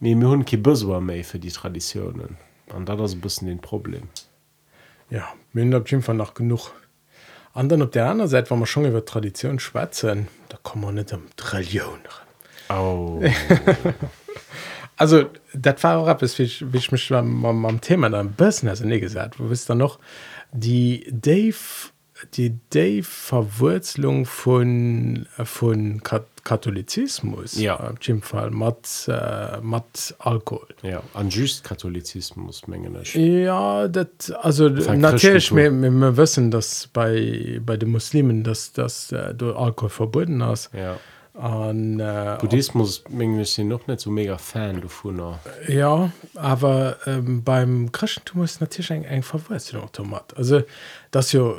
mir 0.00 0.16
mir 0.16 0.28
hun 0.28 0.44
kibuswer 0.44 1.00
méi 1.00 1.24
für 1.24 1.38
die 1.38 1.52
Traditionen 1.52 2.36
an 2.74 2.84
da 2.84 2.96
das 2.96 3.14
bisschen 3.14 3.48
den 3.48 3.60
Problem 3.60 4.08
Ja, 5.10 5.32
wir 5.52 5.62
haben 5.64 5.74
auf 5.74 5.90
jeden 5.90 6.02
Fall 6.02 6.16
noch 6.16 6.34
genug. 6.34 6.72
Und 7.54 7.70
dann 7.70 7.82
auf 7.82 7.90
der 7.90 8.06
anderen 8.06 8.28
Seite, 8.28 8.50
wenn 8.50 8.58
wir 8.58 8.66
schon 8.66 8.84
über 8.84 9.04
Tradition 9.04 9.58
schwätzen, 9.58 10.28
da 10.48 10.58
kommen 10.62 10.84
wir 10.84 10.92
nicht 10.92 11.12
um 11.12 11.22
Religion. 11.52 11.98
oh. 12.70 13.22
Also, 14.96 15.26
das 15.54 15.84
war 15.84 15.98
auch 15.98 16.08
etwas, 16.08 16.36
wie 16.40 16.42
ich, 16.42 16.72
wie 16.72 16.76
ich 16.76 16.90
mich 16.90 17.12
am, 17.12 17.44
am 17.44 17.80
Thema 17.80 18.10
dann 18.10 18.26
ein 18.26 18.32
bisschen 18.32 18.68
also 18.68 18.84
nie 18.84 18.98
gesagt 18.98 19.38
Du 19.38 19.48
wisst 19.48 19.70
dann 19.70 19.78
noch, 19.78 20.00
die 20.50 21.06
Dave, 21.08 21.54
die 22.34 22.58
Dave-Verwurzelung 22.70 24.26
von, 24.26 25.26
von 25.44 26.02
Kat 26.02 26.24
Katholizismus, 26.44 27.58
Ja. 27.60 27.76
äh, 27.76 27.94
jeden 28.00 28.22
Fall, 28.22 28.50
mit, 28.50 29.06
äh, 29.06 29.60
mit 29.60 30.14
Alkohol. 30.18 30.68
ja 30.82 31.02
an 31.12 31.28
just 31.28 31.62
Katholizismus 31.62 32.66
mengen 32.66 32.96
Ja, 33.12 33.86
das, 33.86 34.30
also 34.30 34.74
Von 34.80 34.98
natürlich, 35.00 35.54
wir, 35.54 35.70
wissen, 36.16 36.50
dass 36.50 36.86
bei, 36.86 37.60
bei 37.64 37.76
den 37.76 37.90
Muslimen, 37.90 38.44
dass, 38.44 38.72
dass 38.72 39.12
äh, 39.12 39.34
du 39.34 39.54
Alkohol 39.54 39.90
verboten 39.90 40.42
hast. 40.42 40.70
ja 40.72 40.96
Und, 41.38 42.00
äh, 42.00 42.36
Buddhismus 42.40 43.04
mengen 43.10 43.44
sind 43.44 43.68
noch 43.68 43.86
nicht 43.86 44.00
so 44.00 44.10
mega 44.10 44.38
Fan 44.38 44.80
davon 44.80 45.20
Ja, 45.68 46.10
aber 46.34 46.96
ähm, 47.06 47.44
beim 47.44 47.92
Christentum 47.92 48.42
ist 48.42 48.60
natürlich 48.60 48.92
ein, 48.92 49.06
ein 49.06 49.22
Verwurzelung 49.22 49.84
automat. 49.84 50.36
Also, 50.36 50.62
das 51.12 51.32
ja, 51.32 51.52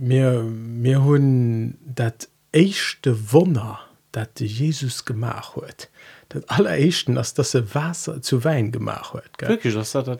mir 0.00 0.42
mir 0.42 1.04
hunn 1.04 1.78
dat 1.80 2.28
éischte 2.50 3.32
Wonner, 3.32 3.80
dat 4.10 4.36
de 4.38 4.46
Jesus 4.46 5.04
gemach 5.04 5.54
huet. 5.54 5.90
Dat 6.28 6.46
alleréischten 6.46 7.16
ass 7.16 7.34
dat 7.34 7.46
se 7.46 7.64
Wasser 7.72 8.22
zu 8.22 8.44
wein 8.44 8.72
gemach 8.72 9.12
huet 9.12 9.30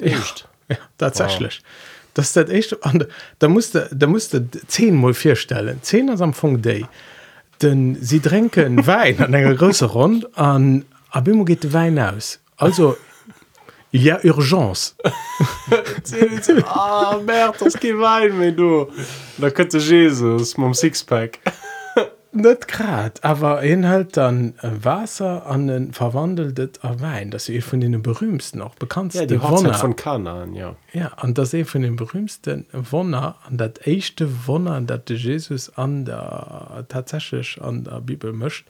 echt? 0.02 0.48
datzelech. 0.96 1.60
Das 2.12 2.32
dat 2.32 2.48
echt 2.48 2.82
an 2.82 3.06
da 3.38 3.48
musste 3.48 3.88
da 3.90 4.06
musste 4.06 4.48
10 4.66 4.94
mal 4.94 5.14
vier 5.14 5.36
stellen 5.36 5.82
10 5.82 6.10
as 6.10 6.20
am 6.20 6.34
Fong 6.34 6.62
Day. 6.62 6.86
Denn 7.62 7.96
sie 8.00 8.20
tränken 8.20 8.86
Wein 8.86 9.18
an 9.18 9.34
enger 9.34 9.54
größer 9.54 9.86
rund 9.86 10.36
an 10.36 10.84
Abimo 11.10 11.44
geht 11.44 11.72
Wein 11.72 11.98
aus. 11.98 12.38
Also 12.56 12.96
il 13.90 14.02
y 14.02 14.10
a 14.10 14.20
urgence. 14.22 14.94
Ah, 16.64 17.18
merde, 17.24 17.70
da 19.38 19.50
könnte 19.50 19.78
Jesus 19.78 20.56
mam 20.56 20.74
Sixpack. 20.74 21.38
net 22.32 22.68
grad 22.68 23.24
aber 23.24 23.62
inhalt 23.62 24.16
dann 24.16 24.54
Wasser 24.62 25.46
an 25.46 25.66
den 25.66 25.92
verwandeltet 25.92 26.80
erwein 26.82 27.30
das 27.30 27.48
ihr 27.48 27.62
von 27.62 27.80
den 27.80 28.02
berühmsten 28.02 28.60
auch 28.60 28.74
bekannt 28.74 29.14
ja, 29.14 29.24
die 29.24 29.40
Wonner. 29.40 29.74
von 29.74 29.96
Kanaan 29.96 30.54
ja. 30.54 30.76
Ja 30.92 31.08
an 31.16 31.34
das 31.34 31.54
e 31.54 31.64
von 31.64 31.82
den 31.82 31.96
berühmsten 31.96 32.66
Wonner 32.72 33.36
an 33.46 33.56
dat 33.56 33.86
echte 33.86 34.46
Wonner 34.46 34.80
dat 34.82 35.08
de 35.08 35.16
Jesus 35.16 35.70
an 35.76 36.04
der 36.04 36.84
tatsächlich 36.88 37.60
an 37.62 37.84
der 37.84 38.00
Bibel 38.00 38.32
mischt 38.32 38.66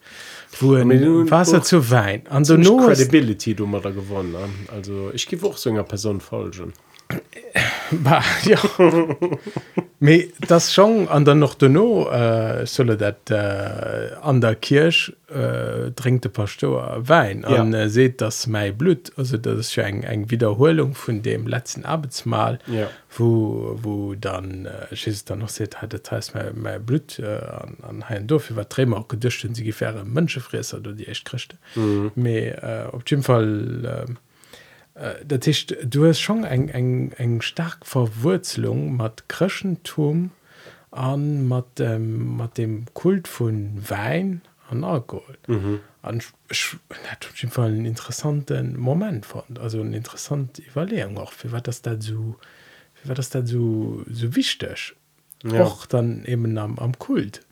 wo 0.61 0.73
Wasser 0.73 1.63
zu 1.63 1.91
wein. 1.91 2.23
An 2.29 2.45
so 2.45 2.57
no 2.57 2.77
credibility 2.77 3.55
du 3.55 3.67
da 3.81 3.91
gewonnen 3.91 4.69
also 4.73 5.11
ich 5.13 5.27
gebe 5.27 5.47
auch 5.47 5.57
so 5.57 5.71
einer 5.71 5.83
Person 5.83 6.21
folgen. 6.21 6.73
bah, 7.91 8.23
ja. 8.45 8.59
Me 10.01 10.29
das 10.47 10.73
schon 10.73 11.09
an 11.09 11.25
der 11.25 11.35
noch 11.35 11.61
no 11.61 12.09
äh, 12.09 12.65
solle 12.67 12.97
dat 12.97 13.31
äh, 13.31 14.15
an 14.23 14.41
der 14.41 14.55
Kirch 14.55 15.13
äh, 15.29 15.91
dringt 15.91 16.25
de 16.25 16.31
Pastor 16.31 16.99
wein 17.01 17.45
an 17.45 17.73
ja. 17.73 17.81
äh, 17.81 17.89
seht 17.89 18.21
das 18.21 18.47
mei 18.47 18.71
blut 18.71 19.11
also 19.17 19.37
das 19.37 19.59
ist 19.59 19.79
eng 19.79 20.05
eng 20.05 20.31
Wiederholung 20.31 20.95
von 20.95 21.23
dem 21.23 21.49
letzten 21.49 21.85
Arbeitsmal 21.85 22.61
ja. 22.69 22.89
wo 23.11 23.77
wo 23.83 24.15
dann 24.15 24.67
äh, 24.67 25.13
dann 25.27 25.41
noch 25.41 25.49
se 25.49 25.69
hat 25.75 25.93
das 25.93 26.13
heißt 26.13 26.35
mein, 26.37 26.53
mein 26.55 26.87
blut 26.87 27.19
äh, 27.19 27.27
an, 27.27 27.77
an 27.83 28.09
ha 28.09 28.21
doof 28.21 28.55
war 28.55 28.69
trämer 28.69 28.99
auch 28.99 29.09
gedcht 29.09 29.49
sie 29.53 29.65
gefähre 29.65 30.05
Mënschefresser 30.05 30.79
du 30.79 30.93
die 30.93 31.09
echt 31.09 31.25
chrischte 31.25 31.57
mhm. 31.75 32.13
äh, 32.25 32.85
op 32.93 33.03
jeden 33.11 33.25
Fall 33.25 34.07
äh, 34.07 34.13
Äh, 34.99 35.25
dat 35.25 35.47
ist, 35.47 35.77
du 35.85 36.07
hast 36.07 36.21
schon 36.21 36.45
eng 36.45 36.69
eng 36.69 37.13
eng 37.13 37.41
stark 37.41 37.87
Verwurzelung 37.87 38.97
mat 38.97 39.29
Krchentum 39.29 40.31
an 40.91 41.47
mat 41.47 41.79
dem 41.79 42.37
mat 42.37 42.59
dem 42.59 42.87
Kult 42.95 43.29
von 43.29 43.79
Wein 43.89 44.43
an 44.71 44.85
Alkohol 44.85 45.39
mhm. 45.47 45.81
an 46.03 46.21
fall 47.51 47.69
einen 47.69 47.85
interessanten 47.85 48.79
Moment 48.79 49.27
fand 49.27 49.59
also 49.59 49.81
ein 49.81 49.93
interessant 49.93 50.59
Überlegung 50.59 51.19
auch 51.19 51.33
wie 51.43 51.53
war 51.53 51.61
das 51.61 51.83
dazu 51.83 52.37
wie 53.03 53.09
war 53.09 53.15
das 53.15 53.31
dazu 53.31 54.05
so 54.11 54.35
wichtig 54.35 54.97
ja. 55.45 55.63
auch 55.63 55.87
dann 55.87 56.25
eben 56.25 56.59
am, 56.59 56.79
am 56.79 56.99
Kult 56.99 57.43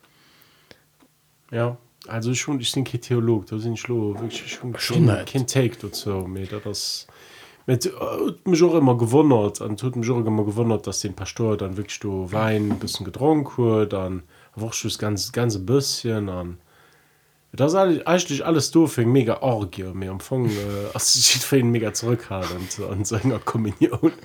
ja 1.52 1.76
also 2.08 2.34
schon 2.34 2.58
ich 2.58 2.70
sind 2.70 2.88
Theolog 3.02 3.46
da 3.46 3.58
sind 3.58 3.78
schlo 3.78 4.18
wirklich 4.18 4.52
schon, 4.52 4.76
schon 4.78 5.06
kein 5.06 5.46
Take 5.46 5.76
dazu 5.80 6.28
das 6.64 7.06
mit 7.66 7.86
äh, 7.86 7.90
mich 8.48 8.62
auch 8.62 8.74
immer 8.74 8.96
gewundert 8.96 9.60
an 9.60 9.76
tut 9.76 9.96
mich 9.96 10.08
immer 10.08 10.44
gewundert 10.44 10.86
dass 10.86 11.00
den 11.00 11.14
Pastor 11.14 11.56
dann 11.56 11.76
wirklich 11.76 11.98
du 12.00 12.30
Wein 12.32 12.72
ein 12.72 12.78
bisschen 12.78 13.04
getrunken 13.04 13.50
wurde 13.56 13.88
dann 13.88 14.22
auch 14.54 14.72
schon 14.72 14.90
das 14.90 14.98
ganze 14.98 15.32
ganze 15.32 15.60
bisschen 15.60 16.28
an 16.28 16.58
das 17.52 17.72
ist 17.72 18.06
eigentlich 18.06 18.44
alles 18.44 18.70
doof 18.70 18.98
mega 18.98 19.40
Orgie 19.40 19.84
mir 19.94 20.10
empfangen 20.10 20.50
äh, 20.50 20.90
also 20.94 21.56
mega 21.64 21.92
zurückhaltend 21.92 22.80
an 22.90 23.04
seiner 23.04 23.38
Kommunion. 23.38 24.12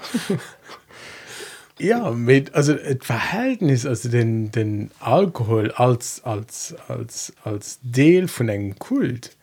Ja 1.80 2.12
mit 2.12 2.54
also 2.54 2.76
Verhältnis 3.00 3.88
also 3.88 4.08
den 4.10 4.52
den 4.52 4.92
Alkohol 5.00 5.72
als 5.72 6.24
als 6.24 6.76
als 6.88 7.34
als 7.44 7.80
Teil 7.96 8.28
von 8.28 8.52
einem 8.52 8.78
Kult 8.78 9.36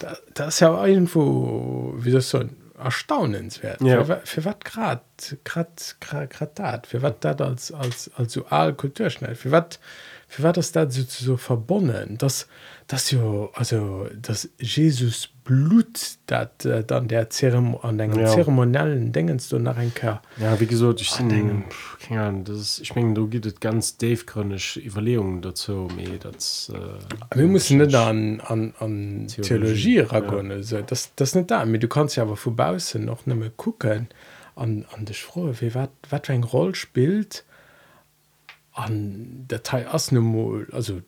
das, 0.00 0.22
das 0.34 0.54
ist 0.54 0.60
ja 0.60 0.86
irgendwo 0.86 1.94
wie 1.98 2.10
das 2.10 2.30
so 2.30 2.42
erstaunenswert. 2.84 3.80
Ja. 3.80 4.04
für, 4.04 4.20
für 4.24 4.54
grad 4.60 5.96
grad 6.30 6.58
dat 6.58 6.86
für 6.86 7.02
wat 7.02 7.24
dat 7.24 7.40
als 7.40 7.72
als 7.72 8.10
als 8.16 8.38
kulturschnell? 8.76 9.34
Für 9.34 9.50
wat 9.50 9.80
für 10.28 10.42
wat 10.42 10.56
das 10.56 10.72
dat 10.72 10.92
so, 10.92 11.02
so 11.02 11.36
verbonnen 11.36 12.18
das 12.18 12.46
das 12.86 13.10
jo 13.10 13.50
also 13.54 14.08
das 14.14 14.48
jesus 14.58 15.30
blut 15.44 16.16
dat 16.26 16.64
äh, 16.64 16.82
dann 16.82 17.06
der 17.06 17.28
Zerem 17.28 17.76
an 17.82 17.98
den 17.98 18.14
ja. 18.18 18.26
zeremoniellen 18.26 19.12
dingens 19.12 19.48
du 19.50 19.58
nach 19.58 19.76
enker 19.76 20.22
ja 20.38 20.58
wie 20.58 20.66
gesagt 20.66 21.02
ich 21.02 21.12
Ahnung, 21.20 22.44
das 22.44 22.80
ich 22.80 22.94
mein, 22.96 23.14
du 23.14 23.28
gehtt 23.28 23.60
ganz 23.60 23.98
davegrünnisch 23.98 24.78
überlegungen 24.78 25.42
dazu 25.42 25.88
me 25.94 26.18
das 26.18 26.72
äh, 26.74 27.36
wir 27.36 27.46
müssen 27.46 27.78
nicht 27.78 27.94
an 27.94 28.40
an 28.40 28.72
an 28.78 29.26
theologie, 29.28 30.06
theologie 30.06 30.48
ja. 30.48 30.62
so, 30.62 30.80
das 30.80 31.14
das 31.14 31.34
nicht 31.34 31.50
da 31.50 31.64
du 31.64 31.88
kannst 31.88 32.16
ja 32.16 32.22
aber 32.22 32.36
vorbausen 32.36 33.04
noch 33.04 33.26
nimme 33.26 33.50
gucken 33.50 34.08
an 34.56 34.86
an 34.92 35.04
de 35.04 35.14
froh 35.14 35.52
wie 35.60 35.74
wat 35.74 35.90
wat 36.08 36.30
ein 36.30 36.44
roll 36.44 36.74
spielt 36.74 37.44
an 38.72 39.46
der 39.50 39.62
teil 39.62 39.86
as 39.88 40.10
also 40.72 41.02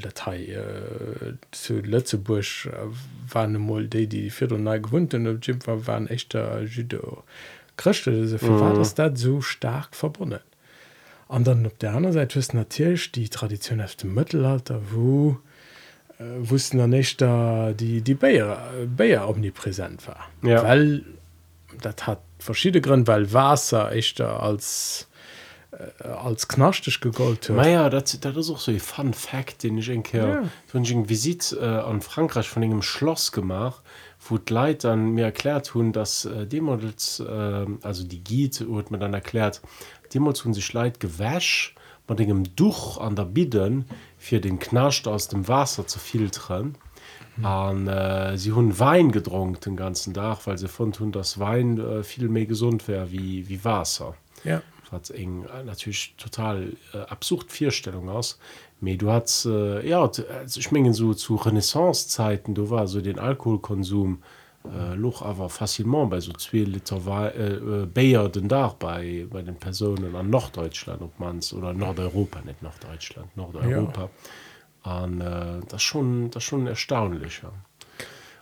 Datei 0.00 0.46
äh, 0.46 1.34
zu 1.52 1.80
Lützeburg 1.80 2.66
äh, 2.66 3.32
waren 3.32 3.66
mal 3.66 3.86
die 3.86 4.06
die 4.06 4.30
vier 4.30 4.48
gewohnt 4.48 5.14
und 5.14 5.46
Jim 5.46 5.58
war 5.66 5.86
waren 5.86 6.08
echter 6.08 6.62
Judo 6.62 7.24
Christe 7.76 8.10
mhm. 8.10 8.60
war 8.60 8.74
das 8.74 8.94
da 8.94 9.14
so 9.14 9.40
stark 9.40 9.94
verbunden 9.94 10.40
und 11.28 11.46
dann 11.46 11.66
auf 11.66 11.76
der 11.78 11.94
anderen 11.94 12.14
Seite 12.14 12.38
ist 12.38 12.54
natürlich 12.54 13.12
die 13.12 13.28
Tradition 13.28 13.80
aus 13.80 13.96
dem 13.96 14.14
Mittelalter 14.14 14.80
wo 14.90 15.38
äh, 16.18 16.24
wussten 16.38 16.78
dann 16.78 16.90
nicht 16.90 17.20
da 17.20 17.72
die 17.72 18.00
die 18.00 18.14
Bayer 18.14 18.70
Bayer 18.96 19.28
omnipräsent 19.28 20.06
war 20.08 20.28
ja. 20.42 20.62
weil 20.64 21.04
das 21.80 22.06
hat 22.06 22.20
verschiedene 22.38 22.80
Gründe 22.80 23.06
weil 23.06 23.32
Wasser 23.32 23.92
echter 23.92 24.42
als 24.42 25.04
äh, 25.04 25.07
als 26.02 26.48
knachtech 26.48 27.00
gegolt 27.00 27.50
Meier 27.50 27.90
dat 27.90 28.16
dat 28.20 28.36
is 28.36 28.50
auch 28.50 28.58
so 28.58 28.72
fun 28.78 29.12
fact 29.12 29.62
den 29.62 29.76
ich 29.76 29.90
enke 29.90 30.50
ja. 30.72 31.08
visit 31.08 31.56
äh, 31.60 31.64
an 31.64 32.00
Frankreich 32.00 32.48
von 32.48 32.62
engem 32.62 32.82
Schloss 32.82 33.32
gemach 33.32 33.82
wo 34.26 34.38
Leiit 34.48 34.86
an 34.86 35.10
mir 35.10 35.26
erklärt 35.26 35.74
hun 35.74 35.92
dass 35.92 36.24
äh, 36.24 36.46
Demodels 36.46 37.20
äh, 37.20 37.66
also 37.82 38.04
die 38.04 38.24
Giet 38.24 38.66
wurde 38.66 38.90
man 38.90 39.00
dann 39.00 39.14
erklärt 39.14 39.60
Demo 40.14 40.32
hun 40.32 40.54
sich 40.54 40.72
Leiit 40.72 41.00
gewäsch 41.00 41.74
man 42.06 42.18
engem 42.18 42.56
Duch 42.56 42.98
an 42.98 43.14
der 43.14 43.26
Biden 43.26 43.84
fir 44.16 44.40
den 44.40 44.58
knascht 44.58 45.06
aus 45.06 45.28
dem 45.28 45.48
Wasser 45.48 45.86
zu 45.86 45.98
filtern 45.98 46.76
an 47.42 47.82
mhm. 47.82 47.88
äh, 47.88 48.38
sie 48.38 48.52
hun 48.52 48.78
Wein 48.78 49.12
gedrunken 49.12 49.60
den 49.60 49.76
ganzen 49.76 50.14
Dach 50.14 50.40
weil 50.46 50.56
sie 50.56 50.68
von 50.68 50.94
hun 50.98 51.12
das 51.12 51.38
Wein 51.38 51.78
äh, 51.78 52.02
viel 52.02 52.30
mehr 52.30 52.46
gesund 52.46 52.88
wäre 52.88 53.12
wie 53.12 53.46
wie 53.50 53.62
Wasser 53.62 54.14
ja 54.44 54.62
hat 54.92 55.10
eng 55.10 55.44
äh, 55.44 55.62
natürlich 55.62 56.14
total 56.16 56.72
äh, 56.92 56.98
absurd 56.98 57.50
vierstellung 57.50 58.08
aus 58.08 58.38
me 58.80 58.96
du 58.96 59.10
hast 59.10 59.46
äh, 59.46 59.86
ja 59.88 60.10
ich 60.56 60.70
mengen 60.72 60.94
so 60.94 61.14
zu 61.14 61.36
renaissancezeiten 61.36 62.54
du 62.54 62.70
war 62.70 62.86
so 62.86 63.00
den 63.00 63.18
alkoholkonsum 63.18 64.22
äh, 64.64 64.94
loch 64.94 65.22
aber 65.22 65.48
facilement 65.48 66.10
bei 66.10 66.20
so 66.20 66.32
zwei 66.32 66.58
liter 66.58 67.00
äh, 67.34 67.54
äh, 67.54 67.86
bayer 67.86 68.28
den 68.28 68.48
da 68.48 68.74
bei 68.78 69.26
bei 69.30 69.42
den 69.42 69.56
personen 69.56 70.14
an 70.14 70.30
norddeutschland 70.30 71.02
ob 71.02 71.18
mans 71.18 71.52
oder 71.52 71.72
nordeuropa 71.72 72.40
nicht 72.42 72.62
nach 72.62 72.78
deutschland 72.78 73.36
nordeuropa 73.36 74.10
an 74.82 75.20
ja. 75.20 75.58
äh, 75.58 75.60
das 75.68 75.82
schon 75.82 76.30
das 76.30 76.44
schon 76.44 76.66
erstaunlicher 76.66 77.52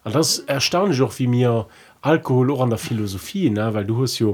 ja. 0.05 0.11
das 0.11 0.41
erstaunlich 0.41 1.01
auch 1.03 1.19
wie 1.19 1.27
mir 1.27 1.67
alkohol 2.01 2.51
auch 2.53 2.63
an 2.63 2.71
der 2.71 2.79
philosophie 2.79 3.51
ne 3.51 3.73
weil 3.75 3.85
du 3.85 4.03
hast 4.03 4.19
ja 4.19 4.29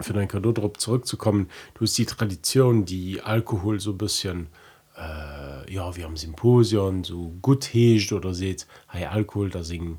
für 0.00 0.12
dein 0.12 0.28
Kado 0.28 0.52
drauf 0.52 0.72
zurückzukommen. 0.78 1.48
Du 1.74 1.84
hast 1.84 1.96
die 1.98 2.06
Tradition 2.06 2.84
die 2.84 3.20
Alkohol 3.20 3.80
so 3.80 3.92
ein 3.92 3.98
bisschen 3.98 4.48
äh, 4.96 5.72
ja 5.72 5.94
wir 5.96 6.04
haben 6.04 6.16
Symposion 6.16 7.04
so 7.04 7.32
gut 7.40 7.64
hecht 7.72 8.12
oder 8.12 8.34
seht 8.34 8.66
hey, 8.88 9.06
Alkohol 9.06 9.50
da 9.50 9.62
singen 9.62 9.98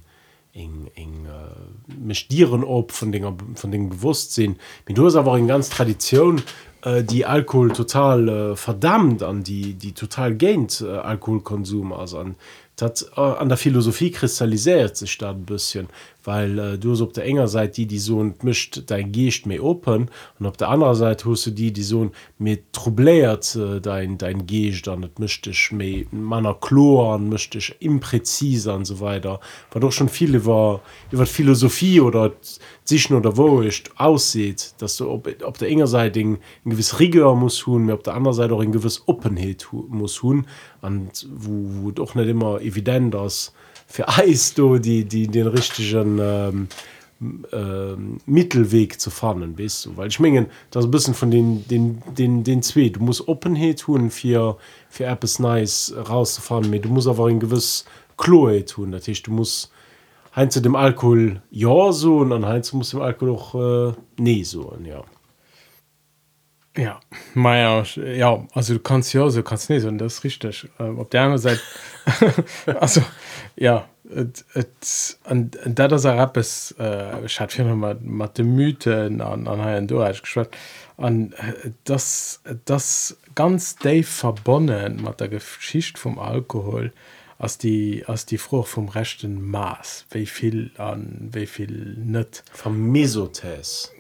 eng 0.54 0.90
eng 0.96 1.26
äh, 1.26 1.94
mestieren 2.00 2.64
op 2.64 2.92
von 2.92 3.12
den 3.12 3.56
von 3.56 3.72
den 3.72 3.90
bewusstsinn 3.90 4.58
mit 4.88 4.98
du 4.98 5.08
aber 5.18 5.38
in 5.38 5.48
ganz 5.48 5.70
Tradition 5.70 6.42
äh, 6.84 7.04
die 7.04 7.26
Alkohol 7.26 7.72
total 7.72 8.30
äh, 8.30 8.56
verdammt 8.56 9.24
an 9.24 9.44
die 9.44 9.74
die 9.74 9.94
total 9.94 10.36
gained 10.36 10.82
äh, 10.82 10.90
Alkoholkonsum 10.90 11.92
also 11.92 12.20
an 12.20 12.36
dat 12.76 13.06
äh, 13.16 13.22
an 13.22 13.50
der 13.50 13.58
Philosophie 13.58 14.12
kristallisiert 14.12 14.96
sich 14.96 15.18
da 15.18 15.32
ein 15.32 15.46
bisschen 15.46 15.88
weil 16.24 16.60
äh, 16.60 16.78
du 16.78 16.94
op 17.02 17.14
der 17.14 17.26
enger 17.26 17.48
Seite 17.48 17.74
die 17.74 17.86
die 17.86 18.00
so 18.00 18.34
mischt 18.42 18.84
dein 18.88 19.12
Geest 19.12 19.46
mehr 19.46 19.64
open 19.64 20.10
und 20.40 20.46
auf 20.46 20.58
der 20.58 20.70
anderen 20.70 20.96
Seite 20.96 21.30
hast 21.30 21.46
du 21.46 21.52
die 21.52 21.72
die 21.72 21.84
so 21.84 22.12
mit 22.38 22.64
troubléiert 22.74 23.56
äh, 23.56 23.82
dein 23.82 24.18
dein 24.18 24.46
Geest 24.46 24.88
dann 24.88 25.10
mischt 25.18 25.46
dich 25.46 25.72
meiner 26.12 26.54
chloren 26.56 27.30
mischt 27.30 27.54
dich 27.54 27.76
impräziser 27.80 28.76
und 28.76 28.86
so 28.86 29.00
weiter. 29.00 29.40
War 29.72 29.82
doch 29.82 29.92
schon 29.92 30.10
viele 30.10 30.38
über 30.38 30.82
über 31.12 31.26
Philosophie 31.26 32.00
oder 32.00 32.32
sich 32.86 33.12
oder 33.12 33.38
wo 33.38 33.62
ist 33.62 33.92
aussieht 33.98 34.76
dass 34.80 34.98
du 34.98 35.10
ob 35.10 35.58
der 35.58 35.70
enger 35.70 35.88
Seite 35.88 36.20
ein 36.20 36.40
gewiss 36.66 37.00
Rigor 37.00 37.36
muss 37.36 37.66
hun 37.66 37.86
mir 37.86 37.96
auf 37.96 38.04
der 38.04 38.16
anderen 38.16 38.36
Seite 38.36 38.54
auch 38.54 38.62
ein 38.62 38.72
gewiss 38.72 39.04
Openheit 39.08 39.68
muss 39.72 40.22
hun 40.24 40.46
und 40.82 41.28
wo, 41.34 41.84
wo 41.84 41.92
doch 41.92 42.16
nicht 42.16 42.28
immer 42.28 42.62
evident 42.62 43.14
das 43.14 43.54
für 43.94 44.10
Eis 44.10 44.56
du 44.56 44.80
die 44.80 45.06
die 45.06 45.28
den 45.28 45.46
richtigen 45.46 46.18
ähm, 46.20 46.68
äh, 47.52 47.96
Mittelweg 48.26 49.00
zu 49.00 49.12
fahren 49.12 49.54
bist 49.54 49.86
du? 49.86 49.96
Weil 49.96 50.08
ich 50.08 50.20
mengen 50.20 50.48
das 50.72 50.86
ein 50.86 50.90
bisschen 50.92 51.14
von 51.14 51.30
den 51.30 51.68
den 51.68 52.02
den 52.18 52.44
den 52.44 52.64
zwei. 52.64 52.90
Du 52.90 53.02
musst 53.02 53.28
Openheit 53.28 53.82
tun 53.82 54.10
für 54.10 54.58
für 54.90 55.06
App 55.06 55.24
ist 55.24 55.38
nice 55.38 55.94
rauszufahren 56.10 56.72
du 56.72 56.90
musst 56.90 57.08
aber 57.08 57.28
ein 57.28 57.40
gewiss 57.40 57.86
Chloe 58.18 58.66
tun. 58.66 58.90
Natürlich 58.90 59.22
du 59.22 59.32
musst 59.32 59.72
hein 60.36 60.50
zu 60.50 60.60
dem 60.60 60.76
Alkohol 60.76 61.44
ja 61.52 61.92
so 61.92 62.18
und 62.18 62.32
dann 62.32 62.48
Heinz 62.48 62.74
muss 62.74 62.90
dem 62.90 63.02
Alkohol 63.02 63.36
auch 63.36 63.54
äh, 63.54 63.94
nee 64.18 64.42
so 64.42 64.76
ja 64.84 65.04
Ja, 66.76 67.00
Meier 67.36 67.86
ja 67.98 68.48
also 68.54 68.74
du 68.74 68.80
kannst 68.80 69.14
ja 69.14 69.30
so 69.30 69.44
kannst 69.44 69.70
nicht 69.70 69.86
und 69.86 70.00
das 70.00 70.16
ist 70.16 70.24
richtig. 70.24 70.68
Ähm, 70.80 71.00
auf 71.00 71.10
der 71.10 71.22
anderen 71.22 71.42
Seite 71.42 71.62
also 72.80 73.02
ja 73.56 73.88
et, 74.10 74.44
et, 74.56 75.18
und, 75.30 75.56
und 75.56 75.78
da 75.78 75.88
das 75.88 76.06
Rap 76.06 76.36
ist 76.36 76.76
äh, 76.80 77.26
ich 77.26 77.40
hatte 77.40 77.56
viel 77.56 77.66
mit, 77.66 78.02
mit 78.02 78.38
den 78.40 78.56
Mythen 78.56 79.22
an 79.22 79.48
an 79.48 79.60
Herrn 79.60 79.88
du 79.88 80.00
geschwört. 80.00 80.56
An 80.98 81.34
äh, 81.34 81.70
das 81.84 82.42
das 82.66 83.18
ganz 83.36 83.76
Dave 83.76 84.04
verbonnen 84.04 85.04
mit 85.04 85.20
der 85.20 85.30
Geschichte 85.30 86.00
vom 86.00 86.18
Alkohol 86.18 86.92
als 87.38 87.60
die 87.60 88.04
als 88.08 88.26
die 88.26 88.40
Frucht 88.40 88.70
vom 88.70 88.90
rechten 88.90 89.48
Maß. 89.48 90.08
Wie 90.10 90.26
viel 90.26 90.72
an 90.78 91.30
wie 91.32 91.46
viel 91.46 91.98
nicht. 92.00 92.44
Vom 92.52 92.92
Mesotes 92.92 93.92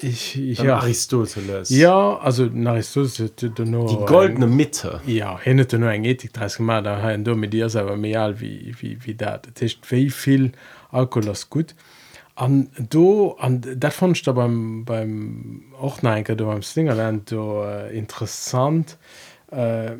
ich, 0.00 0.38
ich 0.38 0.58
ja. 0.58 0.76
Aristoteles. 0.76 1.70
Ja 1.70 2.16
also 2.18 2.46
nach 2.46 2.72
Aristoteles 2.72 3.32
nur 3.64 3.86
die 3.88 3.96
ein- 3.96 4.06
goldene 4.06 4.46
Mitte. 4.46 5.00
Ja 5.06 5.38
hin 5.38 5.64
nur 5.72 5.90
eng 5.90 6.04
Ethik 6.04 6.32
dres 6.32 6.56
gemacht. 6.56 6.86
Da 6.86 7.00
ha 7.02 7.16
du 7.16 7.34
mit 7.34 7.52
dir 7.52 7.68
selber 7.68 7.96
mehr 7.96 8.40
wie 8.40 8.74
wie 8.80 8.98
wie 9.04 9.14
dat 9.14 9.48
das 9.54 9.62
heißt, 9.62 9.90
wie 9.90 10.10
viel 10.10 10.52
Alkohol 10.90 11.28
ist 11.28 11.50
gut? 11.50 11.74
An 12.36 12.68
do 12.90 13.36
an 13.38 13.60
dat 13.76 13.92
fand 13.92 14.16
ich 14.16 14.22
da 14.24 14.32
beim 14.32 14.84
beim 14.84 15.62
auch 15.80 16.02
neke 16.02 16.34
du 16.36 16.46
beim 16.46 16.62
Slingerland 16.62 17.30
do 17.30 17.64
äh, 17.64 17.96
interessant. 17.96 18.98
Äh, 19.50 19.92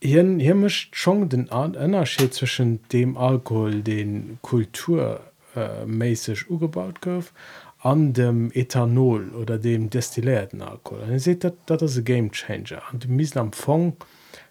hier 0.00 0.24
hier 0.38 0.54
mischt 0.54 0.94
schon 0.94 1.28
den 1.28 1.48
Unterschied 1.48 2.34
zwischen 2.34 2.80
dem 2.92 3.16
Alkohol 3.16 3.82
den 3.82 4.38
kulturmäßig 4.42 5.20
äh, 5.56 5.86
mäßig 5.86 6.50
ugebaut 6.50 7.00
gouf 7.00 7.32
an 7.80 8.12
dem 8.12 8.50
Ethanol 8.52 9.30
oder 9.30 9.58
dem 9.58 9.90
destillierten 9.90 10.62
Alkohol. 10.62 11.02
Und 11.02 11.12
ihr 11.12 11.20
seht 11.20 11.44
dat 11.44 11.54
dat 11.66 11.82
is 11.82 12.02
game 12.04 12.30
changer. 12.32 12.82
An 12.90 12.98
dem 12.98 13.16
mis 13.16 13.36
am 13.36 13.52
Fong 13.52 13.96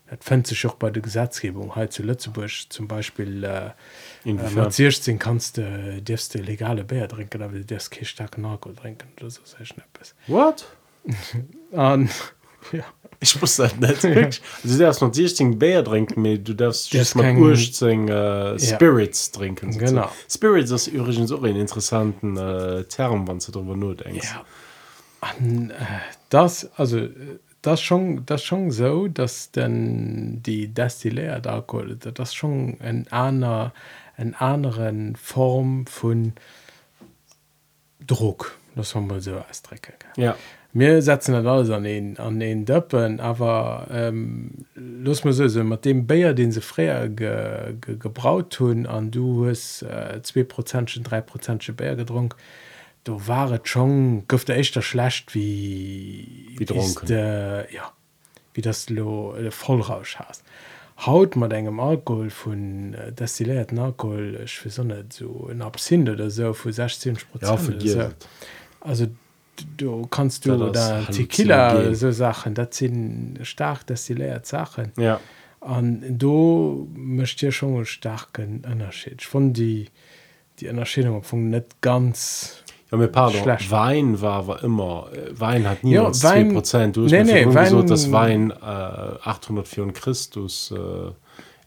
dat 0.10 0.24
fände 0.24 0.48
sich 0.48 0.66
auch 0.66 0.76
bei 0.76 0.90
der 0.90 1.02
Gesetzgebung 1.02 1.76
halt 1.76 1.92
zu 1.92 2.02
Lützeburg 2.04 2.50
zum 2.70 2.88
Beispiel 2.88 3.44
äh, 3.44 3.72
äh, 4.24 4.70
sechzehn 4.70 5.20
kannst 5.20 5.58
du 5.58 6.02
darfst 6.02 6.34
du 6.34 6.40
legale 6.40 6.86
Bier 6.86 7.10
trinken 7.10 7.42
aber 7.42 7.54
du 7.54 7.66
darfst 7.66 7.92
keinen 7.92 8.06
starken 8.06 8.46
Alkohol 8.46 8.76
trinken. 8.76 9.10
Das 9.18 9.38
ist 9.38 9.58
sehr 9.58 9.66
schnappes 9.66 10.16
what? 10.28 10.66
An 11.74 12.10
ja 12.72 12.84
ich 13.20 13.40
muss 13.42 13.56
das 13.58 13.76
nicht 13.78 14.06
also 14.06 14.40
du 14.64 14.78
darfst 14.78 15.02
noch 15.02 15.14
16 15.14 15.58
Bier 15.58 15.84
trinken 15.84 16.26
aber 16.26 16.38
du 16.38 16.54
darfst 16.54 16.94
Das 16.94 17.16
mal 17.16 17.36
ursprünglich 17.36 18.16
äh, 18.16 18.60
Spirits 18.60 19.32
trinken 19.32 19.72
sozusagen. 19.72 19.96
Genau. 19.96 20.12
Spirits 20.30 20.72
ist 20.72 20.88
übrigens 20.88 21.32
auch 21.32 21.44
ein 21.44 21.56
interessanten 21.56 22.38
äh, 22.38 22.84
Term 22.86 23.28
wenn 23.28 23.40
du 23.40 23.52
darüber 23.52 23.76
nachdenkst 23.76 24.34
Ja. 24.34 24.46
An, 25.22 25.72
äh, 25.72 25.76
das 26.30 26.70
also 26.76 27.08
das 27.62 27.82
schon 27.82 28.26
das 28.26 28.44
schon 28.44 28.72
so 28.72 29.08
dass 29.08 29.52
denn 29.52 30.44
die 30.44 30.74
destilliert 30.74 31.48
Alkohol 31.48 31.96
das 31.96 32.34
schon 32.36 32.80
en 32.80 33.08
einer 33.12 33.74
en 34.16 34.36
anderen 34.36 35.16
Form 35.16 35.88
von 35.88 36.34
Druck 38.06 38.58
das 38.76 38.94
haben 38.94 39.10
wir 39.10 39.22
so 39.22 39.38
ausdrücken 39.50 39.94
ja 40.18 40.36
Wir 40.78 41.02
setzen 41.02 41.34
das 41.34 41.44
alles 41.44 41.72
an 41.72 41.84
den, 41.84 42.20
an 42.20 42.40
den 42.40 42.64
Döppen, 42.64 43.20
aber 43.20 43.88
ähm, 43.90 44.52
los 44.76 45.24
mal 45.24 45.34
so, 45.34 45.48
so 45.48 45.64
mit 45.64 45.86
dem 45.86 46.06
Bier, 46.06 46.36
den 46.36 46.52
sie 46.52 46.62
früher 46.62 47.08
ge, 47.08 47.74
ge, 47.82 47.98
gebraut 47.98 48.60
haben, 48.60 48.86
und 48.86 49.10
du 49.10 49.48
hast 49.48 49.82
äh, 49.82 50.20
2%, 50.22 51.04
3% 51.04 51.74
Bier 51.74 51.96
getrunken, 51.96 52.38
du 53.06 53.20
waret 53.26 53.68
schon, 53.68 54.28
gifte 54.28 54.54
echt 54.54 54.76
das 54.76 54.86
schlecht 54.86 55.34
wie, 55.34 56.56
Wie 56.60 56.66
de, 56.66 57.74
ja, 57.74 57.92
wie 58.54 58.62
das 58.62 58.88
lo 58.92 59.36
äh, 59.36 59.50
Vollrausch 59.50 60.18
hast. 60.18 60.44
Haut 61.08 61.36
mit 61.36 61.54
engem 61.54 61.80
Alkohol 61.80 62.30
von 62.30 62.94
äh, 62.94 63.12
destillierten 63.14 63.80
Alkohol, 63.80 64.46
auch 64.46 64.84
nicht, 64.84 65.14
so 65.14 65.48
ein 65.50 65.64
Absinth 65.64 66.08
oder 66.08 66.30
so, 66.30 66.54
von 66.54 66.72
16%. 66.72 67.18
ja 67.42 67.50
oder 67.50 67.58
vergiss 67.58 67.94
so. 67.94 68.00
es. 68.02 68.16
Also 68.80 69.08
du 69.78 70.06
kannst 70.08 70.46
du 70.46 70.58
das 70.58 70.72
da 71.06 71.12
Tequila 71.12 71.94
so 71.94 72.12
Sachen 72.12 72.54
das 72.54 72.78
sind 72.78 73.40
stark 73.44 73.86
destilliert 73.88 74.46
Sachen 74.46 74.92
ja 74.98 75.20
an 75.62 76.04
du 76.18 76.88
möchte 76.96 77.48
dir 77.48 77.52
schon 77.52 77.76
einen 77.76 77.86
starken 77.86 78.64
Unterschied 78.72 79.22
von 79.22 79.54
die 79.54 79.88
die 80.60 80.68
Unterschiedung 80.70 81.24
von 81.24 81.50
nicht 81.50 81.82
ganz 81.82 82.64
Ja, 82.92 82.98
mir 82.98 83.08
pardon, 83.10 83.42
Schlecht. 83.42 83.70
Wein 83.70 84.22
war 84.22 84.48
war 84.48 84.64
immer 84.64 85.10
äh, 85.14 85.40
Wein 85.40 85.68
hat 85.70 85.84
niemals 85.84 86.22
ja, 86.24 86.30
Wein- 86.32 86.58
2%. 86.58 86.92
Du 86.94 87.04
hast 87.04 87.12
Nee, 87.12 87.24
mir 87.24 87.34
nee, 87.48 87.54
Wein- 87.54 87.66
gesagt, 87.66 87.90
dass 87.90 88.12
Wein 88.12 88.52
äh, 88.52 88.56
804 88.64 89.92
Christus 89.94 90.72
äh, 90.72 91.12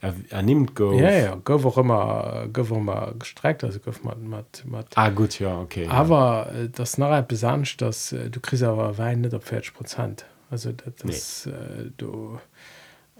er, 0.00 0.14
er 0.30 0.42
nimmt 0.42 0.74
go 0.74 0.92
ja 0.92 1.10
ja 1.10 1.34
go 1.44 1.54
auch 1.54 1.78
immer 1.78 2.46
go 2.52 2.62
auch 2.62 2.70
immer 2.78 3.12
gestreckt 3.18 3.64
also 3.64 3.78
go 3.80 3.90
mit, 4.02 4.18
mit, 4.22 4.64
mit. 4.64 4.86
Ah 4.96 5.10
gut 5.10 5.38
ja 5.40 5.58
okay 5.60 5.86
aber 5.88 6.50
äh, 6.54 6.68
das 6.70 6.98
nachher 6.98 7.22
besandt 7.22 7.80
dass 7.80 8.12
äh, 8.12 8.30
du 8.30 8.40
kriegst 8.40 8.62
aber 8.64 8.96
Wein 8.98 9.20
nicht 9.22 9.34
auf 9.34 9.44
40 9.44 9.74
Prozent. 9.74 10.24
Also 10.50 10.72
das, 10.72 10.94
das 10.96 11.46
äh, 11.46 11.90
du 11.96 12.38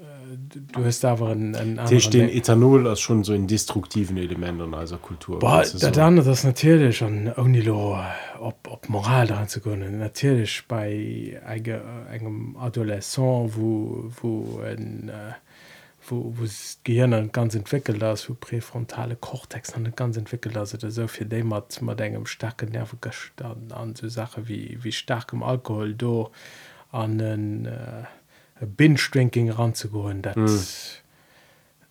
äh, 0.01 0.03
du- 0.73 0.85
hast 0.85 1.05
aber 1.05 1.29
einen, 1.29 1.55
einen 1.55 1.77
ja. 1.77 1.85
Tisch 1.85 2.09
den 2.11 2.23
anderen- 2.23 2.39
Ethanol 2.39 2.89
als 2.89 3.01
schon 3.01 3.23
so 3.23 3.35
in 3.35 3.47
destruktiven 3.47 4.17
Elementen 4.17 4.73
unserer 4.75 4.99
Kultur. 4.99 5.39
Boah, 5.39 5.61
das 5.61 5.73
so. 5.73 6.01
andere 6.01 6.27
das 6.27 6.43
natürlich 6.45 7.03
an 7.05 7.33
Onilo 7.37 7.99
ob, 8.41 8.57
ob 8.69 8.89
Moral 8.89 9.27
daran 9.27 9.47
zu 9.49 9.61
können 9.61 9.99
natürlich 9.99 10.65
bei 10.67 11.39
eige- 11.47 11.83
engem 12.11 12.57
Adolescent 12.57 13.53
wo 13.57 14.11
wo 14.23 14.61
ein, 14.61 15.09
äh, 15.11 15.35
wo, 16.11 16.35
wo 16.37 16.47
Gehirn 16.85 17.33
ganz 17.33 17.55
entwickelt 17.55 18.03
ist 18.03 18.29
wo 18.29 18.35
präfrontale 18.35 19.17
Kortex 19.17 19.75
an 19.75 19.93
ganz 19.97 20.17
entwickelt 20.17 20.57
also 20.57 20.77
der 20.77 20.91
so 20.91 21.07
viel 21.09 21.27
dem 21.27 21.53
hat 21.55 21.81
man 21.83 21.99
engem 21.99 22.27
starken 22.27 22.71
Nerv 22.71 22.95
gestanden 23.01 23.73
an 23.73 23.95
so 23.95 24.09
Sache 24.09 24.49
wie 24.49 24.79
wie 24.83 24.93
starkem 24.93 25.43
Alkohol 25.43 25.95
do 25.95 26.31
an 26.93 27.19
den 27.19 27.67
äh, 27.67 28.05
Binstrinking 28.65 29.51
ranzuholen 29.51 30.23
das 30.23 31.03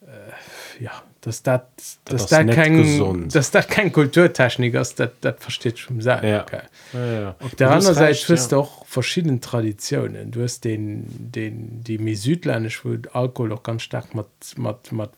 mm. 0.02 0.06
äh, 0.08 0.84
ja 0.84 1.04
das 1.22 1.44
dat 1.44 1.68
das 2.06 2.24
ist 2.24 2.32
dat 2.32 2.46
nicht 2.46 2.56
kein 2.56 2.78
gesund. 2.78 3.36
das 3.36 3.52
dat 3.52 3.68
kein 3.68 3.92
Kulturtechnik 3.92 4.74
ist 4.74 5.00
das 5.00 5.10
das 5.22 5.36
versteht 5.40 5.78
schon 5.80 6.02
selber 6.02 6.28
Ja. 6.28 6.42
okay. 6.44 6.62
ja, 6.94 7.06
ja. 7.22 7.36
Auf 7.40 7.56
der 7.56 7.68
Du 7.68 7.74
anderen 7.74 7.96
Seite 7.96 8.10
recht, 8.10 8.30
hast 8.30 8.52
du 8.52 8.56
ja. 8.56 8.62
auch 8.62 8.86
verschiedene 8.86 9.40
Traditionen. 9.40 10.32
Du 10.32 10.42
hast 10.44 10.64
den, 10.64 11.06
den, 11.10 11.84
die 11.84 11.98
mir 11.98 12.16
südländisch, 12.16 12.86
wo 12.86 12.96
Alkohol 13.14 13.54
auch 13.54 13.64
ganz 13.64 13.82
stark 13.84 14.16
mit, 14.16 14.28
mit, 14.58 14.92
mit 14.92 15.10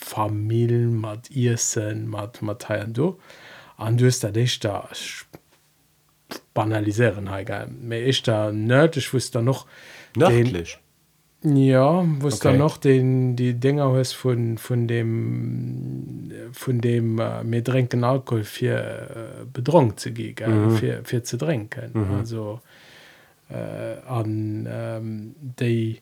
Familien, 0.00 1.00
mit 1.00 1.34
Essen, 1.34 2.08
mit, 2.10 2.42
mit 2.42 2.70
und 2.70 2.98
da. 2.98 3.14
Und 3.78 4.00
du 4.00 4.06
hast 4.06 4.24
da 4.24 4.30
dich 4.30 4.58
da 4.60 4.88
banalisieren, 6.54 7.28
egal. 7.32 7.68
Mir 7.68 8.04
ist 8.04 8.26
da 8.28 8.52
nördlich, 8.52 9.12
wo 9.12 9.16
es 9.16 9.30
da 9.30 9.40
noch 9.40 9.66
nördlich 10.16 10.78
ja, 11.42 12.04
wo 12.20 12.28
es 12.28 12.36
Okay. 12.36 12.48
dann 12.48 12.58
noch 12.58 12.78
den, 12.78 13.36
die 13.36 13.54
Dinger 13.54 13.92
hast 13.92 14.12
von, 14.14 14.58
von 14.58 14.88
dem, 14.88 16.32
von 16.52 16.80
dem 16.80 17.18
äh, 17.18 17.42
wir 17.44 17.62
trinken 17.64 18.04
Alkohol 18.04 18.44
für 18.44 18.76
äh, 18.78 19.44
betrunken 19.52 19.96
zu 19.96 20.12
gehen? 20.12 20.34
Mhm. 20.66 20.70
für, 20.72 21.00
für 21.04 21.22
zu 21.22 21.36
trinken. 21.38 21.92
Also 22.18 22.60
äh, 23.50 24.00
an 24.06 24.68
ähm, 24.70 25.34
die, 25.60 26.00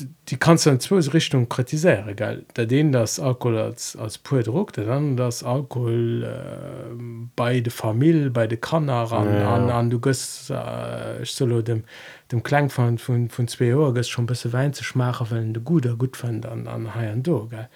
die- 0.00 0.08
die 0.28 0.36
kannst 0.38 0.64
du 0.66 0.70
in 0.70 0.80
zwei 0.80 0.98
Richtungen 0.98 1.48
kritisieren. 1.48 2.16
Gell? 2.16 2.44
Der 2.56 2.66
den 2.66 2.90
das 2.92 3.20
Alkohol 3.20 3.58
als, 3.58 3.94
als 3.96 4.16
pur 4.18 4.42
Druck, 4.42 4.72
der 4.72 4.86
dann 4.86 5.16
das 5.16 5.42
Alkohol 5.44 6.22
äh, 6.24 6.94
bei 7.36 7.60
der 7.60 7.72
Familie, 7.72 8.30
bei 8.30 8.46
der 8.46 8.58
Kanner 8.58 9.12
an, 9.12 9.34
Ja. 9.34 9.54
an, 9.54 9.70
an 9.70 9.90
du 9.90 10.00
gehst 10.00 10.50
äh, 10.50 11.24
soll 11.24 11.62
dem, 11.62 11.84
dem 12.32 12.42
Klang 12.42 12.70
von, 12.70 12.98
von, 12.98 13.28
von 13.28 13.46
zwei 13.48 13.74
Uhr 13.76 13.92
gehst 13.94 14.10
schon 14.10 14.24
ein 14.24 14.26
bisschen 14.28 14.52
Wein 14.52 14.72
zu 14.72 14.84
schmachen, 14.84 15.26
weil 15.30 15.52
du 15.52 15.60
gut 15.60 15.86
gut 15.98 16.16
fand 16.16 16.46
an, 16.46 16.66
an 16.66 16.94
Hai 16.94 17.12
und 17.12 17.26
Do. 17.26 17.46
Gell? 17.50 17.68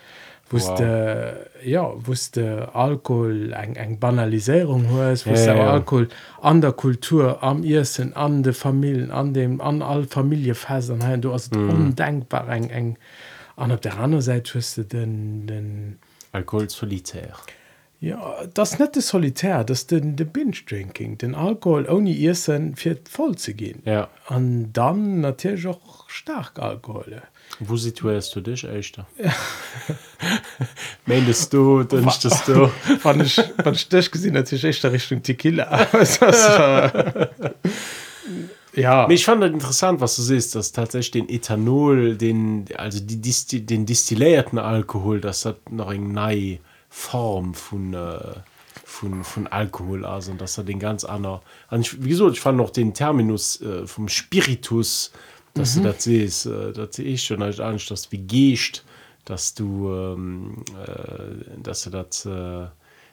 Wusste, 0.53 1.36
wow. 1.55 1.64
ja, 1.64 2.07
wusste 2.07 2.74
Alkohol 2.74 3.53
eng 3.53 3.76
eng 3.76 4.01
Banalisierung 4.01 4.86
hast, 4.90 5.24
wusste 5.26 5.51
Ja, 5.51 5.57
ja. 5.57 5.72
Alkohol 5.72 6.09
an 6.40 6.61
der 6.61 6.72
Kultur, 6.72 7.40
am 7.40 7.62
Essen, 7.62 8.16
an 8.16 8.42
de 8.42 8.53
Familien, 8.53 9.12
an 9.12 9.32
dem, 9.32 9.61
an 9.61 9.80
all 9.80 10.05
Familiefäsern, 10.05 11.03
hey, 11.03 11.20
du 11.20 11.32
hast 11.32 11.55
mm. 11.55 11.70
undenkbar 11.70 12.48
eng 12.48 12.68
eng. 12.70 12.98
An 13.55 13.70
auf 13.70 13.80
der 13.80 13.98
anderen 13.98 14.22
Seite 14.22 14.57
wusste 14.57 14.84
den, 14.84 15.46
den 15.46 15.98
Alkohol 16.32 16.68
solitär 16.68 17.36
Ja, 18.01 18.44
das 18.53 18.78
net 18.80 18.96
de 18.96 19.03
solitär, 19.03 19.62
das 19.62 19.86
den 19.86 20.16
de 20.16 20.26
Binge-Drinking, 20.26 21.18
den 21.18 21.36
Alkohol 21.36 21.88
ohne 21.88 22.16
Issen 22.16 22.74
fir 22.74 22.96
voll 23.09 23.36
zu 23.36 23.55
gehen. 23.55 23.82
Ja. 23.84 24.09
Und 24.28 24.72
dann 24.72 25.20
natürlich 25.20 25.66
auch 25.66 26.09
stark 26.09 26.59
Alkohol. 26.59 27.22
Wo 27.59 27.76
situierst 27.76 28.34
du 28.34 28.40
dich 28.40 28.64
echt? 28.64 28.98
Meintest 31.07 31.53
du, 31.53 31.82
dünchtest 31.82 32.48
du? 32.48 32.70
Wenn 33.03 33.20
ich, 33.20 33.42
wenn 33.62 33.74
ich 33.74 33.88
dich 33.88 34.11
gesehen 34.11 34.34
hätte, 34.34 34.57
ich 34.57 34.64
echt 34.64 34.84
Richtung 34.84 35.22
Tequila. 35.22 35.86
Ja. 38.74 39.09
Ich 39.09 39.24
fand 39.24 39.42
das 39.42 39.51
interessant, 39.51 40.01
was 40.01 40.16
du 40.16 40.22
siehst, 40.22 40.55
dass 40.55 40.72
tatsächlich 40.72 41.11
den 41.11 41.28
Ethanol, 41.28 42.16
den, 42.16 42.66
also 42.76 43.01
die, 43.01 43.20
Disti 43.20 43.64
den 43.66 43.86
distillierten 43.86 44.59
Alkohol, 44.59 45.20
das 45.20 45.44
hat 45.44 45.70
noch 45.70 45.88
eine 45.88 46.05
neue 46.05 46.59
Form 46.88 47.55
von, 47.55 47.94
äh, 47.94 48.18
von, 48.84 49.24
von 49.24 49.46
Alkohol, 49.48 50.05
also 50.05 50.32
dass 50.34 50.57
er 50.59 50.64
den 50.64 50.78
ganz 50.78 51.05
anderen. 51.05 51.40
Und 51.70 51.80
ich, 51.80 52.03
wie 52.03 52.11
gesagt, 52.11 52.32
ich 52.32 52.40
fand 52.40 52.59
noch 52.59 52.70
den 52.70 52.94
Terminus 52.94 53.61
äh, 53.61 53.86
vom 53.86 54.09
Spiritus, 54.09 55.12
dass 55.55 55.76
mhm. 55.76 55.82
du 55.82 55.92
das 55.92 56.05
siehst, 56.05 56.46
äh, 56.46 56.72
das 56.72 56.96
sehe 56.96 57.07
ich 57.07 57.22
schon 57.22 57.42
als 57.42 57.61
Angst, 57.61 57.90
dass 57.90 58.11
wie 58.12 58.18
gehst, 58.18 58.84
dass 59.24 59.55
du, 59.55 59.92
ähm, 59.92 60.64
äh, 60.86 61.61
dass 61.62 61.82
du 61.84 61.90
das. 61.90 62.26
Äh, 62.26 62.68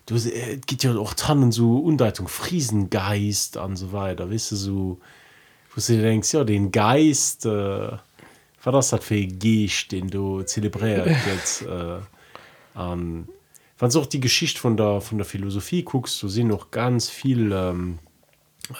du 0.08 0.16
äh, 0.16 0.58
gibt 0.66 0.84
ja 0.84 0.96
auch 0.98 1.14
tannen 1.14 1.52
so 1.52 1.78
Undeutung 1.80 2.28
Friesengeist 2.28 3.58
und 3.58 3.76
so 3.76 3.92
weiter 3.92 4.32
weißt 4.32 4.52
du 4.52 4.56
so 4.56 5.00
wo 5.76 5.82
du 5.82 6.02
denkst 6.02 6.34
ja 6.34 6.44
den 6.44 6.72
Geist 6.72 7.46
äh, 7.46 7.50
war 7.50 8.74
das 8.74 8.94
hat 8.94 9.04
für 9.04 9.28
Geist 9.28 9.92
den 9.92 10.10
du 10.10 10.42
zelebriert 10.44 11.08
jetzt 11.28 11.64
äh, 11.64 12.00
an 12.74 13.28
wann 13.78 13.96
auch 13.96 14.06
die 14.06 14.22
Geschichte 14.22 14.60
von 14.60 14.78
der 14.78 15.02
von 15.02 15.18
der 15.18 15.26
Philosophie 15.26 15.84
guckst 15.84 16.24
du 16.24 16.30
sind 16.30 16.48
noch 16.48 16.72
ganz 16.72 17.10
viel 17.10 17.52
ähm, 17.52 18.00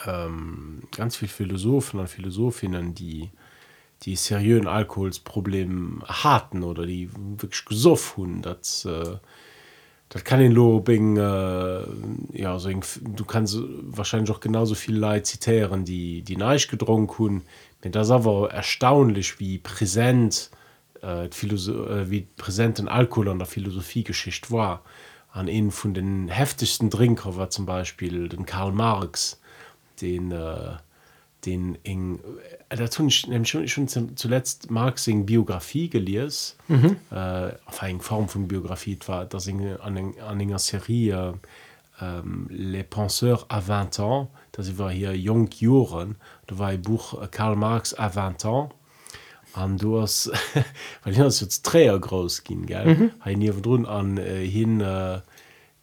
ähm, 0.06 0.82
ganz 0.90 1.16
viel 1.16 1.28
Philosophen 1.28 2.00
und 2.00 2.08
Philosophinnen 2.08 2.94
die 2.94 3.30
die 4.02 4.16
seriösen 4.16 4.68
Alkoholsproblem 4.68 6.02
hatten 6.06 6.62
oder 6.62 6.86
die 6.86 7.10
wirklich 7.14 7.64
gesoffen 7.64 8.42
das 8.42 8.84
äh, 8.84 9.16
das 10.10 10.24
kann 10.24 10.40
den 10.40 10.52
Lobing 10.52 11.16
äh, 11.16 11.82
ja 12.32 12.58
so 12.58 12.68
ein, 12.68 12.80
du 13.02 13.24
kannst 13.24 13.58
wahrscheinlich 13.82 14.30
auch 14.30 14.40
genauso 14.40 14.74
viel 14.74 14.96
Leid 14.96 15.26
zitieren 15.26 15.84
die 15.84 16.22
die 16.22 16.36
Neich 16.36 16.68
gedrungen 16.68 17.42
wenn 17.82 17.92
das 17.92 18.10
aber 18.10 18.50
erstaunlich 18.50 19.38
wie 19.38 19.58
präsent 19.58 20.50
äh, 21.02 21.26
äh, 21.26 22.10
wie 22.10 22.26
präsenten 22.36 22.88
Alkohol 22.88 23.28
an 23.28 23.38
der 23.38 23.46
Philosophiegeschichte 23.46 24.50
war. 24.50 24.82
An 25.30 25.48
ihnen 25.48 25.70
von 25.70 25.94
den 25.94 26.28
heftigsten 26.28 26.90
Trinker 26.90 27.36
war 27.36 27.50
zum 27.50 27.66
Beispiel 27.66 28.28
den 28.28 28.46
Karl 28.46 28.72
Marx 28.72 29.40
den 30.00 30.32
äh, 30.32 30.76
den 31.46 31.78
eng 31.84 32.20
äh, 32.68 32.76
dazu 32.76 33.08
schon, 33.10 33.44
schon 33.44 33.88
zuletzt 33.88 34.70
Marxing 34.70 35.26
Biografie 35.26 35.88
geliers 35.88 36.56
mhm. 36.68 36.96
äh, 37.10 37.50
auf 37.66 37.82
eng 37.82 38.00
Form 38.00 38.28
von 38.28 38.48
Biografie 38.48 38.98
war 39.06 39.24
das 39.24 39.46
in, 39.46 39.76
an, 39.78 40.40
enger 40.40 40.58
Serie 40.58 41.34
äh, 42.00 42.04
les 42.48 42.84
penseurs 42.84 43.48
à 43.48 43.60
20 43.60 44.00
ans 44.00 44.28
das 44.52 44.78
war 44.78 44.90
hier 44.90 45.16
jung 45.16 45.48
Joren 45.58 46.16
da 46.46 46.58
war 46.58 46.68
ein 46.68 46.82
Buch 46.82 47.22
äh, 47.22 47.28
Karl 47.28 47.56
Marx 47.56 47.94
à 47.94 48.10
20 48.10 48.44
ans 48.44 48.74
an 49.54 49.78
du 49.78 50.00
hast 50.00 50.30
weil 51.04 51.14
jetzt 51.14 51.64
träer 51.64 51.98
groß 51.98 52.44
ging 52.44 52.66
ge 52.66 52.84
mhm. 52.84 53.50
run 53.64 53.86
an 53.86 54.18
äh, 54.18 54.44
hin 54.44 54.80
äh, 54.80 55.20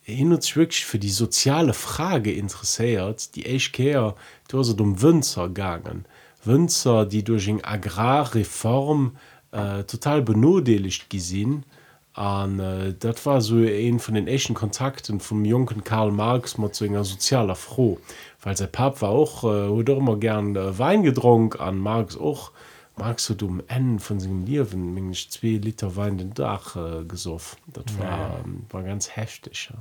hin 0.05 0.31
und 0.31 0.55
wirklich 0.55 0.85
für 0.85 0.99
die 0.99 1.09
soziale 1.09 1.73
Frage 1.73 2.31
interessiert 2.31 3.35
die 3.35 3.47
Eichkehr 3.47 4.15
du 4.47 4.59
hast 4.59 4.79
um 4.79 5.01
Wünzer 5.01 5.47
gegangen. 5.47 6.05
Wünzer 6.43 7.07
die 7.07 7.23
durch 7.23 7.49
eine 7.49 7.65
Agrarreform 7.65 9.17
äh, 9.51 9.83
total 9.83 10.21
benodeligt 10.21 11.09
gesehen 11.09 11.65
an 12.13 12.59
äh, 12.59 12.93
das 12.99 13.25
war 13.25 13.41
so 13.41 13.55
ein 13.57 13.99
von 13.99 14.13
den 14.13 14.27
echten 14.27 14.53
Kontakten 14.53 15.19
vom 15.19 15.43
jungen 15.43 15.83
Karl 15.83 16.11
Marx 16.11 16.59
mal 16.59 16.71
zu 16.71 16.85
einer 16.85 17.03
sozialer 17.03 17.55
froh. 17.55 17.97
Weil 18.43 18.55
sein 18.55 18.71
Pap 18.71 19.01
war 19.01 19.09
auch 19.09 19.43
äh, 19.43 19.91
immer 19.91 20.17
gern 20.17 20.55
äh, 20.55 20.77
Wein 20.77 21.01
gedrungen 21.01 21.53
an 21.59 21.79
Marx 21.79 22.15
auch. 22.15 22.51
Magst 22.95 23.27
du 23.29 23.33
du 23.33 23.47
um 23.47 23.61
Ende 23.67 24.01
von 24.01 24.19
seinem 24.19 24.45
Leben 24.45 25.13
zwei 25.13 25.57
Liter 25.57 25.95
Wein 25.95 26.19
den 26.19 26.33
Dach 26.35 26.75
äh, 26.75 27.03
gesoffen. 27.05 27.57
Das 27.73 27.85
war, 27.97 28.05
ja. 28.05 28.39
ähm, 28.45 28.67
war 28.69 28.83
ganz 28.83 29.09
heftig 29.15 29.69
ja 29.71 29.77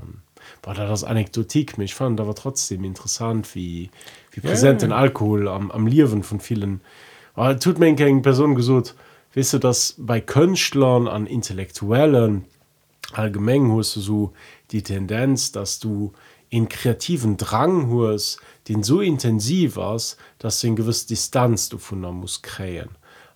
um, 0.00 0.22
war 0.62 0.74
da 0.74 0.86
das 0.86 1.04
anekdotik 1.04 1.78
mich 1.78 1.94
fand 1.94 2.20
aber 2.20 2.34
trotzdem 2.34 2.84
interessant 2.84 3.54
wie 3.54 3.90
wie 4.30 4.40
präsent 4.40 4.82
ja, 4.82 4.88
den 4.88 4.92
Alkohol 4.92 5.48
am, 5.48 5.70
am 5.70 5.86
Liwen 5.86 6.22
von 6.22 6.40
vielen. 6.40 6.80
Aber 7.34 7.58
tut 7.58 7.78
mir 7.78 7.86
eng 7.86 8.22
Person 8.22 8.54
gesucht. 8.54 8.94
Wisst 9.32 9.54
du 9.54 9.58
dass 9.58 9.94
bei 9.98 10.20
Könchtlern 10.20 11.08
an 11.08 11.26
intellektuellen 11.26 12.44
allgemein 13.12 13.70
hast 13.76 13.96
du 13.96 14.00
so 14.00 14.32
die 14.70 14.82
Tendenz 14.82 15.52
dass 15.52 15.78
du 15.78 16.12
in 16.48 16.68
kreativen 16.68 17.36
Drang 17.36 17.90
hast 17.90 18.40
den 18.68 18.82
so 18.82 19.00
intensiv 19.00 19.76
warst 19.76 20.16
dass 20.38 20.60
du 20.60 20.68
in 20.68 20.76
gewiss 20.76 21.06
Distanz 21.06 21.68
du 21.68 21.78
von 21.78 22.00
muss 22.00 22.42
krähen 22.42 22.90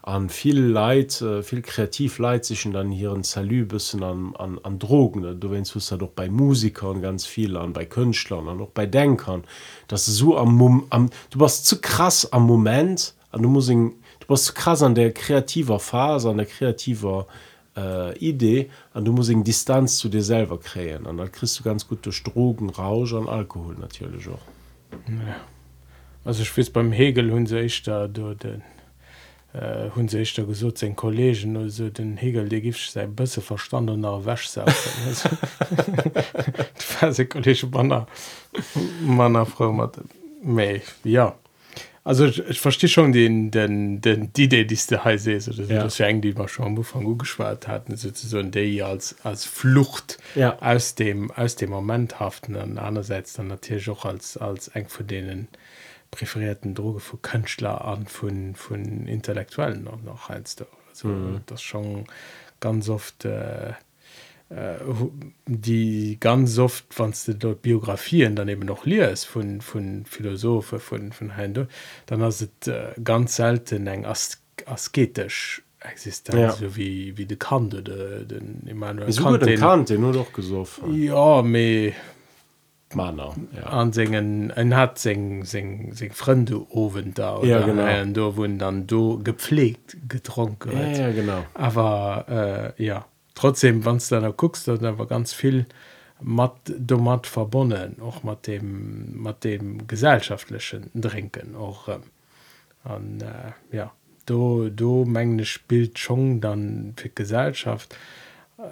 an 0.07 0.31
viel 0.31 0.61
Leid 0.61 1.21
äh, 1.21 1.43
viel 1.43 1.63
kreativ 1.63 2.19
leid 2.19 2.45
sich 2.45 2.63
dann 2.71 2.93
hier 2.93 3.11
ein 3.13 3.25
Salübissen 3.25 4.05
an, 4.05 4.37
an, 4.37 4.61
an 4.63 4.79
Drogen 4.79 5.41
du 5.41 5.51
wennst 5.51 5.75
du 5.75 5.81
ja 5.81 5.97
doch 5.97 6.11
bei 6.11 6.29
Musikern 6.29 7.03
ganz 7.03 7.27
viel 7.27 7.57
an 7.57 7.73
bei 7.73 7.85
Künstlern 7.87 8.49
an 8.49 8.59
noch 8.59 8.69
bei 8.69 8.87
Denkern 8.87 9.43
das 9.89 10.07
so 10.07 10.39
am, 10.39 10.87
am 10.91 11.11
du 11.31 11.41
warst 11.41 11.67
zu 11.67 11.81
krass 11.81 12.33
am 12.33 12.47
Moment 12.47 13.15
du 13.33 13.49
musst 13.49 13.69
du 13.69 13.95
warst 14.29 14.45
zu 14.45 14.55
krass 14.55 14.81
an 14.85 14.95
der 14.95 15.13
kreativer 15.13 15.81
Phase 15.81 16.31
an 16.31 16.37
der 16.37 16.47
kreativer 16.47 17.27
äh, 17.77 18.17
Idee 18.19 18.71
an 18.95 19.05
du 19.05 19.11
musst 19.11 19.33
Distanz 19.35 19.99
zu 19.99 20.09
dir 20.09 20.23
selber 20.23 20.61
krähen 20.61 21.09
an 21.09 21.17
dann 21.17 21.33
kriegst 21.33 21.59
du 21.59 21.65
ganz 21.65 21.89
gut 21.89 22.07
durch 22.07 22.23
Drogen 22.23 22.71
Rausch 22.71 23.13
an 23.13 23.29
Alkohol 23.29 23.75
natürlich 23.75 24.29
auch. 24.29 24.47
Ja. 25.09 25.35
also 26.25 26.43
ich 26.43 26.57
weiß 26.57 26.71
beim 26.71 26.93
Hegel 26.93 27.33
hun 27.33 27.45
ich 27.47 27.83
da 27.83 28.07
du 28.07 28.35
den 28.35 28.63
hunn 29.95 30.09
se 30.09 30.21
ich 30.21 30.35
da 30.35 30.43
gesot 30.43 30.83
en 30.83 30.97
Kolleggen 30.97 31.57
also 31.57 31.89
den 31.89 32.17
Hegel 32.17 32.49
de 32.49 32.61
gif 32.61 32.79
se 32.79 33.07
bësse 33.07 33.41
verstanden 33.41 34.01
nach 34.01 34.25
wäsch 34.25 34.49
se 37.11 37.27
Kollege 37.27 37.67
Banner. 37.67 38.07
Manner 39.01 39.47
Frau 39.47 39.73
mat 39.73 39.99
méi 40.43 40.83
ja. 41.05 41.35
Also 42.05 42.27
ich, 42.27 42.39
ich 42.49 42.61
verstehe 42.61 42.89
schon 42.89 43.11
den 43.11 43.51
den 43.51 44.01
den 44.01 44.33
die 44.33 44.45
idee 44.45 44.65
die 44.65 44.79
der 44.91 45.05
he 45.05 45.19
se 45.19 45.39
ja. 45.39 45.83
das 45.83 46.01
eng 46.01 46.21
die 46.21 46.37
war 46.37 46.49
schon 46.49 46.85
von 46.85 47.05
gut 47.05 47.19
geschwert 47.19 47.67
hatten 47.67 47.97
so 47.97 48.43
day 48.43 48.83
als 48.83 49.17
als 49.25 49.45
flucht 49.45 50.19
ja. 50.37 50.57
aus 50.61 50.95
dem 50.95 51.33
aus 51.33 51.57
dem 51.57 51.71
momenthaften 51.71 52.57
an 52.57 52.79
einerseits 52.79 53.33
dann 53.33 53.49
natürlich 53.49 53.91
auch 53.91 54.05
als 54.05 54.37
als 54.37 54.69
eng 54.69 54.89
für 54.89 55.03
denen 55.03 55.49
präferierten 56.11 56.75
Droge 56.75 57.01
vu 57.01 57.17
Könchtler 57.17 57.85
an 57.85 58.07
von 58.07 58.55
von 58.55 59.07
intellektuellen 59.07 59.85
noch 59.85 60.03
noch 60.03 60.31
einst 60.31 60.65
also 60.89 61.09
mhm. 61.09 61.41
das 61.47 61.63
schon 61.63 62.05
ganz 62.61 62.89
oft 62.89 63.25
äh, 63.25 63.71
äh, 64.49 64.79
die 65.47 66.19
ganz 66.21 66.59
oft 66.59 66.87
wann 66.97 67.13
du 67.27 67.35
dort 67.35 67.63
Biografien 67.63 68.37
daneben 68.37 68.67
noch 68.67 68.87
leer 68.87 69.11
ist 69.11 69.25
von 69.25 69.61
von 69.61 70.05
Philosophe 70.07 70.79
von 70.79 71.13
von 71.13 71.31
Hände 71.31 71.69
dann 72.07 72.23
hast 72.23 72.43
es 72.43 72.69
äh, 72.69 72.93
ganz 73.03 73.37
selten 73.37 73.87
eng 73.87 74.07
as 74.07 74.41
asketisch 74.65 75.63
existenz 75.81 76.41
ja. 76.41 76.53
so 76.53 76.77
wie 76.77 77.17
wie 77.19 77.27
de 77.27 77.37
Kante 77.37 77.83
de, 77.83 78.25
den 78.25 78.67
Emmanuel 78.67 79.13
Kant, 79.13 79.43
den, 79.43 79.59
Kant, 79.59 79.89
den 79.91 80.01
nur 80.01 80.13
doch 80.13 80.33
gesoffen 80.33 80.95
ja 81.03 81.43
me 81.43 81.93
Manner 82.95 83.35
ja. 83.55 83.63
an 83.65 83.93
singen 83.93 84.51
en 84.51 84.75
hat 84.77 84.99
seng 84.99 85.45
seg 85.45 86.15
Frende 86.15 86.61
ofwen 86.71 87.15
da 87.15 87.43
ja, 87.43 87.61
genau. 87.67 88.13
Do 88.13 88.37
wo 88.37 88.47
dann 88.47 88.87
do 88.87 89.19
gepflegt 89.19 89.97
getrunken 90.09 90.73
ja, 90.73 91.07
ja, 91.07 91.11
genau. 91.11 91.45
Aber 91.55 92.75
äh, 92.79 92.85
ja 92.85 93.07
trotzdem 93.35 93.85
wann 93.85 94.01
dann 94.11 94.25
er 94.25 94.33
guckst 94.33 94.69
da 94.69 94.99
war 94.99 95.07
ganz 95.07 95.33
viel 95.33 95.67
mat 96.21 96.57
do 96.67 96.99
mat 96.99 97.27
verbonnen 97.27 97.97
och 98.01 98.25
mat 98.25 98.47
dem 98.47 99.21
mat 99.21 99.43
dem 99.45 99.87
gesellschaftlichen 99.87 100.91
trinken 101.01 101.57
och 101.57 101.89
ähm, 101.89 102.03
an 102.85 103.21
äh, 103.21 103.77
ja 103.77 103.93
do 104.27 104.71
do 104.71 105.05
menggene 105.05 105.45
spielt 105.45 105.99
schon 105.99 106.41
dann 106.41 106.95
fir 106.97 107.11
Gesellschaft 107.15 107.97
äh, 108.59 108.63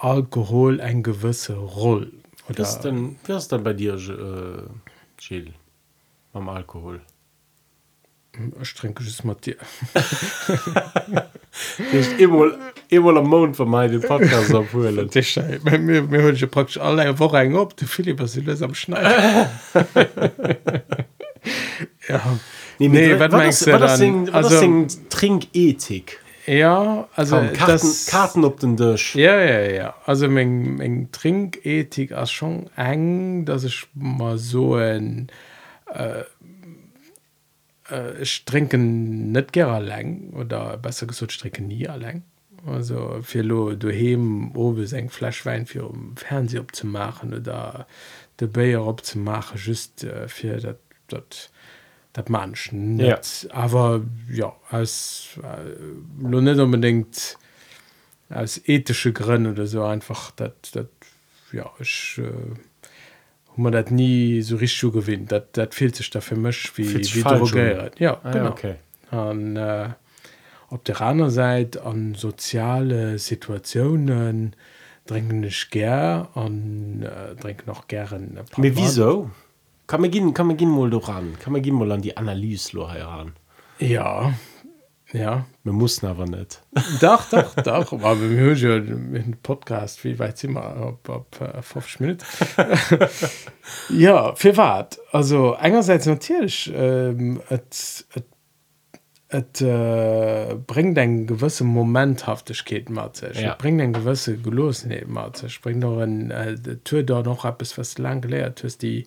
alkohol 0.00 0.80
eng 0.80 1.02
gewisse 1.02 1.54
roll 1.54 2.12
Oder 2.48 2.58
was 2.60 2.80
denn, 2.80 3.16
was 3.26 3.48
dann 3.48 3.62
bei 3.64 3.72
dir 3.72 3.94
äh, 3.94 4.62
Jill, 5.18 5.52
am 6.32 6.48
Alkohol 6.48 7.00
ich 8.60 8.74
trinke 8.74 9.02
es 9.02 9.24
mal 9.24 9.34
dir 9.34 9.56
immer 12.18 12.52
immer 12.88 13.16
am 13.16 13.28
Mond 13.28 13.56
von 13.56 13.68
meinen 13.68 14.00
Podcast 14.00 14.54
abholen. 14.54 15.08
Das 15.12 15.36
ist, 15.36 15.36
mir, 15.64 16.02
mir 16.02 16.22
hört 16.22 16.38
ja 16.38 16.46
praktisch 16.46 16.78
alle 16.78 17.18
Woche 17.18 17.38
eng 17.38 17.56
op 17.56 17.76
du 17.76 17.86
Philipp 17.86 18.20
was 18.20 18.34
du 18.34 18.64
am 18.64 18.74
schneiden 18.74 19.48
ja 22.08 22.20
Nee, 22.78 22.88
Nee, 22.88 23.18
was 23.18 23.32
meinst 23.32 23.66
du 23.66 23.70
das 23.78 23.98
dann? 23.98 24.28
Also- 24.28 24.50
das 24.50 24.60
sing 24.60 24.88
Trinkethik. 25.08 26.20
Ja 26.46 27.08
also 27.14 27.36
Komm, 27.36 27.52
Karten, 27.52 27.72
das 27.72 28.06
Karten 28.06 28.44
op 28.44 28.60
den 28.60 28.76
Tisch. 28.76 29.14
Ja, 29.14 29.40
ja, 29.40 29.60
ja. 29.60 29.94
Also 30.04 30.28
mein, 30.28 30.76
mein 30.76 31.10
Trinkethik 31.12 32.10
ist 32.10 32.32
schon 32.32 32.70
eng, 32.76 33.44
dass 33.44 33.64
ich 33.64 33.86
mal 33.94 34.38
so 34.38 34.74
ein 34.74 35.28
äh, 35.92 36.24
äh, 37.90 38.22
ich 38.22 38.44
trinke 38.44 38.78
nicht 38.78 39.52
gerne 39.52 39.84
lang 39.84 40.32
oder 40.32 40.76
besser 40.76 41.06
gesagt, 41.06 41.32
ich 41.32 41.38
trinke 41.38 41.62
nie 41.62 41.88
allein. 41.88 42.24
Also 42.66 43.20
für 43.22 43.42
lo 43.42 43.74
daheim 43.74 44.50
oben 44.56 44.92
ein 44.92 45.08
Flasch 45.08 45.46
Wein 45.46 45.66
für 45.66 45.86
um 45.86 46.16
Fernseher 46.16 46.60
abzumachen 46.60 47.32
oder 47.32 47.86
den 48.40 48.50
Bayer 48.50 48.86
abzumachen, 48.86 49.58
just 49.58 50.02
äh, 50.04 50.28
für 50.28 50.76
das 51.08 51.50
das 52.16 52.24
das 52.24 52.28
manchen 52.30 52.98
Ja. 52.98 53.16
nicht. 53.16 53.48
Aber 53.50 54.02
ja, 54.30 54.52
als 54.70 55.38
äh, 55.42 56.22
lo 56.22 56.40
nicht 56.40 56.58
unbedingt 56.58 57.36
aus 58.30 58.60
ethische 58.64 59.12
Gründe 59.12 59.50
oder 59.50 59.66
so 59.66 59.84
einfach 59.84 60.30
dat, 60.32 60.74
dat, 60.74 60.88
ja 61.52 61.70
ich 61.78 62.18
äh, 62.18 62.54
man 63.56 63.72
dat 63.72 63.90
nie 63.90 64.42
so 64.42 64.56
richtig 64.56 64.92
gewinnt 64.92 65.30
dat 65.32 65.56
dat 65.56 65.74
fehlt 65.74 65.96
sich 65.96 66.10
dafür 66.10 66.36
mech 66.36 66.72
wie, 66.76 66.94
wie 67.14 67.22
drogiert. 67.22 67.98
ja 68.00 68.20
Ah, 68.22 68.30
genau 68.32 68.44
ja, 68.46 68.50
okay. 68.50 68.74
an 69.10 69.56
äh, 69.56 69.88
op 70.70 70.84
der 70.84 71.00
anderen 71.00 71.30
Seite 71.30 71.84
an 71.84 72.14
soziale 72.14 73.18
Situationen 73.18 74.56
trinken 75.06 75.42
ich 75.44 75.70
ger 75.70 76.28
an 76.34 77.02
äh, 77.02 77.34
trink 77.36 77.66
noch 77.66 77.86
gern 77.88 78.38
Aber 78.38 78.62
wieso? 78.76 79.30
Kann 79.86 80.00
man 80.00 80.10
gehen, 80.10 80.34
kann 80.34 80.48
man 80.48 80.56
gehen 80.56 80.70
mal 80.70 80.90
da 80.90 80.98
ran? 80.98 81.36
Kann 81.38 81.52
man 81.52 81.62
gehen 81.62 81.74
mal 81.74 81.92
an 81.92 82.02
die 82.02 82.16
Analyse 82.16 82.76
lo 82.76 82.90
heran? 82.90 83.32
ja 83.78 84.32
ja 85.12 85.46
Man 85.62 85.76
muss 85.76 86.02
aber 86.02 86.26
nicht. 86.26 86.62
Doch, 87.00 87.30
doch, 87.30 87.54
doch. 87.54 87.92
Aber 87.92 88.20
wir 88.20 88.36
hören 88.36 88.56
ja 88.56 88.74
einen 88.74 89.38
Podcast, 89.42 90.04
wie 90.04 90.18
weit 90.18 90.38
sind 90.38 90.54
wir? 90.54 90.98
Ab 91.08 91.40
äh, 91.40 91.62
50 91.62 92.00
Minuten. 92.00 92.24
ja, 93.90 94.34
für 94.34 94.56
was? 94.56 95.00
Also, 95.12 95.54
einerseits 95.54 96.06
natürlich, 96.06 96.72
ähm, 96.74 97.40
es 97.48 98.06
äh, 99.28 100.54
bringt 100.66 100.98
eine 100.98 101.24
gewisse 101.24 101.64
Momenthaftigkeit 101.64 102.90
mit 102.90 103.16
sich. 103.16 103.40
Ja. 103.40 103.52
Es 103.52 103.58
bringt 103.58 103.80
eine 103.80 103.92
gewisse 103.92 104.36
Gelassenheit 104.36 105.08
mit 105.08 105.36
sich. 105.36 105.56
Es 105.56 105.62
bringt 105.62 105.84
auch 105.84 105.98
ein, 105.98 106.30
äh, 106.30 106.56
Tür 106.84 107.02
da 107.02 107.22
noch 107.22 107.44
etwas, 107.44 107.76
was 107.78 107.98
lang 107.98 108.20
gelehrt 108.20 108.62
ist, 108.64 108.82
die 108.82 109.06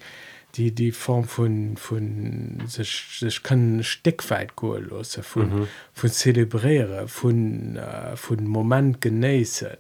die 0.56 0.72
die 0.72 0.91
Form 0.91 1.26
von 1.26 1.78
von 1.78 2.64
sich, 2.68 3.18
sich 3.20 3.43
kann 3.43 3.84
steckweit 3.84 4.54
cool 4.62 4.88
los 4.89 5.20
von 5.22 5.62
mhm. 5.62 5.68
von 5.93 6.10
zelebrieren 6.10 7.08
von 7.08 7.76
äh, 7.76 8.16
von 8.16 8.45
moment 8.47 9.02
genießen 9.02 9.78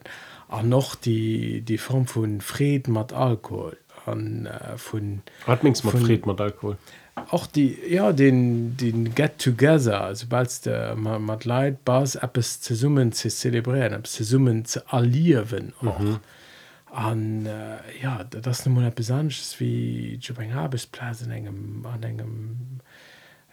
auch 0.47 0.63
noch 0.63 0.95
die 0.95 1.61
die 1.61 1.77
Form 1.77 2.07
von 2.07 2.41
Frieden 2.41 2.93
mit 2.93 3.13
Alkohol 3.13 3.77
an 4.05 4.45
äh, 4.45 4.77
von 4.77 5.21
Atmings 5.47 5.83
mit 5.83 5.93
Frieden 5.93 6.29
mit 6.29 6.41
Alkohol 6.41 6.77
auch 7.29 7.47
die 7.47 7.77
ja 7.87 8.13
den 8.13 8.77
den 8.77 9.15
get 9.15 9.39
together 9.39 10.13
sobald 10.13 10.65
der 10.65 10.95
man 10.95 11.23
mat 11.23 11.45
leid 11.45 11.83
bas 11.83 12.15
App 12.15 12.37
es 12.37 12.61
zu 12.61 12.75
summen 12.75 13.11
zu 13.11 13.29
zelebrieren 13.29 13.93
App 13.93 14.07
zu 14.07 14.23
summen 14.23 14.65
zu 14.65 14.87
allieren 14.91 15.73
auch 15.81 15.99
mhm. 15.99 16.19
An 16.91 17.45
äh, 17.45 17.77
ja 18.01 18.23
da- 18.23 18.39
das 18.39 18.65
mal 18.65 18.89
besonders 18.91 19.59
wie 19.59 20.15
Jobing 20.15 20.53
Arbeitsplatz 20.53 21.21
in 21.21 21.31
engem 21.31 21.85
an 21.85 22.01
engem 22.03 22.57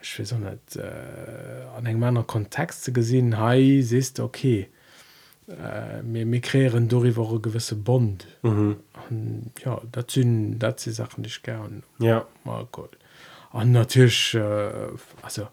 ich 0.02 0.18
weiß 0.20 0.34
auch 0.34 0.38
nicht 0.38 0.76
äh, 0.76 1.66
an 1.76 1.86
engem 1.86 2.02
anderen 2.04 2.26
Kontext 2.26 2.92
gesehen 2.94 3.38
hey 3.38 3.82
siehst 3.82 4.20
okay 4.20 4.68
äh, 5.48 6.02
mir 6.02 6.26
mir 6.26 6.40
kreieren 6.40 6.88
eine 6.90 7.40
gewisse 7.40 7.76
Bond 7.76 8.26
Mhm. 8.42 8.76
und, 9.10 9.50
ja 9.64 9.80
das 9.92 10.06
sind 10.14 10.58
das 10.58 10.82
sind 10.82 10.94
Sachen 10.94 11.22
die 11.22 11.28
ich 11.28 11.42
gern 11.42 11.82
Ja. 11.98 12.26
mal 12.44 12.66
cool. 12.76 12.88
Und 13.52 13.72
natürlich, 13.72 14.34
äh, 14.34 14.70
also 15.22 15.48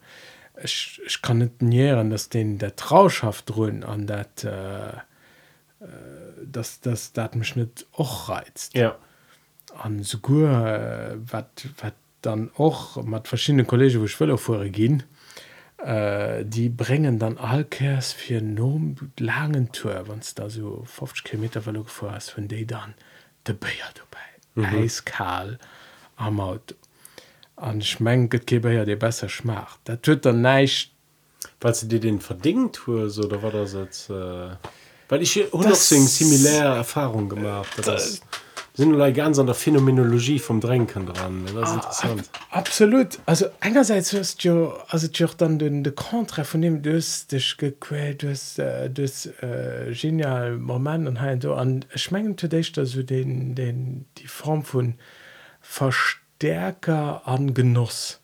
ich, 0.61 0.99
ich 1.05 1.21
kann 1.21 1.37
nicht 1.39 1.61
nähern, 1.61 2.09
dass 2.09 2.27
den 2.29 2.57
der 2.57 2.75
Trauschaft 2.75 3.49
drin 3.55 3.83
an 3.83 4.07
dat 4.07 4.43
äh, 4.43 4.93
dass 6.45 6.81
das 6.81 7.13
dat 7.13 7.35
mich 7.35 7.55
nicht 7.55 7.85
auch 7.93 8.29
reizt. 8.29 8.75
Ja. 8.75 8.97
An 9.77 10.03
sogar 10.03 11.11
äh, 11.11 11.17
wat 11.25 11.67
wat 11.79 11.93
dann 12.21 12.51
auch 12.57 13.03
mit 13.03 13.27
verschiedenen 13.27 13.67
Kollegen, 13.67 13.99
wo 13.99 14.05
ich 14.05 14.19
will 14.19 14.37
vorher 14.37 14.69
gehen, 14.69 15.03
äh, 15.77 16.45
die 16.45 16.69
bringen 16.69 17.19
dann 17.19 17.37
Alkers 17.37 18.13
für 18.13 18.41
no 18.41 18.95
langen 19.19 19.71
Tour, 19.71 20.07
wenn 20.07 20.19
es 20.19 20.33
da 20.35 20.49
so 20.49 20.83
50 20.85 21.23
Kilometer 21.23 21.61
du 21.61 21.83
gefahren 21.83 22.15
hast, 22.15 22.37
wenn 22.37 22.47
die 22.47 22.65
dann 22.65 22.93
der 23.45 23.53
Bayer 23.53 23.91
dabei, 23.93 24.69
mhm. 24.69 24.83
eiskal 24.83 25.59
am 26.15 26.39
Auto. 26.39 26.75
Und 27.55 27.83
ich 27.83 27.99
meine, 27.99 28.29
es 28.31 28.45
gibt 28.45 28.65
ja 28.65 28.85
der 28.85 28.95
besser 28.95 29.29
schmacht. 29.29 29.79
Das 29.85 30.01
tut 30.01 30.25
dann 30.25 30.41
nicht 30.41 30.93
Weil 31.59 31.73
du 31.73 31.85
dir 31.87 31.99
den 31.99 32.19
verdingt 32.19 32.81
hast, 32.87 33.19
oder 33.19 33.41
war 33.43 33.51
das 33.51 33.73
jetzt. 33.73 34.09
Äh, 34.09 34.55
weil 35.13 35.21
ich 35.21 35.31
hier 35.33 35.45
auch 35.53 35.59
noch 35.61 35.69
Das- 35.69 35.89
so 35.89 35.95
eine 35.95 36.05
similäre 36.07 36.75
Erfahrung 36.75 37.29
gemacht 37.29 37.69
habe. 37.77 37.83
Das 37.83 38.19
sind 38.73 38.89
nur 38.89 39.11
ganz 39.11 39.37
an 39.37 39.45
der 39.45 39.53
Phänomenologie 39.53 40.39
vom 40.39 40.59
Drängen 40.59 40.87
dran. 40.87 41.45
Das 41.53 41.69
ist 41.69 41.75
interessant. 41.75 42.29
Absolut. 42.49 43.19
Also 43.27 43.45
einerseits 43.59 44.11
hast 44.13 44.43
du 44.43 44.73
also 44.87 45.07
du 45.07 45.27
dann 45.37 45.59
den, 45.59 45.83
den 45.83 45.93
Kontra 45.93 46.43
von 46.43 46.63
dem, 46.63 46.81
du 46.81 46.95
hast 46.97 47.31
dich 47.31 47.57
gequält, 47.57 48.23
du 48.23 48.31
hast, 48.31 48.57
äh, 48.57 48.89
du 48.89 49.03
hast 49.03 49.27
äh, 49.43 49.93
genial 49.93 50.57
Moment 50.57 51.07
und 51.07 51.21
halt 51.21 51.43
so. 51.43 51.53
Und 51.53 51.85
ich 51.93 52.09
meine 52.09 52.33
für 52.35 52.49
dich, 52.49 52.71
dass 52.71 52.93
du 52.93 53.03
den, 53.03 53.53
den, 53.53 54.05
die 54.17 54.25
Form 54.25 54.63
von 54.63 54.95
Verstärker 55.61 57.21
an 57.27 57.53
Genuss. 57.53 58.19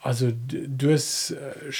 Also 0.00 0.30
du, 0.30 0.68
du 0.68 0.92
hast 0.92 1.32
äh, 1.32 1.72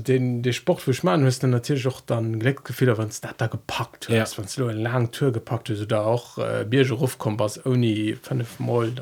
den 0.00 0.42
de 0.42 0.52
Sport 0.52 0.80
für 0.80 0.94
schmann 0.94 1.26
ist 1.26 1.42
natürlich 1.42 1.86
auch 1.86 2.00
dann 2.00 2.38
Gleckgefehler 2.38 2.98
wenn 2.98 3.08
es 3.08 3.20
da, 3.20 3.30
da 3.36 3.46
gepackt 3.46 4.08
ja. 4.08 4.24
wenn 4.36 4.44
es 4.44 4.58
eine 4.58 4.72
langen 4.72 5.10
Tür 5.10 5.32
gepackt 5.32 5.70
ist 5.70 5.82
oder 5.82 6.06
auch 6.06 6.38
äh, 6.38 6.64
Biergeruf 6.68 7.18
kommt 7.18 7.38
was 7.40 7.64
Oni 7.64 8.16
Mal 8.58 8.92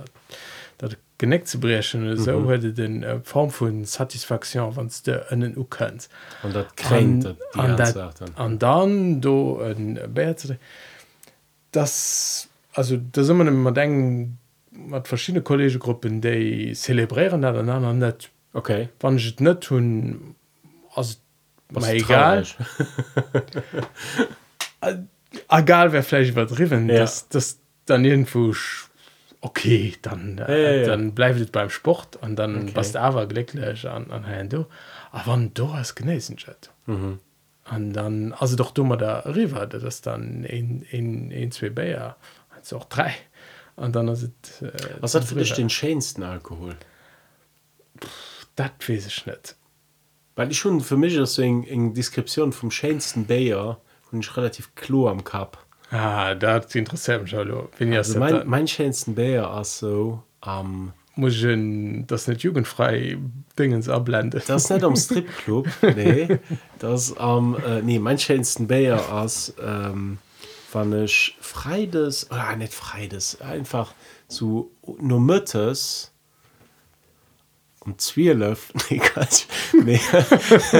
geneck 1.19 1.47
zu 1.47 1.61
brechen 1.61 2.17
so 2.17 2.41
mhm. 2.41 2.49
hätte 2.51 2.73
den 2.73 3.03
äh, 3.03 3.21
Form 3.21 3.51
von 3.51 3.85
Satisfaktion 3.85 4.77
wann 4.77 4.87
es 4.87 5.03
der 5.03 5.31
einen 5.31 5.57
U 5.57 5.65
kennt 5.65 6.09
und 6.43 6.55
das 6.55 6.67
kränkt 6.77 7.27
an, 7.27 7.37
an, 7.55 7.77
da, 7.77 8.11
an 8.37 8.59
dann 8.59 9.21
du 9.21 9.61
äh, 9.61 10.57
das 11.71 12.49
also 12.75 12.99
da 13.13 13.23
sind 13.23 13.39
man 13.39 13.49
immer 13.49 13.73
denken 13.73 14.39
hat 14.91 15.09
verschiedene 15.09 15.43
Kollegegruppen 15.43 16.21
die 16.21 16.73
zelebrieren 16.75 17.43
da 17.43 17.53
dann 17.53 17.99
net 17.99 18.31
okay. 18.53 18.89
Wann 19.01 19.21
net 19.39 19.63
tun 19.63 20.35
also 20.95 21.17
Was 21.71 21.85
ist 21.85 21.91
egal 22.05 22.45
egal 25.51 25.93
wer 25.93 26.03
vielleicht 26.03 26.31
übertrieben 26.33 26.89
Ja. 26.89 27.01
das 27.01 27.29
das 27.29 27.59
dann 27.87 28.05
irgendwo 28.05 28.55
okay 29.41 29.95
dann 30.03 30.39
äh, 30.39 30.43
Ja, 30.63 30.71
ja, 30.71 30.81
ja. 30.81 30.87
dann 30.87 31.15
bleibt 31.15 31.41
es 31.41 31.51
beim 31.51 31.71
Sport 31.71 32.17
und 32.17 32.37
dann 32.37 32.65
Okay. 32.65 32.71
was 32.75 32.95
aber 32.97 33.27
glücklich 33.27 33.89
an 33.89 34.11
an 34.11 34.25
Herrn 34.25 34.49
du 34.49 34.67
aber 35.11 35.23
wann 35.27 35.55
du 35.55 35.73
hast 35.73 35.95
genießen 35.95 36.37
Mhm. 36.87 37.19
und 37.71 37.93
dann 37.93 38.33
also 38.33 38.57
doch 38.57 38.73
dummer 38.73 38.97
der 38.97 39.25
River 39.35 39.67
das 39.67 40.01
dann 40.01 40.45
in 40.45 40.83
in 40.83 41.31
in 41.31 41.51
zwei 41.53 41.71
Bayer 41.71 42.17
also 42.57 42.79
auch 42.79 42.85
drei 42.85 43.15
und 43.77 43.97
dann 43.97 44.09
ist 44.09 44.29
es, 44.43 44.63
äh, 44.63 44.73
Was 45.01 45.15
hat 45.15 45.25
für 45.25 45.37
dich 45.37 45.53
den 45.55 45.71
schönsten 45.71 46.23
Alkohol? 46.23 46.77
das 48.57 48.71
weiß 48.87 49.07
ich 49.07 49.27
nicht 49.27 49.57
Weil 50.43 50.51
ich 50.51 50.59
schon 50.59 50.81
für 50.81 50.97
mich 50.97 51.15
ist 51.15 51.35
so 51.35 51.43
eine, 51.43 51.65
eine 51.71 51.93
Deskription 51.93 52.53
vom 52.53 52.73
schönsten 52.73 53.27
Bayer 53.27 53.81
und 54.11 54.25
ich 54.25 54.37
relativ 54.37 54.75
klar 54.75 55.13
am 55.13 55.23
Kap. 55.23 55.57
ah 55.93 56.35
das 56.35 56.75
interessiert 56.75 57.23
mich 57.23 57.33
hallo 57.33 57.69
wenn 57.79 57.93
ihr 57.93 57.99
Also 57.99 58.19
mein, 58.19 58.45
mein 58.49 58.67
schönsten 58.67 59.15
Bayer 59.15 59.61
ist 59.61 59.79
so 59.79 60.21
am. 60.41 60.95
muss 61.15 61.41
ich 61.41 62.07
das 62.09 62.27
nicht 62.27 62.43
jugendfrei 62.43 63.19
Dingens 63.57 63.89
abblenden 63.89 64.43
das 64.45 64.65
ist 64.65 64.71
nicht 64.71 64.83
am 64.83 64.97
Stripclub, 64.97 65.69
nee. 65.83 66.41
Das 66.81 67.17
am. 67.17 67.57
Äh, 67.65 67.83
nee, 67.83 68.01
mein 68.01 68.19
schönsten 68.19 68.67
Bayer 68.67 69.25
ist, 69.25 69.55
ähm, 69.65 70.19
wenn 70.73 71.05
ich 71.05 71.37
Freides, 71.41 72.33
oder 72.33 72.57
nicht 72.57 72.75
Freides, 72.75 73.41
einfach 73.41 73.95
so 74.27 74.73
nur 74.99 75.21
Mittes 75.21 76.12
um 77.85 77.99
12 77.99 78.73
nee, 78.91 78.99
Quatsch. 78.99 79.45
nee. 79.73 80.01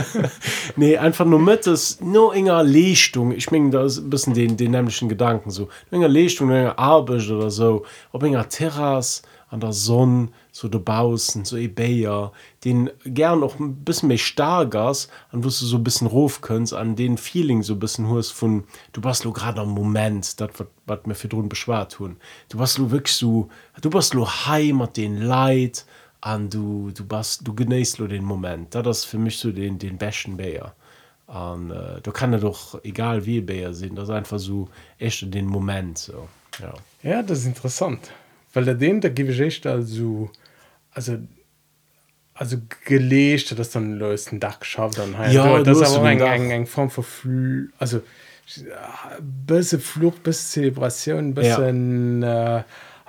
nee 0.77 0.97
einfach 0.97 1.25
nur 1.25 1.41
mit 1.41 1.67
es 1.67 2.01
nur 2.01 2.35
enger 2.35 2.63
Lichtung. 2.63 3.33
Ich 3.33 3.51
meine 3.51 3.71
das 3.71 3.99
ein 3.99 4.11
bisschen 4.11 4.35
den 4.35 4.57
den 4.57 4.71
nämlichen 4.71 5.09
Gedanken 5.09 5.51
so. 5.51 5.69
Enger 5.91 6.09
Lichtung 6.09 6.51
enger 6.51 6.79
Arbeit 6.79 7.29
oder 7.29 7.51
so. 7.51 7.85
Ob 8.13 8.23
enger 8.23 8.49
Terras 8.49 9.23
an 9.53 9.61
der 9.61 9.73
Sonne 9.73 10.31
so 10.51 10.67
de 10.69 10.81
Bausen 10.81 11.45
so 11.45 11.57
Ebeier 11.59 12.33
den 12.65 12.91
gern 13.05 13.41
noch 13.41 13.61
ein 13.61 13.85
bisschen 13.85 14.09
mehr 14.09 14.19
starkers 14.19 15.09
an 15.31 15.45
wo 15.45 15.49
du 15.49 15.51
so 15.51 15.77
ein 15.77 15.85
bisschen 15.85 16.07
ruf 16.07 16.41
könntst 16.41 16.73
an 16.73 16.97
den 16.97 17.19
Feeling 17.19 17.63
so 17.63 17.75
ein 17.75 17.79
bisschen 17.79 18.09
hust 18.09 18.33
von 18.33 18.65
du 18.95 19.05
warst 19.05 19.25
du 19.25 19.33
gerade 19.33 19.61
am 19.61 19.71
Moment 19.71 20.41
das 20.41 20.51
was 20.87 20.99
mir 21.05 21.15
für 21.15 21.29
drin 21.29 21.51
beschwar 21.51 21.89
tun 21.89 22.17
du 22.49 22.59
warst 22.59 22.79
du 22.79 22.91
wirklich 22.91 23.15
so 23.15 23.51
du 23.83 23.93
warst 23.93 24.15
du 24.15 24.27
heimat 24.27 24.97
den 24.97 25.21
Leid 25.21 25.85
an 26.23 26.49
du 26.49 26.91
du 26.93 27.05
bist 27.05 27.47
du 27.47 27.55
genießt 27.55 27.99
du 27.99 28.07
den 28.07 28.25
Moment. 28.25 28.75
Da 28.75 28.83
das 28.83 29.05
für 29.05 29.19
mich 29.19 29.37
so 29.37 29.53
den 29.53 29.79
den 29.79 29.99
besten 29.99 30.37
Bayer 30.37 30.75
an 31.27 31.71
äh, 31.71 32.01
du 32.01 32.13
kann 32.13 32.33
er 32.33 32.39
doch 32.39 32.83
egal 32.85 33.27
wie 33.27 33.41
Bayer 33.41 33.75
sind 33.75 33.97
das 33.97 34.09
einfach 34.09 34.39
so 34.39 34.69
echt 34.99 35.35
den 35.35 35.47
Moment 35.47 35.99
so 35.99 36.29
ja. 36.61 36.75
Ja 37.03 37.23
das 37.23 37.41
ist 37.41 37.47
interessant. 37.47 38.11
Weil 38.53 38.65
der 38.65 38.77
den 38.77 39.01
der 39.01 39.11
gebe 39.11 39.33
ich 39.33 39.41
echt 39.41 39.67
also 39.67 40.31
also 40.93 41.19
also 42.35 42.57
gelegt 42.85 43.59
das 43.59 43.71
dann 43.71 43.99
lösten 43.99 44.41
Dach 44.41 44.65
schafft 44.65 44.99
dann 44.99 45.19
halt. 45.19 45.33
Ja, 45.33 45.63
das 45.63 45.81
ist 45.81 45.95
aber 45.95 46.07
eine 46.07 46.25
ein, 46.25 46.51
ein 46.51 46.67
Form 46.67 46.89
von 46.89 47.05
Flü 47.05 47.71
also 47.79 48.01
bisschen 49.47 49.81
Flucht 49.81 50.23
bis 50.23 50.53
Zelebration 50.53 51.35
bisschen 51.35 52.23
ja. 52.23 52.59
äh, 52.59 52.65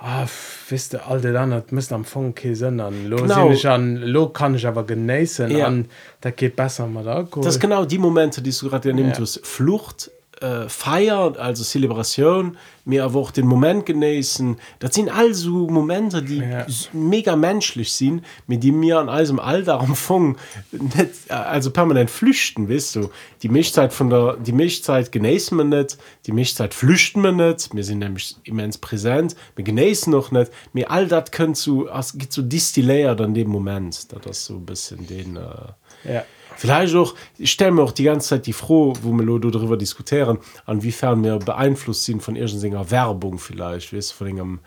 ah, 0.06 0.26
wisst 0.68 0.94
ihr, 0.94 1.06
all 1.08 1.20
das 1.20 1.34
andere 1.34 1.64
müssen 1.70 1.94
am 1.94 2.00
Anfang 2.02 2.34
keinen 2.34 2.54
Sinn 2.54 2.78
an 2.80 3.06
lo, 3.08 3.16
Genau. 3.16 3.50
ich 3.50 3.66
an 3.66 3.96
lo 3.96 4.28
kann 4.28 4.54
ich 4.54 4.66
aber 4.66 4.84
genießen 4.84 5.50
Ja. 5.50 5.66
an 5.66 5.86
da 6.20 6.30
geht 6.30 6.56
besser 6.56 6.86
mit 6.86 7.06
Alkohol 7.06 7.44
das 7.44 7.58
genau 7.58 7.84
die 7.86 7.98
Momente 7.98 8.42
die 8.42 8.50
du 8.52 8.68
gerade 8.68 8.92
nimmst 8.92 9.18
Ja. 9.18 9.24
ja. 9.24 9.40
Flucht 9.42 10.10
äh, 10.40 10.68
Feier 10.68 11.34
also 11.38 11.64
Zelebration 11.64 12.56
mir 12.84 13.04
aber 13.04 13.18
auch 13.18 13.30
den 13.30 13.46
Moment 13.46 13.86
genießen 13.86 14.56
das 14.78 14.94
sind 14.94 15.08
also 15.08 15.68
Momente 15.68 16.22
die 16.22 16.38
Ja. 16.38 16.66
mega 16.92 17.36
menschlich 17.36 17.92
sind 17.92 18.24
mit 18.46 18.62
die 18.62 18.72
mir 18.72 18.98
an 18.98 19.08
allem 19.08 19.38
Alter 19.38 19.80
am 19.80 19.94
Fong 19.94 20.36
nicht 20.72 21.30
also 21.30 21.70
permanent 21.70 22.10
flüchten 22.10 22.68
weißt 22.68 22.96
du 22.96 23.10
die 23.42 23.48
Milchzeit 23.48 23.92
von 23.92 24.10
der 24.10 24.36
die 24.36 24.52
Milchzeit 24.52 25.12
genießen 25.12 25.56
wir 25.56 25.64
nicht 25.64 25.98
die 26.26 26.32
Milchzeit 26.32 26.74
flüchten 26.74 27.22
wir 27.22 27.32
nicht 27.32 27.74
wir 27.74 27.84
sind 27.84 28.00
nämlich 28.00 28.36
immens 28.44 28.78
präsent 28.78 29.36
wir 29.56 29.64
genießen 29.64 30.12
noch 30.12 30.30
nicht 30.30 30.50
mir 30.72 30.90
all 30.90 31.08
das 31.08 31.30
könnt 31.30 31.64
du 31.66 31.88
es 31.88 32.18
geht 32.18 32.32
so 32.32 32.42
distilliert 32.42 33.20
an 33.20 33.34
dem 33.34 33.48
Moment 33.48 34.12
da 34.12 34.18
das 34.18 34.44
so 34.44 34.54
ein 34.54 34.66
bisschen 34.66 35.06
den 35.06 35.36
äh, 35.36 36.12
ja. 36.12 36.24
Vielleicht 36.56 36.94
auch, 36.94 37.14
ich 37.38 37.50
stelle 37.50 37.72
mir 37.72 37.82
auch 37.82 37.92
die 37.92 38.04
ganze 38.04 38.28
Zeit 38.30 38.46
die 38.46 38.52
froh, 38.52 38.94
wo 39.02 39.12
wir 39.12 39.50
darüber 39.50 39.76
diskutieren, 39.76 40.38
inwiefern 40.66 41.22
wir 41.22 41.38
beeinflusst 41.38 42.04
sind 42.04 42.22
von 42.22 42.36
irgendeiner 42.36 42.90
Werbung 42.90 43.38
vielleicht, 43.38 43.92
weißt, 43.92 44.12
du, 44.12 44.14
von 44.16 44.26
einem 44.28 44.60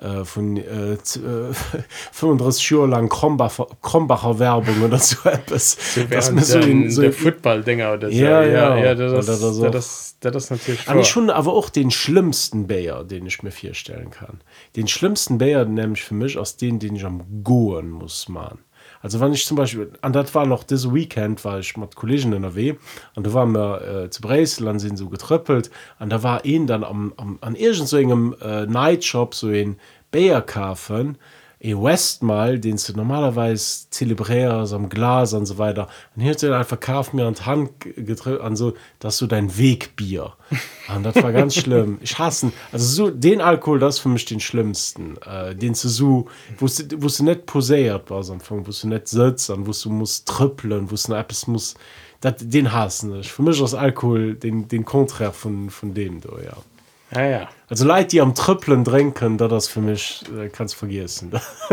äh, 0.00 0.24
von 0.24 0.56
äh, 0.56 0.98
z- 1.00 1.22
äh, 1.22 1.52
35 2.12 2.68
Jahre 2.70 2.86
lang 2.88 3.08
Krombacher, 3.08 3.68
Krombacher 3.80 4.38
Werbung 4.40 4.82
oder 4.82 4.98
so 4.98 5.16
etwas. 5.28 5.76
Während 6.08 6.36
wir 6.36 6.44
so 6.44 6.58
in- 6.58 6.90
so 6.90 7.02
der 7.02 7.12
Football-Dinger 7.12 7.92
oder 7.92 8.10
so. 8.10 8.16
Ja, 8.16 8.42
ja. 8.42 8.76
ja 8.76 8.94
das, 8.96 9.12
Oder 9.12 9.22
das, 9.22 9.40
das 9.40 9.58
das, 9.60 9.70
das, 9.70 10.16
das 10.32 10.44
ist 10.44 10.50
natürlich 10.50 10.88
Aber 10.88 11.04
schon 11.04 11.30
aber 11.30 11.52
auch 11.52 11.70
den 11.70 11.92
schlimmsten 11.92 12.66
Bayer, 12.66 13.04
den 13.04 13.24
ich 13.26 13.42
mir 13.44 13.52
vorstellen 13.52 14.10
kann. 14.10 14.40
Den 14.74 14.88
schlimmsten 14.88 15.38
Bayer 15.38 15.64
nämlich 15.64 16.02
für 16.02 16.14
mich 16.14 16.36
aus 16.38 16.56
den, 16.56 16.80
den 16.80 16.96
ich 16.96 17.04
am 17.04 17.22
Goen 17.44 17.90
muss 17.90 18.28
man. 18.28 18.58
Also 19.04 19.20
wenn 19.20 19.34
ich 19.34 19.44
zum 19.44 19.58
Beispiel, 19.58 19.92
und 20.00 20.16
das 20.16 20.34
war 20.34 20.46
noch 20.46 20.64
das 20.64 20.90
Weekend, 20.94 21.44
war 21.44 21.58
ich 21.58 21.76
mit 21.76 21.94
Kollegen 21.94 22.32
in 22.32 22.40
der 22.40 22.54
W 22.54 22.76
und 23.14 23.26
da 23.26 23.34
waren 23.34 23.52
wir 23.52 23.82
äh, 23.82 24.10
zu 24.10 24.22
Bresel, 24.22 24.64
dann 24.64 24.78
sind 24.78 24.96
so 24.96 25.10
getröppelt 25.10 25.70
und 25.98 26.08
da 26.08 26.22
war 26.22 26.46
ihn 26.46 26.66
dann 26.66 26.82
am, 26.82 27.12
am, 27.18 27.36
an 27.42 27.54
irgend 27.54 27.86
so 27.86 27.98
einem 27.98 28.34
äh, 28.40 28.64
Nightshop 28.64 29.34
so 29.34 29.48
ein 29.48 29.76
Bayer 30.10 30.40
kaufen, 30.40 31.18
in 31.64 31.82
Westmal, 31.82 32.58
den 32.58 32.76
du 32.76 32.92
normalerweise 32.92 33.88
zelebrierst 33.88 34.74
am 34.74 34.90
Glas 34.90 35.32
und 35.32 35.46
so 35.46 35.56
weiter. 35.56 35.88
Und 36.14 36.20
hier 36.20 36.32
hat 36.32 36.42
er 36.42 36.58
einfach 36.58 36.68
verkauft 36.68 37.14
mir 37.14 37.24
an 37.24 37.32
die 37.32 37.42
Hand 37.42 37.80
gedrückt, 37.80 38.42
an 38.42 38.54
so, 38.54 38.74
das 38.98 39.14
ist 39.14 39.20
so 39.20 39.26
dein 39.26 39.56
Wegbier. 39.56 40.34
Und 40.94 41.04
das 41.04 41.14
war 41.16 41.32
ganz 41.32 41.54
schlimm. 41.54 41.96
Ich 42.02 42.18
hasse, 42.18 42.52
also 42.70 43.06
so, 43.06 43.10
den 43.10 43.40
Alkohol, 43.40 43.78
das 43.78 43.94
ist 43.94 44.00
für 44.00 44.10
mich 44.10 44.26
den 44.26 44.40
schlimmsten. 44.40 45.16
Äh, 45.22 45.54
den 45.54 45.74
zu 45.74 45.88
so, 45.88 46.26
wo 46.58 46.66
du, 46.66 47.02
wo 47.02 47.06
du 47.06 47.24
nicht 47.24 47.46
posiert 47.46 48.10
warst 48.10 48.28
am 48.28 48.36
Anfang, 48.36 48.66
wo 48.66 48.70
du 48.70 48.88
nicht 48.88 49.08
sitzt, 49.08 49.48
und 49.48 49.66
wo 49.66 49.72
du 49.72 49.90
musst 49.90 50.28
trippeln, 50.28 50.90
wo 50.90 50.96
du 50.96 51.14
etwas 51.14 51.46
muss, 51.46 51.76
das, 52.20 52.34
den 52.40 52.74
hassen 52.74 53.18
ich. 53.20 53.32
Für 53.32 53.42
mich 53.42 53.58
ist 53.58 53.72
Alkohol 53.72 54.34
den, 54.34 54.68
den 54.68 54.84
Konträr 54.84 55.32
von, 55.32 55.70
von 55.70 55.94
dem, 55.94 56.20
da, 56.20 56.28
ja. 56.44 57.18
ja, 57.18 57.30
ja. 57.30 57.48
Also 57.74 57.88
Leute, 57.88 58.06
die 58.06 58.20
am 58.20 58.36
Trüppeln 58.36 58.84
trinken, 58.84 59.36
da 59.36 59.48
das 59.48 59.66
für 59.66 59.80
mich, 59.80 60.22
äh, 60.38 60.48
kannst 60.48 60.76
vergessen. 60.76 61.32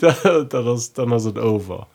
da, 0.00 0.16
da 0.22 0.62
das, 0.62 0.94
dann 0.94 1.12
ist 1.12 1.26
es 1.26 1.36
over. 1.36 1.88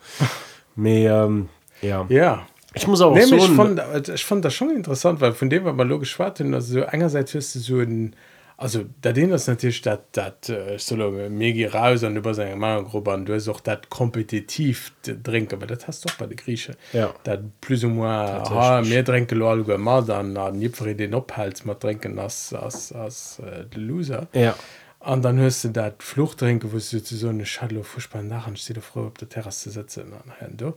Mehr, 0.75 1.23
ähm, 1.23 1.49
ja. 1.81 2.05
ja. 2.07 2.45
Ich 2.75 2.85
muss 2.87 3.01
auch 3.01 3.15
Nee, 3.15 3.23
so 3.23 3.37
ich, 3.37 3.49
fand, 3.49 3.79
also 3.79 4.13
ich 4.13 4.23
fand 4.23 4.45
das 4.45 4.53
schon 4.53 4.69
interessant, 4.69 5.21
weil 5.21 5.33
von 5.33 5.49
dem, 5.49 5.65
was 5.65 5.73
man 5.73 5.89
logisch 5.89 6.19
warten, 6.19 6.53
also 6.53 6.81
so 6.81 6.85
einerseits 6.85 7.33
wirst 7.33 7.55
du 7.55 7.59
so 7.61 7.79
ein, 7.79 8.15
also 8.61 8.85
da 9.01 9.11
den 9.11 9.31
das 9.31 9.47
natürlich 9.47 9.81
dat 9.81 10.15
dat 10.15 10.47
äh, 10.49 10.77
solo 10.77 11.09
mé 11.29 11.67
raus 11.73 12.03
an 12.03 12.15
über 12.15 12.35
seine 12.35 12.55
Mangruppe 12.55 13.11
an 13.11 13.25
du 13.25 13.35
auch 13.49 13.59
dat 13.59 13.89
kompetitiv 13.89 14.93
trinke 15.23 15.55
aber 15.55 15.65
dat 15.65 15.87
hast 15.87 16.05
doch 16.05 16.15
bei 16.17 16.27
de 16.27 16.37
Grieche. 16.37 16.73
Ja. 16.93 17.11
Dat 17.23 17.39
plus 17.59 17.83
mehr 17.83 19.03
tränke 19.03 19.33
lo 19.33 19.77
mal 19.79 20.05
dann 20.05 20.33
na 20.33 20.51
nifre 20.51 20.93
den 20.93 21.15
ophals 21.15 21.65
mal 21.65 21.73
trinken 21.73 22.19
as 22.19 22.53
as 22.53 22.93
as 22.93 23.39
äh, 23.39 23.65
de 23.65 23.79
loser. 23.79 24.27
Ja. 24.33 24.55
An 24.99 25.23
dann 25.23 25.39
hörst 25.39 25.63
du 25.63 25.69
dat 25.69 26.03
Fluchtrinke 26.03 26.71
wo 26.71 26.77
du 26.77 27.03
zu 27.03 27.15
so 27.15 27.29
eine 27.29 27.47
Schalo 27.47 27.81
furchtbar 27.81 28.21
nachher 28.21 28.55
steht 28.57 28.77
du 28.77 28.81
froh 28.81 29.07
ob 29.07 29.17
der 29.17 29.27
Terrasse 29.27 29.71
sitzen 29.71 30.13
an 30.13 30.55
du. 30.55 30.73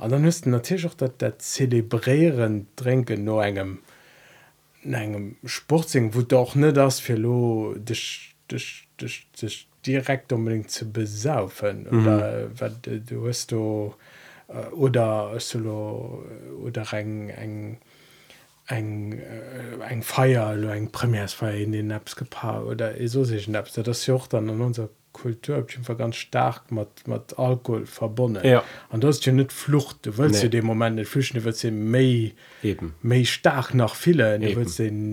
An 0.00 0.10
dann 0.10 0.24
hörst 0.24 0.44
du 0.44 0.50
natürlich 0.50 0.86
auch 0.86 0.94
dat 0.94 1.20
der 1.20 1.38
zelebrieren 1.38 2.66
trinken 2.74 3.22
nur 3.22 3.44
engem 3.44 3.78
einem 4.84 5.36
Sportsing, 5.44 6.14
wo 6.14 6.22
doch 6.22 6.54
nicht 6.54 6.76
das 6.76 7.00
für 7.00 7.16
lo, 7.16 7.74
dich, 7.76 8.34
dich, 8.50 8.88
dich, 9.00 9.30
dich 9.32 9.68
direkt 9.84 10.32
unbedingt 10.32 10.70
zu 10.70 10.90
besaufen. 10.90 11.86
Mhm. 11.90 12.02
Oder 12.02 12.50
was, 12.58 12.80
du 12.82 13.00
du 13.00 13.28
hast 13.28 13.52
du, 13.52 13.94
äh, 14.48 14.68
oder 14.68 15.38
solo, 15.40 16.24
oder 16.62 16.92
ein, 16.92 17.30
ein 17.30 17.78
eng 18.68 19.12
äh, 19.12 19.84
eng 19.88 20.02
Feier 20.02 20.56
oder 20.58 20.74
eng 20.74 20.90
Premiersfeier 20.90 21.56
in 21.56 21.72
den 21.72 21.90
Apps 21.90 22.16
gepaart 22.16 22.64
oder 22.66 22.94
so 23.08 23.24
sich 23.24 23.48
Apps 23.48 23.72
das 23.72 24.00
ist 24.00 24.06
ja 24.06 24.14
auch 24.14 24.26
dann 24.26 24.50
an 24.50 24.60
unserer 24.60 24.90
Kultur 25.22 25.66
ganz 25.96 26.16
stark 26.16 26.70
mit, 26.70 26.88
mit 27.06 27.38
Alkohol 27.38 27.86
verbunden 27.86 28.46
Ja. 28.46 28.62
und 28.90 29.02
das 29.04 29.16
ist 29.16 29.26
ja 29.26 29.32
nicht 29.32 29.52
Flucht 29.52 29.98
du 30.06 30.16
willst 30.18 30.40
Nee. 30.40 30.46
in 30.46 30.50
dem 30.52 30.66
Moment 30.66 30.96
nicht 30.96 31.08
flüchten 31.08 31.38
du 31.38 31.44
Eben. 32.62 32.94
mehr 33.02 33.24
stark 33.24 33.74
nach 33.74 33.94
viele 33.94 34.38
du 34.38 34.54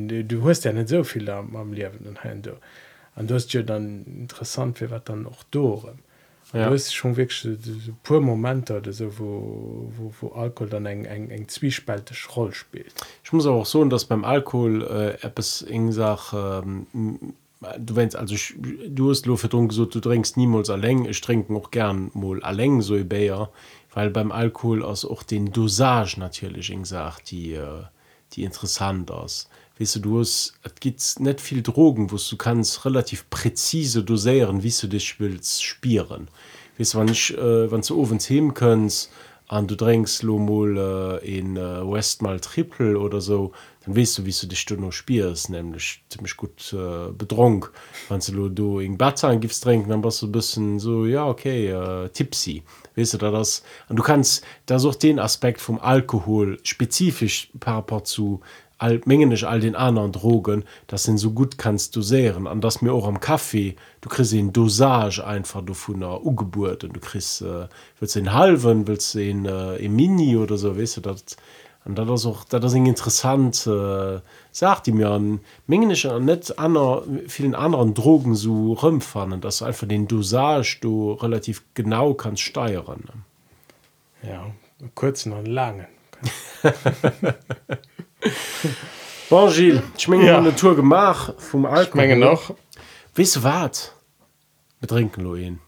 du, 0.08 0.24
du 0.24 0.48
hast 0.48 0.64
ja 0.66 0.74
nicht 0.74 0.90
so 0.90 1.04
viel 1.04 1.30
am, 1.30 1.56
am 1.56 1.74
Leben 1.74 2.06
und 2.08 2.24
du. 2.46 2.52
und 3.16 3.32
das 3.32 3.46
ist 3.46 3.54
ja 3.54 3.62
dann 3.64 4.06
interessant 4.06 4.80
wie 4.82 4.90
was 4.92 5.04
dann 5.06 5.26
auch 5.26 5.44
do 5.52 5.90
Ja. 6.54 6.68
du 6.68 6.74
hast 6.76 6.94
schon 6.94 7.18
wirklich 7.18 7.58
pur 8.04 8.22
Momente 8.22 8.78
oder 8.78 8.94
so 8.94 9.18
wo, 9.20 9.92
wo, 9.98 10.14
wo 10.22 10.28
Alkohol 10.36 10.70
dann 10.70 10.86
eng 10.86 11.06
eng 11.06 11.30
eng 11.32 11.48
zwiespältig 11.48 12.20
Rolle 12.36 12.54
spielt 12.54 12.94
Ich 13.24 13.34
muss 13.34 13.48
aber 13.48 13.58
auch 13.58 13.66
so, 13.66 13.84
dass 13.86 14.06
beim 14.06 14.24
Alkohol 14.24 14.84
äh, 14.84 15.26
etwas 15.26 15.62
in 15.64 15.92
Sache, 15.92 16.62
ähm, 16.64 17.34
du 17.80 17.96
wennst, 17.96 18.16
also 18.16 18.36
du 18.88 19.10
hast 19.10 19.26
nur 19.26 19.38
getrunken, 19.38 19.72
so, 19.72 19.86
du 19.86 20.00
trinkst 20.00 20.38
niemals 20.38 20.70
allein, 20.70 21.06
ich 21.06 21.22
trinke 21.22 21.54
auch 21.56 21.72
gern 21.72 22.12
mal 22.14 22.42
allein 22.44 22.82
so 22.82 22.96
ein 22.96 23.08
Bier, 23.08 23.50
weil 23.94 24.10
beim 24.10 24.32
Alkohol 24.32 24.84
ist 24.84 25.06
auch 25.06 25.24
den 25.24 25.52
Dosage 25.52 26.20
natürlich 26.20 26.76
Sache, 26.84 27.22
die, 27.28 27.54
äh, 27.54 27.84
die 28.34 28.44
interessant 28.44 29.10
ist. 29.10 29.50
Weißt 29.80 29.98
du, 29.98 30.00
du 30.00 30.20
hast, 30.20 30.54
es 30.64 30.76
gibt 30.80 31.20
nicht 31.20 31.42
viel 31.42 31.62
Drogen, 31.62 32.12
wo 32.12 32.18
du 32.18 32.38
kannst 32.38 32.86
relativ 32.86 33.30
präzise 33.30 34.04
dosieren, 34.04 34.64
wie 34.64 34.72
du 34.72 34.88
dich 34.88 35.20
willst 35.20 35.64
spielen. 35.64 36.30
Weißt 36.78 36.94
du, 36.94 37.00
wenn, 37.00 37.08
ich, 37.10 37.38
äh, 37.38 37.72
wenn 37.72 37.82
du 37.82 38.00
ovens 38.00 38.30
heben 38.30 38.54
kannst, 38.54 39.12
und 39.48 39.70
du 39.70 39.76
trinkst 39.76 40.24
lo 40.24 40.40
mal 40.40 41.22
äh, 41.22 41.38
in 41.38 41.56
äh, 41.56 41.60
Westmal 41.60 42.40
Triple 42.40 42.98
oder 42.98 43.22
so, 43.22 43.52
dann 43.86 43.96
weißt 43.96 44.18
du, 44.18 44.26
wie 44.26 44.32
du 44.32 44.48
dich 44.48 44.66
du 44.66 44.76
noch 44.76 44.92
spielst, 44.92 45.50
nämlich 45.50 46.04
ziemlich 46.10 46.36
gut 46.36 46.74
äh, 46.74 47.12
betrunken. 47.12 47.70
Wenn 48.10 48.20
du 48.20 48.50
du 48.50 48.80
in 48.80 48.98
Bad 48.98 49.24
gibst 49.40 49.64
trinken, 49.64 49.90
dann 49.90 50.02
bist 50.02 50.22
du 50.22 50.28
ein 50.28 50.32
bisschen 50.32 50.80
so, 50.80 51.06
ja, 51.06 51.28
okay, 51.28 51.68
äh, 51.68 52.10
tipsy. 52.10 52.64
Weißt 52.96 53.14
du, 53.14 53.18
da 53.20 53.30
das, 53.30 53.64
und 53.90 53.98
du 53.98 54.04
kannst, 54.04 54.44
da 54.66 54.78
auch 54.78 54.96
den 54.96 55.20
Aspekt 55.20 55.62
vom 55.62 55.80
Alkohol 55.80 56.58
spezifisch 56.64 57.52
par 57.60 57.76
rapport 57.76 58.08
zu 58.08 58.42
all 58.78 59.02
mengenisch 59.06 59.44
all 59.44 59.60
den 59.60 59.76
anderen 59.76 60.12
drogen 60.12 60.64
das 60.88 61.04
sind 61.04 61.18
so 61.18 61.32
gut 61.32 61.58
kannst 61.58 61.96
du 61.96 62.00
dosieren 62.02 62.48
an 62.48 62.62
das 62.62 62.82
mir 62.82 62.94
auch 62.94 63.08
am 63.08 63.20
kaffee 63.20 63.76
du 64.02 64.10
kriegst 64.10 64.34
den 64.34 64.54
dosage 64.54 65.26
einfach 65.26 65.62
du 65.62 65.74
von 65.74 66.00
der 66.00 66.26
ugeburt 66.26 66.84
und 66.84 66.96
du 66.96 67.00
kriegst 67.00 67.42
äh, 67.42 67.68
willst 68.00 68.16
den 68.16 68.34
halben 68.34 68.88
willst 68.88 69.16
den 69.16 69.46
äh, 69.46 69.76
im 69.78 69.96
mini 69.96 70.36
oder 70.38 70.58
so 70.58 70.78
weißt 70.78 70.98
du 70.98 71.02
das 71.02 71.38
und 71.86 71.96
da 71.96 72.04
das 72.04 72.26
auch 72.26 72.44
da 72.44 72.60
das 72.60 72.74
interessant 72.74 73.66
äh, 73.68 74.20
sagt 74.52 74.88
die 74.88 74.92
mir 74.92 75.10
an 75.10 75.40
mengenisch 75.68 76.06
an 76.06 76.26
net 76.26 76.58
an 76.58 77.22
vielen 77.28 77.56
anderen 77.56 77.94
drogen 77.94 78.36
so 78.36 78.74
rumfahren 78.74 79.40
dass 79.40 79.60
du 79.60 79.66
einfach 79.66 79.88
den 79.88 80.08
dosage 80.08 80.80
du 80.82 81.14
relativ 81.14 81.64
genau 81.76 82.14
kannst 82.14 82.42
steuern. 82.42 83.04
Ja 84.22 84.52
kurzen 84.96 85.32
und 85.32 85.46
langen 85.46 85.88
Bon 89.30 89.52
Gilles, 89.52 89.82
ich 89.98 90.08
mein, 90.08 90.22
ja. 90.22 90.38
eine 90.38 90.56
Tour 90.56 90.76
gemacht 90.76 91.34
vom 91.40 91.66
Altmengen 91.66 92.20
noch. 92.20 92.54
Wis 93.16 93.42
wat? 93.44 93.94
Betrinken 94.80 95.24
Loen. 95.24 95.60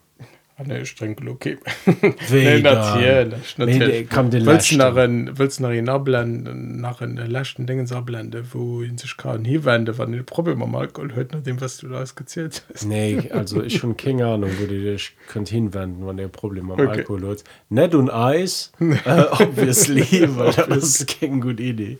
Ah, 0.59 0.63
nee, 0.65 0.79
ich 0.81 0.95
trinke 0.95 1.29
okay. 1.29 1.57
Nee, 2.31 2.61
natürlich, 2.61 3.57
Nee, 3.59 3.77
natürlich. 3.77 4.09
kann 4.09 4.31
den 4.31 4.43
willst 4.47 4.71
du 4.71 4.77
nach 4.77 4.95
ein, 4.95 5.37
willst 5.37 5.59
du 5.59 5.63
nach 5.63 5.71
ihn 5.71 5.87
abblenden 5.87 6.81
nach 6.81 6.97
den 6.97 7.15
letzten 7.17 7.67
Dingen 7.67 7.91
abblenden 7.91 8.43
wo 8.51 8.81
ihn 8.81 8.97
sich 8.97 9.15
kann 9.17 9.45
hier 9.45 9.65
wende 9.65 9.95
wann 9.99 10.15
ein 10.15 10.25
Problem 10.25 10.63
am 10.63 10.73
Alkohol 10.73 11.13
hört 11.13 11.33
nach 11.33 11.43
dem 11.43 11.61
was 11.61 11.77
du 11.77 11.89
da 11.89 12.03
gezählt 12.15 12.63
hast 12.73 12.87
Nee, 12.87 13.29
also 13.31 13.61
ich 13.61 13.77
schon 13.77 13.95
keine 13.97 14.25
Ahnung, 14.25 14.49
wo 14.59 14.65
du 14.65 14.81
dich 14.81 15.11
könnt 15.27 15.49
hinwenden, 15.49 16.07
wenn 16.07 16.17
der 16.17 16.27
Problem 16.27 16.71
am 16.71 16.79
Okay. 16.79 16.99
Alkohol 16.99 17.29
hat. 17.29 17.43
Nicht 17.69 17.95
und 17.95 18.09
Eis, 18.09 18.71
äh, 18.79 19.21
obviously, 19.31 20.27
weil 20.37 20.53
das 20.53 21.01
ist 21.01 21.19
keine 21.19 21.39
gute 21.39 21.63
Idee. 21.63 21.97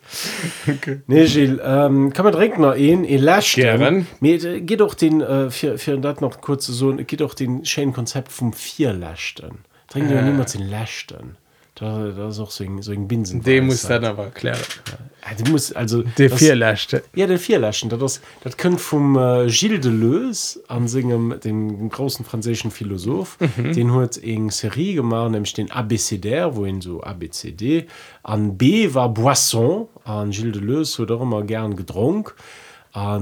okay. 0.68 1.01
Nee, 1.08 1.26
Gilles, 1.26 1.60
ähm, 1.64 2.14
kann 2.14 2.24
man 2.26 2.34
direkt 2.34 2.58
noch 2.60 2.74
einen, 2.74 3.03
ihr 3.03 3.20
lasst 3.20 3.55
Gern. 3.55 4.08
Mir 4.20 4.43
äh, 4.43 4.62
geht 4.62 4.82
auch 4.82 4.93
den, 4.93 5.22
äh, 5.22 5.49
für, 5.49 5.78
für 5.78 5.97
das 5.97 6.22
noch 6.22 6.41
kurz 6.41 6.68
so, 6.68 6.95
geht 6.95 7.22
auch 7.22 7.34
den 7.34 7.66
schönen 7.66 7.93
Konzept 7.93 8.32
vom 8.32 8.47
Vierlächten. 8.54 9.60
Trinken 9.88 10.10
wir 10.10 10.20
Äh. 10.20 10.24
niemals 10.24 10.54
den 10.54 10.68
Lächten. 10.70 11.38
Da, 11.76 12.08
da 12.08 12.30
ist 12.30 12.39
auch 12.39 12.50
so 12.50 12.64
ein, 12.64 12.82
so 12.82 12.91
ein 12.91 13.08
Binsen. 13.08 13.43
dem 13.43 13.68
muss 13.68 13.84
dann 13.84 14.04
aber 14.04 14.24
erklären 14.26 14.58
Ja, 14.89 15.36
du 15.45 15.52
musst 15.52 15.76
also. 15.76 16.02
der 16.02 16.32
vier 16.32 16.56
Lächte 16.56 17.04
Ja, 17.14 17.28
den 17.28 17.38
Vierlächten. 17.38 17.88
Das, 17.89 18.20
das 18.43 18.58
kommt 18.58 18.82
vom 18.82 19.16
äh, 19.16 19.45
Gilles 19.48 19.82
Deleuze 19.82 20.64
an 20.70 20.88
singem, 20.88 21.39
dem 21.43 21.88
großen 21.89 22.26
französischen 22.26 22.72
Philosoph. 22.72 23.38
Mhm. 23.58 23.74
Den 23.74 23.93
hat 23.93 24.20
eine 24.24 24.50
Serie 24.52 24.95
gemacht, 24.95 25.30
nämlich 25.30 25.54
den 25.54 25.70
Abécédaire, 25.70 26.56
wo 26.56 26.66
ihn 26.66 26.82
so 26.82 27.04
ABCD. 27.04 27.86
An 28.24 28.58
B 28.58 28.91
war 28.95 29.14
Boisson. 29.14 29.88
An 30.04 30.32
Gilles 30.32 30.54
Deleuze 30.58 31.04
hat 31.04 31.12
auch 31.12 31.22
immer 31.22 31.43
gern 31.43 31.76
getrunken. 31.76 32.32
Und 32.32 32.36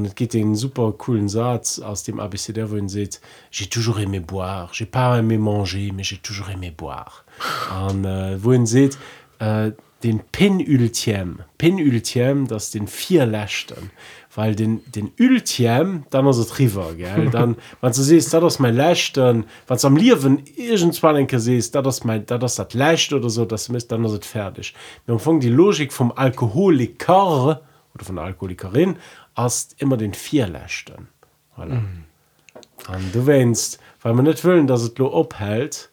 es 0.06 0.16
gibt 0.16 0.36
einen 0.36 0.56
super 0.56 0.94
coolen 0.94 1.28
Satz 1.28 1.80
aus 1.80 2.04
dem 2.04 2.20
ABCD, 2.20 2.70
wo 2.70 2.78
ihn 2.78 2.88
sieht, 2.88 3.20
j'ai 3.52 3.68
toujours 3.68 4.00
aimé 4.00 4.20
boire, 4.20 4.70
j'ai 4.72 4.86
pas 4.86 5.18
aimé 5.18 5.38
manger, 5.38 5.92
mais 5.94 6.04
j'ai 6.04 6.18
toujours 6.18 6.50
aimé 6.50 6.72
boire. 6.72 7.26
Und 7.90 8.06
äh, 8.06 8.42
wo 8.42 8.54
ihn 8.54 8.66
sieht, 8.66 8.98
äh, 9.40 9.72
den 10.04 10.22
Penultiem, 10.32 11.40
Penultiem, 11.58 12.48
das 12.48 12.72
den 12.72 12.88
vier 12.88 13.26
Lächten, 13.26 13.92
weil 14.36 14.56
den, 14.56 14.82
den 14.92 15.12
Ultiem, 15.20 16.06
dann 16.10 16.28
ist 16.28 16.38
es 16.38 16.60
River, 16.60 16.94
gell? 16.96 17.30
Dann, 17.32 17.56
wenn 17.82 17.92
du 17.92 18.02
siehst, 18.02 18.34
das 18.34 18.44
ist 18.44 18.60
mein 18.60 18.76
Lächten, 18.76 19.46
wenn 19.68 19.78
du 19.78 19.88
am 19.88 19.98
Leben 19.98 20.44
irgendwann 20.56 21.16
denke 21.16 21.40
siehst, 21.40 21.74
das 21.74 21.98
ist 21.98 22.06
mein, 22.06 22.26
das 22.26 22.52
ist 22.52 22.60
das 22.60 22.74
Lächt 22.74 23.14
oder 23.14 23.30
so, 23.30 23.46
das 23.46 23.68
ist, 23.70 23.92
dann 23.92 24.06
ist 24.06 24.12
es 24.12 24.28
fertig. 24.28 24.74
Wir 25.06 25.18
fangen 25.18 25.40
die 25.40 25.50
Logik 25.50 25.92
vom 25.92 26.12
Alkoholiker 26.16 27.62
oder 27.96 28.06
von 28.06 28.16
der 28.16 28.26
Alkoholikerin 28.26 28.98
als 29.36 29.70
immer 29.78 29.98
den 29.98 30.14
vier 30.14 30.48
Lächten. 30.48 31.08
Voilà. 31.56 31.82
Und 32.88 33.14
du 33.16 33.26
wennst, 33.26 33.80
weil 34.02 34.14
wir 34.14 34.24
nicht 34.24 34.44
wollen, 34.44 34.68
dass 34.68 34.82
es 34.82 34.98
lo 34.98 35.20
abhält, 35.20 35.90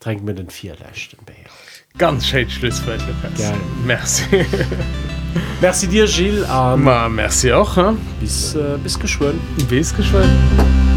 trink 0.00 0.22
mir 0.22 0.34
den 0.34 0.50
vier 0.50 0.76
Lächten 0.76 1.18
Bier. 1.24 1.34
ganz 1.96 2.26
schön 2.26 2.48
Schlusswort 2.48 3.00
merci 3.84 4.24
Merci 5.60 5.88
dir, 5.88 6.06
Gilles. 6.06 6.48
Um, 6.48 6.84
Ma, 6.84 7.08
merci 7.08 7.52
auch 7.52 7.76
hein? 7.76 7.98
bis, 8.20 8.54
äh, 8.54 8.78
bis 8.82 8.98
geschwind. 8.98 9.40
bis 9.68 9.94
geschwind 9.94 10.87